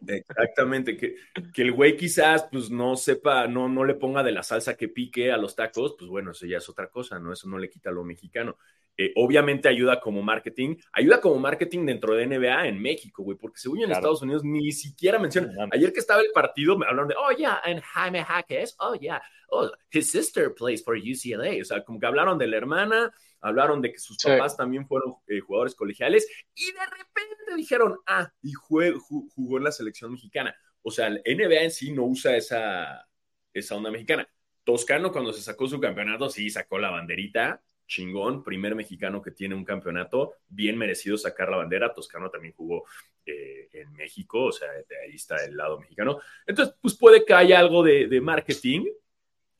Exactamente, 0.06 0.96
que, 0.96 1.14
que 1.52 1.62
el 1.62 1.72
güey 1.72 1.96
quizás 1.96 2.46
pues 2.50 2.70
no 2.70 2.96
sepa, 2.96 3.46
no, 3.46 3.68
no 3.68 3.84
le 3.84 3.94
ponga 3.94 4.22
de 4.22 4.32
la 4.32 4.42
salsa 4.42 4.76
que 4.76 4.88
pique 4.88 5.30
a 5.32 5.36
los 5.36 5.54
tacos, 5.56 5.94
pues 5.98 6.10
bueno, 6.10 6.32
eso 6.32 6.46
ya 6.46 6.58
es 6.58 6.68
otra 6.68 6.88
cosa, 6.88 7.18
¿no? 7.18 7.32
Eso 7.32 7.48
no 7.48 7.58
le 7.58 7.68
quita 7.70 7.90
lo 7.90 8.04
mexicano. 8.04 8.56
Eh, 8.96 9.12
obviamente 9.16 9.68
ayuda 9.68 9.98
como 10.00 10.20
marketing, 10.22 10.76
ayuda 10.92 11.20
como 11.20 11.38
marketing 11.38 11.86
dentro 11.86 12.14
de 12.14 12.24
NBA 12.26 12.66
en 12.68 12.82
México, 12.82 13.22
güey, 13.22 13.38
porque 13.38 13.58
según 13.58 13.78
yo 13.78 13.84
en 13.84 13.90
Claro. 13.90 14.00
Estados 14.00 14.22
Unidos 14.22 14.44
ni 14.44 14.72
siquiera 14.72 15.18
mencionan. 15.18 15.68
Ayer 15.72 15.92
que 15.92 16.00
estaba 16.00 16.20
el 16.20 16.32
partido, 16.34 16.76
me 16.76 16.86
hablaron 16.86 17.08
de, 17.08 17.14
oh, 17.16 17.30
yeah, 17.36 17.60
and 17.64 17.80
Jaime 17.82 18.22
Jaques, 18.24 18.76
oh, 18.78 18.94
yeah, 18.96 19.22
oh, 19.48 19.70
his 19.90 20.10
sister 20.10 20.52
plays 20.54 20.84
for 20.84 20.96
UCLA. 20.96 21.60
O 21.62 21.64
sea, 21.64 21.82
como 21.82 21.98
que 21.98 22.06
hablaron 22.06 22.36
de 22.36 22.46
la 22.48 22.56
hermana, 22.58 23.10
hablaron 23.40 23.80
de 23.82 23.92
que 23.92 23.98
sus 23.98 24.16
Sí. 24.18 24.28
papás 24.28 24.56
también 24.56 24.86
fueron 24.86 25.14
eh, 25.28 25.40
jugadores 25.40 25.74
colegiales 25.74 26.26
y 26.54 26.66
de 26.72 26.80
repente 26.86 27.56
dijeron, 27.56 27.98
ah, 28.06 28.32
y 28.42 28.52
jue- 28.52 28.94
ju- 28.94 29.28
jugó 29.34 29.58
en 29.58 29.64
la 29.64 29.72
selección 29.72 30.12
mexicana. 30.12 30.54
O 30.82 30.90
sea, 30.90 31.08
el 31.08 31.20
NBA 31.24 31.62
en 31.62 31.70
sí 31.70 31.92
no 31.92 32.04
usa 32.04 32.36
esa, 32.36 33.06
esa 33.52 33.74
onda 33.76 33.90
mexicana. 33.90 34.28
Toscano 34.64 35.10
cuando 35.12 35.32
se 35.32 35.42
sacó 35.42 35.66
su 35.66 35.80
campeonato, 35.80 36.28
sí, 36.30 36.48
sacó 36.50 36.78
la 36.78 36.90
banderita, 36.90 37.62
chingón, 37.86 38.44
primer 38.44 38.74
mexicano 38.76 39.20
que 39.20 39.32
tiene 39.32 39.54
un 39.56 39.64
campeonato, 39.64 40.34
bien 40.48 40.78
merecido 40.78 41.16
sacar 41.18 41.48
la 41.50 41.56
bandera. 41.56 41.92
Toscano 41.92 42.30
también 42.30 42.54
jugó 42.54 42.84
eh, 43.26 43.68
en 43.72 43.92
México, 43.92 44.44
o 44.44 44.52
sea, 44.52 44.68
de 44.70 44.98
ahí 45.04 45.16
está 45.16 45.36
el 45.44 45.56
lado 45.56 45.80
mexicano. 45.80 46.20
Entonces, 46.46 46.74
pues 46.80 46.96
puede 46.96 47.24
que 47.24 47.34
haya 47.34 47.58
algo 47.58 47.82
de, 47.82 48.06
de 48.06 48.20
marketing. 48.20 48.86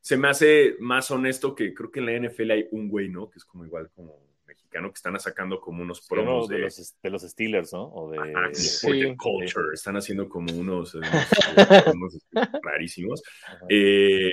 Se 0.00 0.16
me 0.16 0.28
hace 0.28 0.76
más 0.80 1.10
honesto 1.10 1.54
que 1.54 1.74
creo 1.74 1.90
que 1.90 2.00
en 2.00 2.06
la 2.06 2.28
NFL 2.28 2.50
hay 2.50 2.68
un 2.70 2.88
güey, 2.88 3.08
¿no? 3.08 3.28
Que 3.30 3.38
es 3.38 3.44
como 3.44 3.64
igual 3.64 3.90
como 3.94 4.18
mexicano 4.46 4.88
que 4.88 4.96
están 4.96 5.18
sacando 5.20 5.60
como 5.60 5.82
unos 5.82 6.00
Uno 6.10 6.22
promos 6.22 6.48
de, 6.48 6.56
de, 6.56 6.62
los, 6.62 6.96
de 7.02 7.10
los 7.10 7.22
Steelers, 7.22 7.72
¿no? 7.72 7.84
O 7.84 8.10
de, 8.10 8.18
Ajá, 8.18 8.48
Sí. 8.52 9.14
Culture. 9.16 9.68
Están 9.74 9.96
haciendo 9.96 10.28
como 10.28 10.52
unos, 10.54 10.94
unos, 10.94 11.94
unos, 11.94 12.18
rarísimos. 12.62 13.22
Eh, 13.68 14.30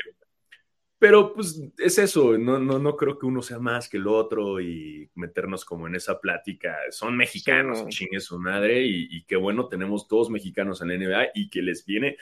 pero 1.00 1.34
pues 1.34 1.62
es 1.78 2.00
eso, 2.00 2.38
no, 2.40 2.58
no, 2.58 2.80
no 2.80 2.98
creo 2.98 3.20
que 3.20 3.28
uno 3.28 3.44
sea 3.44 3.60
más 3.60 3.88
que 3.88 3.98
el 3.98 4.08
otro 4.08 4.60
y 4.60 5.08
meternos 5.14 5.64
como 5.64 5.86
en 5.86 5.94
esa 5.96 6.20
plática. 6.20 6.76
Son 6.90 7.16
mexicanos, 7.16 7.80
Sí, 7.80 7.84
no. 7.84 7.90
chingue 7.90 8.20
su 8.20 8.40
madre, 8.40 8.82
y, 8.82 9.08
y 9.12 9.24
qué 9.26 9.36
bueno, 9.36 9.68
tenemos 9.68 10.08
dos 10.08 10.32
mexicanos 10.32 10.82
en 10.82 10.88
la 10.88 10.96
NBA 10.96 11.28
y 11.36 11.50
que 11.50 11.62
les 11.62 11.86
viene. 11.86 12.18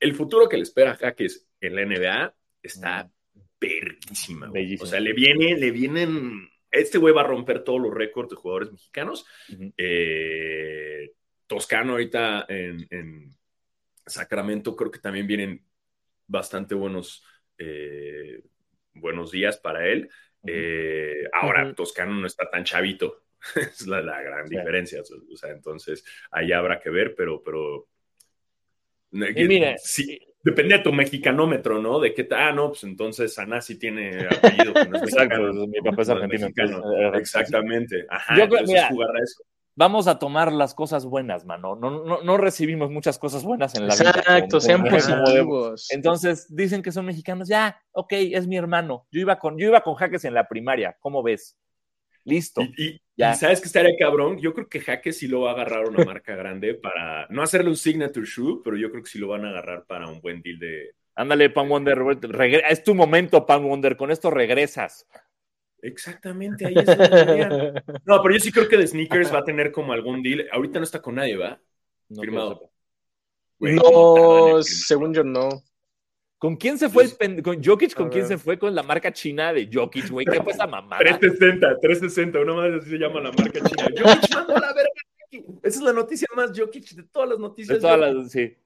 El 0.00 0.14
futuro 0.14 0.48
que 0.48 0.56
le 0.56 0.64
espera 0.64 0.92
a 0.92 0.96
Jaques 0.96 1.46
en 1.60 1.76
la 1.76 1.84
NBA 1.84 2.34
está 2.66 3.10
verguísima. 3.60 4.48
güey. 4.48 4.76
O 4.80 4.86
sea, 4.86 5.00
le 5.00 5.12
viene, 5.12 5.56
le 5.56 5.70
vienen. 5.70 6.48
Este 6.70 6.98
güey 6.98 7.14
va 7.14 7.22
a 7.22 7.26
romper 7.26 7.64
todos 7.64 7.80
los 7.80 7.92
récords 7.94 8.30
de 8.30 8.36
jugadores 8.36 8.70
mexicanos. 8.72 9.24
Eh, 9.76 11.12
Toscano 11.46 11.92
ahorita 11.92 12.44
en, 12.48 12.86
en 12.90 13.30
Sacramento 14.04 14.74
creo 14.76 14.90
que 14.90 14.98
también 14.98 15.26
vienen 15.26 15.64
bastante 16.26 16.74
buenos, 16.74 17.24
eh, 17.58 18.42
buenos 18.94 19.30
días 19.30 19.56
para 19.58 19.86
él. 19.88 20.08
Eh, 20.46 21.24
ahora. 21.32 21.74
Toscano 21.74 22.14
no 22.14 22.26
está 22.26 22.48
tan 22.50 22.64
chavito, 22.64 23.24
es 23.56 23.86
la, 23.86 24.00
la 24.02 24.22
gran 24.22 24.46
Sí. 24.48 24.56
diferencia. 24.56 25.00
O 25.00 25.36
sea, 25.36 25.50
entonces 25.50 26.04
ahí 26.30 26.52
habrá 26.52 26.78
que 26.80 26.90
ver, 26.90 27.14
pero, 27.16 27.42
pero 27.42 27.88
Y 29.12 29.44
mire, 29.48 29.76
sí, 29.78 30.18
depende 30.46 30.76
de 30.78 30.82
tu 30.84 30.92
mexicanómetro, 30.92 31.82
¿no? 31.82 31.98
De 31.98 32.14
qué 32.14 32.22
tal, 32.24 32.40
ah, 32.40 32.52
no, 32.52 32.68
pues 32.68 32.84
entonces 32.84 33.36
Anasi 33.38 33.78
tiene 33.78 34.26
apellido 34.26 34.72
que 34.74 34.88
no 34.88 34.96
es 34.96 35.02
Exacto, 35.02 35.36
mexicano. 35.42 35.66
mi 35.66 35.80
papá 35.80 36.02
es 36.02 36.08
No 36.08 36.14
argentino, 36.14 36.40
mexicano. 36.46 36.76
entonces, 36.76 37.00
eh, 37.14 37.18
Exactamente. 37.18 38.06
Ajá, 38.08 38.34
Yo 38.36 38.48
creo- 38.48 38.60
entonces 38.60 38.68
mira, 38.74 38.88
jugar 38.88 39.10
a 39.16 39.22
eso. 39.22 39.42
vamos 39.74 40.06
a 40.06 40.18
tomar 40.18 40.52
las 40.52 40.72
cosas 40.74 41.04
buenas, 41.04 41.44
mano. 41.44 41.74
No, 41.74 41.90
no, 42.04 42.22
no 42.22 42.36
recibimos 42.36 42.90
muchas 42.92 43.18
cosas 43.18 43.42
buenas 43.42 43.74
en 43.74 43.88
la 43.88 43.94
vida. 43.96 44.10
Exacto, 44.10 44.60
sean 44.60 44.84
positivos. 44.84 45.88
Entonces 45.90 46.46
dicen 46.54 46.80
que 46.82 46.92
son 46.92 47.06
mexicanos. 47.06 47.48
Ya, 47.48 47.82
ok, 47.92 48.12
es 48.12 48.46
mi 48.46 48.56
hermano. 48.56 49.06
Yo 49.10 49.20
iba 49.20 49.38
con, 49.38 49.58
yo 49.58 49.66
iba 49.66 49.80
con 49.80 49.94
Jaques 49.96 50.24
en 50.24 50.32
la 50.34 50.46
primaria. 50.48 50.96
¿Cómo 51.00 51.22
ves? 51.22 51.56
Listo. 52.24 52.62
Y, 52.62 52.84
y- 52.86 53.00
Ya. 53.16 53.32
y 53.32 53.36
sabes 53.36 53.60
que 53.60 53.66
estaría 53.66 53.96
cabrón. 53.98 54.38
Yo 54.38 54.52
creo 54.52 54.68
que 54.68 54.80
Jaque 54.80 55.12
sí 55.12 55.26
lo 55.26 55.40
va 55.42 55.50
a 55.50 55.54
agarrar 55.54 55.88
una 55.88 56.04
marca 56.04 56.36
grande 56.36 56.74
para 56.74 57.26
no 57.30 57.42
hacerle 57.42 57.70
un 57.70 57.76
signature 57.76 58.26
shoe, 58.26 58.60
pero 58.62 58.76
yo 58.76 58.90
creo 58.90 59.02
que 59.02 59.10
sí 59.10 59.18
lo 59.18 59.28
van 59.28 59.44
a 59.44 59.50
agarrar 59.50 59.84
para 59.86 60.08
un 60.08 60.20
buen 60.20 60.42
deal 60.42 60.58
de. 60.58 60.90
Ándale, 61.14 61.48
Pan 61.48 61.68
Wonder. 61.68 61.98
regre- 61.98 62.62
es 62.68 62.84
tu 62.84 62.94
momento, 62.94 63.46
Pan 63.46 63.64
Wonder. 63.64 63.96
Con 63.96 64.10
esto 64.10 64.30
regresas. 64.30 65.06
Exactamente, 65.82 66.66
ahí 66.66 66.74
es 66.76 66.86
deberían. 66.86 67.74
No, 68.04 68.22
pero 68.22 68.34
yo 68.34 68.40
sí 68.40 68.52
creo 68.52 68.68
que 68.68 68.76
de 68.76 68.86
sneakers 68.86 69.32
va 69.32 69.38
a 69.38 69.44
tener 69.44 69.72
como 69.72 69.92
algún 69.92 70.22
deal. 70.22 70.46
Ahorita 70.52 70.78
no 70.78 70.84
está 70.84 71.00
con 71.00 71.14
nadie, 71.14 71.36
¿va? 71.36 71.60
No 72.08 72.20
Firmado. 72.22 72.70
No, 73.58 74.62
según 74.62 75.14
yo 75.14 75.24
no. 75.24 75.48
¿Con 76.38 76.56
quién 76.56 76.76
se 76.78 76.88
fue 76.90 77.04
el 77.04 77.10
pen- 77.12 77.42
con 77.42 77.62
Jokic? 77.64 77.94
¿Con 77.94 78.10
quién 78.10 78.26
se 78.26 78.36
fue? 78.36 78.58
Con 78.58 78.74
la 78.74 78.82
marca 78.82 79.10
china 79.12 79.52
de 79.52 79.68
Jokic, 79.72 80.10
güey. 80.10 80.26
¿Qué 80.26 80.42
fue 80.42 80.52
esa 80.52 80.66
mamada? 80.66 80.98
360, 80.98 81.80
360, 81.80 82.40
una 82.40 82.52
más 82.54 82.70
así 82.82 82.90
se 82.90 82.98
llama 82.98 83.20
la 83.20 83.32
marca 83.32 83.60
china. 83.60 83.84
Jokic 83.96 84.34
mandó 84.34 84.54
la 84.54 84.72
verga. 84.74 84.90
Esa 85.62 85.78
es 85.78 85.82
la 85.82 85.92
noticia 85.92 86.28
más 86.36 86.52
Jokic 86.58 86.90
de 86.90 87.02
todas 87.04 87.30
las 87.30 87.38
noticias. 87.38 87.76
De 87.76 87.80
todas 87.80 87.98
las, 87.98 88.30
sí. 88.30 88.40
Eh, 88.40 88.56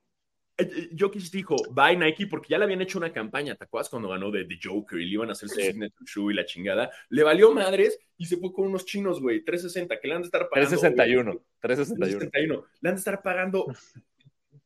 eh, 0.59 0.91
Jokic 0.99 1.23
dijo, 1.31 1.57
bye 1.71 1.97
Nike, 1.97 2.27
porque 2.27 2.49
ya 2.51 2.59
le 2.59 2.65
habían 2.65 2.83
hecho 2.83 2.99
una 2.99 3.13
campaña, 3.13 3.55
¿te 3.55 3.65
acuerdas 3.65 3.89
cuando 3.89 4.09
ganó 4.09 4.31
de 4.31 4.45
The 4.45 4.59
Joker 4.63 4.99
y 5.01 5.07
le 5.07 5.13
iban 5.13 5.29
a 5.31 5.33
hacer 5.33 5.49
su 5.49 5.55
signature 5.61 6.05
shoe 6.07 6.33
y 6.33 6.37
la 6.37 6.45
chingada? 6.45 6.91
Le 7.09 7.23
valió 7.23 7.51
madres 7.53 7.99
y 8.19 8.27
se 8.27 8.37
fue 8.37 8.53
con 8.53 8.67
unos 8.67 8.85
chinos, 8.85 9.21
güey, 9.23 9.43
360, 9.43 9.99
que 9.99 10.09
le 10.09 10.15
han 10.15 10.21
de 10.23 10.27
estar 10.27 10.49
pagando. 10.51 10.69
361. 10.69 11.33
güey, 11.33 11.45
361. 11.61 12.27
361. 12.29 12.65
Le 12.83 12.89
han 12.89 12.95
de 12.95 12.99
estar 12.99 13.23
pagando 13.23 13.67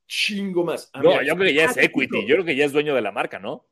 chingo 0.06 0.64
más. 0.64 0.90
No, 0.94 1.22
yo 1.22 1.34
creo 1.34 1.48
que 1.48 1.54
ya 1.54 1.64
es 1.66 1.76
ah, 1.76 1.82
equity. 1.82 2.26
Yo 2.26 2.36
creo 2.36 2.44
que 2.44 2.56
ya 2.56 2.64
es 2.64 2.72
dueño 2.72 2.94
de 2.94 3.02
la 3.02 3.12
marca, 3.12 3.38
¿no? 3.38 3.66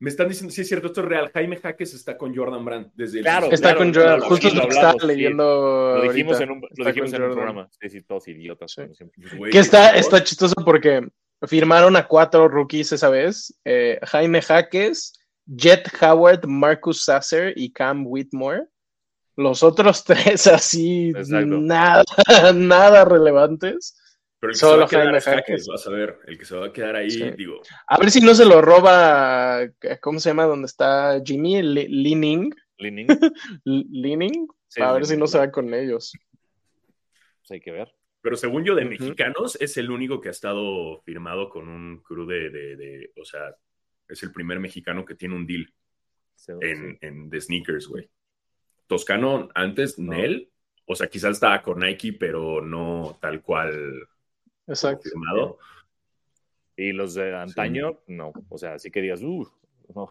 Me 0.00 0.10
están 0.10 0.28
diciendo, 0.28 0.54
sí 0.54 0.60
es 0.60 0.68
cierto, 0.68 0.86
esto 0.86 1.00
es 1.00 1.08
real. 1.08 1.30
Jaime 1.34 1.56
Jaques 1.56 1.92
está 1.92 2.16
con 2.16 2.34
Jordan 2.34 2.64
Brand 2.64 2.92
desde 2.94 3.18
el 3.18 3.24
Claro, 3.24 3.46
Está 3.50 3.70
claro, 3.70 3.78
con 3.78 3.90
claro, 3.92 4.08
Jordan. 4.10 4.20
lo- 4.20 4.26
Justo 4.28 4.46
lo 4.48 4.52
hablamos, 4.62 4.74
estaba 4.76 5.00
sí. 5.00 5.06
leyendo. 5.08 5.94
Lo 5.96 6.12
dijimos 6.12 6.40
en 6.40 6.50
un, 6.52 6.60
lo 6.60 6.68
Está 6.68 6.84
dijimos 6.84 7.12
en 7.14 7.22
un 7.22 7.32
programa. 7.32 7.68
Sí, 7.80 7.88
sí, 7.88 8.02
todos 8.02 8.28
idiotas. 8.28 8.72
Sí. 8.72 9.04
Güey, 9.36 9.50
Que 9.50 9.58
está, 9.58 9.96
está 9.96 10.22
chistoso 10.22 10.54
porque 10.64 11.08
firmaron 11.48 11.96
a 11.96 12.06
cuatro 12.06 12.46
rookies 12.46 12.92
esa 12.92 13.08
vez: 13.10 13.58
eh, 13.64 13.98
Jaime 14.04 14.40
Jaques, 14.40 15.14
Jet 15.46 15.88
Howard, 16.00 16.46
Marcus 16.46 17.04
Sasser 17.04 17.52
y 17.56 17.72
Cam 17.72 18.06
Whitmore. 18.06 18.66
Los 19.34 19.64
otros 19.64 20.04
tres 20.04 20.46
así, 20.46 21.08
Exacto. 21.10 21.58
nada, 21.60 22.04
nada 22.54 23.04
relevantes. 23.04 23.96
Pero 24.40 24.50
el 24.50 24.54
que 24.54 24.58
Solo 24.60 24.86
se 24.88 24.96
va 24.96 25.02
a 25.02 25.06
quedar 25.06 25.20
Jaques, 25.22 25.66
vas 25.66 25.86
a 25.86 25.90
ver. 25.90 26.18
El 26.26 26.38
que 26.38 26.44
se 26.44 26.56
va 26.56 26.66
a 26.66 26.72
quedar 26.72 26.94
ahí, 26.96 27.10
Sí. 27.10 27.30
digo, 27.36 27.60
A 27.88 27.98
ver 27.98 28.10
si 28.10 28.20
no 28.20 28.34
se 28.34 28.44
lo 28.44 28.60
roba, 28.62 29.60
¿cómo 30.00 30.20
se 30.20 30.30
llama? 30.30 30.44
¿Dónde 30.44 30.66
está 30.66 31.20
Jimmy? 31.24 31.60
Leaning, 31.62 32.52
L- 32.78 33.04
Lining. 33.64 34.46
Sí, 34.68 34.80
a 34.82 34.92
ver 34.92 35.06
si 35.06 35.16
no 35.16 35.26
se 35.26 35.38
va 35.38 35.50
con 35.50 35.72
ellos. 35.74 36.12
pues 37.40 37.50
hay 37.50 37.60
que 37.60 37.72
ver. 37.72 37.92
Pero 38.20 38.36
según 38.36 38.64
yo, 38.64 38.74
de 38.74 38.84
mexicanos, 38.84 39.56
es 39.60 39.76
el 39.78 39.90
único 39.90 40.20
que 40.20 40.28
ha 40.28 40.32
estado 40.32 41.00
firmado 41.02 41.48
con 41.48 41.68
un 41.68 42.02
crew 42.02 42.26
de, 42.26 42.50
de- 42.50 42.76
de- 42.76 43.12
o 43.20 43.24
sea, 43.24 43.54
es 44.08 44.22
el 44.22 44.32
primer 44.32 44.60
mexicano 44.60 45.04
que 45.04 45.14
tiene 45.14 45.34
un 45.34 45.46
deal 45.46 45.72
en, 46.60 46.98
en 47.00 47.30
de 47.30 47.40
sneakers, 47.40 47.86
güey. 47.88 48.08
Toscano, 48.86 49.48
antes, 49.54 49.98
No. 49.98 50.12
Nel, 50.12 50.50
o 50.86 50.94
sea, 50.94 51.08
quizás 51.08 51.32
estaba 51.32 51.62
con 51.62 51.78
Nike, 51.80 52.12
pero 52.12 52.60
no 52.62 53.18
tal 53.20 53.40
cual 53.42 54.06
Exacto. 54.68 55.08
firmado. 55.08 55.58
Y 56.76 56.92
los 56.92 57.14
de 57.14 57.34
antaño, 57.34 57.98
no. 58.06 58.32
O 58.48 58.58
sea, 58.58 58.78
sí 58.78 58.90
que 58.90 59.00
digas, 59.02 59.22
uh, 59.22 59.46
no. 59.94 60.10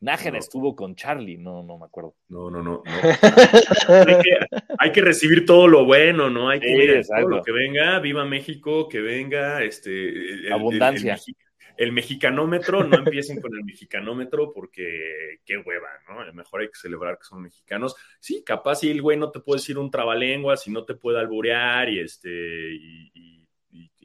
Nájera 0.00 0.32
No. 0.32 0.38
estuvo 0.38 0.76
con 0.76 0.94
Charlie, 0.94 1.38
no, 1.38 1.62
no 1.62 1.78
me 1.78 1.86
acuerdo. 1.86 2.14
No, 2.28 2.50
no, 2.50 2.62
no. 2.62 2.82
no. 2.84 2.84
hay, 3.88 4.22
que, 4.22 4.38
hay 4.78 4.92
que 4.92 5.00
recibir 5.00 5.46
todo 5.46 5.66
lo 5.66 5.84
bueno, 5.86 6.28
¿no? 6.30 6.50
Hay 6.50 6.60
que 6.60 6.68
Sí, 6.68 6.74
mira, 6.74 6.92
todo 6.92 6.98
exacto. 7.00 7.28
lo 7.28 7.42
que 7.42 7.52
venga, 7.52 7.98
viva 8.00 8.24
México, 8.26 8.88
que 8.88 9.00
venga, 9.00 9.62
este, 9.62 10.08
el- 10.10 10.46
el- 10.46 10.52
Abundancia. 10.52 11.14
El, 11.14 11.18
mexi- 11.20 11.36
el 11.76 11.92
mexicanómetro, 11.92 12.84
no 12.84 12.98
empiecen 12.98 13.40
con 13.40 13.52
el 13.56 13.64
mexicanómetro 13.64 14.52
porque 14.52 15.38
qué 15.44 15.56
hueva, 15.56 15.88
¿no? 16.08 16.20
A 16.20 16.24
lo 16.26 16.34
mejor 16.34 16.60
hay 16.60 16.66
que 16.68 16.78
celebrar 16.78 17.16
que 17.18 17.24
son 17.24 17.42
mexicanos. 17.42 17.96
Sí, 18.20 18.44
capaz 18.44 18.76
si 18.76 18.90
el 18.90 19.00
güey 19.02 19.16
no 19.18 19.30
te 19.30 19.40
puede 19.40 19.58
decir 19.60 19.78
un 19.78 19.90
trabalenguas 19.90 20.66
y 20.68 20.70
no 20.70 20.84
te 20.84 20.94
puede 20.94 21.18
alburear 21.18 21.88
y 21.88 21.98
este 22.00 22.28
y, 22.30 23.10
y- 23.14 23.33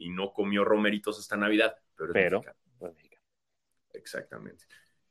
y- 0.00 0.10
no 0.10 0.32
comió 0.32 0.64
romeritos 0.64 1.18
esta 1.18 1.36
Navidad, 1.36 1.76
pero 1.96 2.10
es 2.10 2.14
Pero, 2.14 2.38
mexicano. 2.38 2.58
pues, 2.78 2.94
mexicano. 2.94 3.22
Exactamente. 3.92 4.64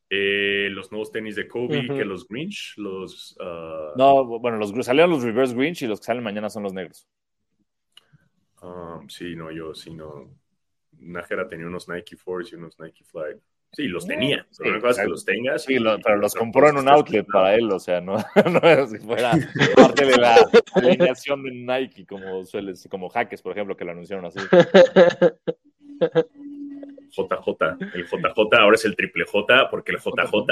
Eh, 0.10 0.70
los 0.72 0.92
nuevos 0.92 1.12
tenis 1.12 1.36
de 1.36 1.48
Kobe, 1.48 1.86
que 1.88 2.04
los 2.04 2.28
Grinch, 2.28 2.74
los 2.78 3.38
ah, 3.40 3.94
no, 3.96 4.26
bueno, 4.40 4.58
los 4.58 4.74
salieron 4.84 5.12
los 5.12 5.22
Reverse 5.22 5.54
Grinch 5.54 5.84
y 5.84 5.88
los 5.88 6.00
que 6.00 6.06
salen 6.08 6.24
mañana 6.24 6.50
son 6.50 6.64
los 6.64 6.74
negros. 6.74 7.08
Um, 8.62 9.08
sí, 9.08 9.36
no, 9.36 9.52
yo 9.52 9.74
sí 9.76 9.94
no. 9.94 10.36
Nájera 10.94 11.48
tenía 11.48 11.68
unos 11.68 11.88
Nike 11.88 12.18
Force 12.18 12.56
y 12.56 12.58
unos 12.58 12.78
Nike 12.80 13.04
Fly. 13.06 13.40
Sí, 13.72 13.84
los 13.88 14.08
tenía. 14.08 14.46
Sí, 14.50 14.58
pero 14.64 14.72
una 14.72 14.82
cosa 14.82 15.02
es 15.02 15.06
que 15.06 15.12
los 15.12 15.26
tengas. 15.26 15.64
Sí, 15.64 15.74
y- 15.76 15.80
lo- 15.80 16.00
pero 16.00 16.18
los 16.18 16.34
compró 16.34 16.70
en 16.70 16.78
un 16.78 16.90
outlet 16.90 17.26
para 17.32 17.54
él, 17.56 17.72
o 17.72 17.80
sea, 17.80 18.02
no, 18.02 18.16
no 18.52 18.60
es 18.68 18.92
que 18.92 19.00
fuera 19.00 19.32
parte 19.76 20.06
de 20.06 20.18
la 20.18 20.36
alineación 20.74 21.44
de 21.44 21.52
Nike, 21.52 22.06
como 22.08 22.44
suele 22.46 22.76
ser, 22.76 22.90
como 22.90 23.10
Jaques, 23.10 23.42
por 23.42 23.52
ejemplo, 23.52 23.78
que 23.78 23.86
lo 23.86 23.92
anunciaron 23.92 24.26
así. 24.26 24.40
JJ. 27.12 27.78
El 27.96 28.06
JJ 28.06 28.56
ahora 28.60 28.76
es 28.76 28.86
el 28.86 28.96
triple 28.96 29.26
J, 29.26 29.70
porque 29.70 29.92
el 29.92 29.98
JJ 30.00 30.46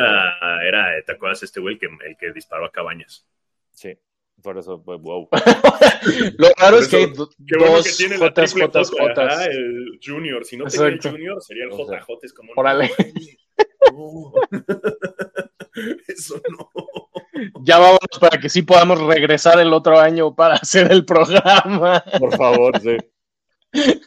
era, 0.67 0.87
¿te 1.05 1.11
acuerdas 1.11 1.43
este 1.43 1.59
güey 1.59 1.75
el 1.75 1.79
que, 1.79 1.87
el 2.07 2.17
que 2.17 2.31
disparó 2.33 2.65
a 2.65 2.71
Cabañas? 2.71 3.27
Sí, 3.71 3.95
por 4.41 4.57
eso, 4.57 4.81
pues, 4.83 4.99
wow. 5.01 5.27
Lo 6.37 6.47
raro 6.57 6.75
Por 6.77 6.83
es 6.83 6.87
que 6.87 6.95
hay 6.97 7.03
eso, 7.03 7.13
do- 7.15 7.29
Qué 7.29 7.57
bueno 7.57 7.75
dos 7.77 7.85
que 7.85 7.91
tiene 7.93 8.17
la 8.17 8.25
Jotas, 8.27 8.51
triple 8.51 8.65
Jotas, 8.67 8.89
J, 8.91 9.03
ajá, 9.03 9.13
Jotas. 9.13 9.47
el 9.47 9.99
Junior. 10.05 10.45
Si 10.45 10.57
no 10.57 10.65
tenía 10.65 10.87
el. 10.87 10.99
Junior, 11.01 11.41
sería 11.41 11.63
el 11.65 11.71
JJ. 11.71 12.07
Es 12.23 12.33
como, 12.33 12.51
órale. 12.55 12.91
no, 13.91 14.33
Eso 16.07 16.41
no. 16.49 16.69
Ya 17.63 17.77
vámonos 17.77 18.19
para 18.19 18.39
que 18.39 18.49
sí 18.49 18.61
podamos 18.63 18.99
regresar 19.01 19.59
el 19.59 19.71
otro 19.73 19.99
año 19.99 20.33
para 20.35 20.55
hacer 20.55 20.91
el 20.91 21.05
programa. 21.05 22.03
Por 22.19 22.35
favor, 22.35 22.79
sí. 22.79 22.97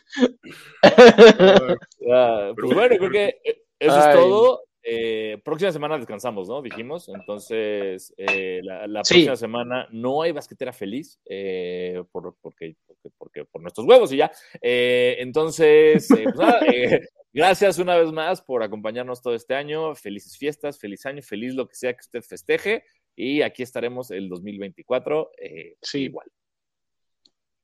Ah, 2.12 2.52
pues 2.56 2.74
bueno, 2.74 2.96
creo 2.96 3.10
que 3.10 3.24
eh, 3.44 3.62
eso 3.78 3.98
es 3.98 4.14
todo. 4.16 4.62
Eh, 4.82 5.38
próxima 5.44 5.72
semana 5.72 5.98
descansamos, 5.98 6.48
¿no? 6.48 6.62
Dijimos. 6.62 7.08
Entonces, 7.08 8.14
eh, 8.16 8.60
la, 8.62 8.86
la 8.86 9.04
Sí. 9.04 9.14
próxima 9.14 9.36
semana 9.36 9.88
no 9.90 10.22
hay 10.22 10.32
basquetera 10.32 10.72
feliz 10.72 11.20
eh, 11.26 12.02
por, 12.10 12.34
porque, 12.40 12.76
porque, 12.86 13.10
porque- 13.18 13.44
por 13.44 13.60
nuestros 13.62 13.86
huevos 13.86 14.12
y 14.12 14.16
ya. 14.18 14.30
Eh, 14.62 15.16
entonces, 15.18 16.10
eh, 16.12 16.24
pues 16.24 16.36
nada, 16.36 16.60
eh, 16.74 17.00
gracias 17.32 17.78
una 17.78 17.96
vez 17.96 18.10
más 18.12 18.40
por 18.42 18.62
acompañarnos 18.62 19.20
todo 19.22 19.34
este 19.34 19.54
año. 19.54 19.94
Felices 19.94 20.36
fiestas, 20.38 20.78
feliz 20.78 21.04
año, 21.06 21.22
feliz 21.22 21.54
lo 21.54 21.68
que 21.68 21.74
sea 21.74 21.92
que 21.92 22.00
usted 22.00 22.22
festeje. 22.22 22.84
Y 23.14 23.42
aquí 23.42 23.62
estaremos 23.62 24.10
el 24.10 24.28
2024. 24.30 25.30
eh, 25.38 25.76
Sí. 25.82 26.04
Igual. 26.04 26.26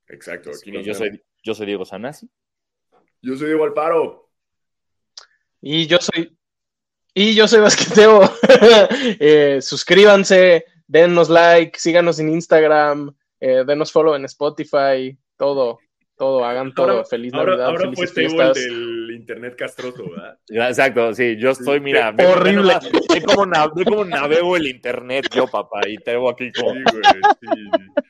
Exacto. 0.09 0.51
Aquí 0.51 0.71
nos 0.71 0.85
yo, 0.85 0.93
vemos. 0.93 0.99
soy, 0.99 1.23
yo 1.43 1.55
soy 1.55 1.67
Diego 1.67 1.85
Sanasi. 1.85 2.29
Yo 3.23 3.35
soy 3.37 3.49
Diego 3.49 3.65
Alparo. 3.65 4.31
Y 5.63 5.87
yo 5.87 5.97
soy. 6.01 6.36
Y 7.19 7.35
yo 7.35 7.49
soy 7.49 7.61
Basqueteo. 7.61 8.21
Eh, 9.19 9.59
suscríbanse, 9.63 10.67
denos 10.87 11.31
like, 11.31 11.79
síganos 11.79 12.19
en 12.21 12.29
Instagram, 12.29 13.15
eh, 13.41 13.65
denos 13.67 13.91
follow 13.91 14.15
en 14.15 14.27
Spotify, 14.27 15.17
todo, 15.39 15.79
todo, 16.19 16.45
hagan 16.45 16.75
todo. 16.75 16.91
Ahora- 16.91 17.05
Feliz 17.07 17.33
ahora, 17.33 17.53
Navidad, 17.53 17.67
ahora 17.69 17.81
felices 17.85 18.13
fue 18.35 18.45
el 18.45 18.53
del 18.53 19.11
internet 19.17 19.55
castroso, 19.57 20.11
¿verdad? 20.11 20.39
Exacto, 20.69 21.15
sí, 21.15 21.37
yo 21.39 21.51
estoy, 21.53 21.81
mira, 21.81 22.13
ve- 22.13 22.27
Horrible. 22.27 22.75
ve 23.15 23.23
cómo 23.25 23.47
navego 24.05 24.57
el 24.57 24.67
internet 24.67 25.27
yo, 25.35 25.47
papá, 25.47 25.81
y 25.89 25.97
te 25.97 26.11
veo 26.11 26.29
aquí 26.29 26.53
como... 26.53 26.75
Sí, 26.75 26.83
güey, 26.93 27.03
sí. 27.41 28.03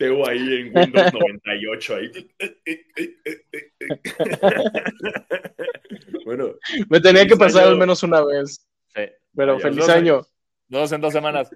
Teo 0.00 0.26
ahí 0.26 0.38
en 0.38 0.72
Windows 0.74 1.12
98. 1.12 1.94
Ahí. 1.94 2.10
bueno, 6.24 6.54
Me 6.88 7.00
tenía 7.00 7.26
que 7.26 7.36
pasar 7.36 7.64
año. 7.64 7.72
al 7.72 7.78
menos 7.78 8.02
una 8.02 8.24
vez, 8.24 8.66
Sí. 8.94 9.02
pero 9.36 9.60
feliz 9.60 9.86
año. 9.90 10.22
Nos 10.68 10.78
vemos 10.78 10.92
en 10.92 11.00
dos 11.02 11.12
semanas. 11.12 11.50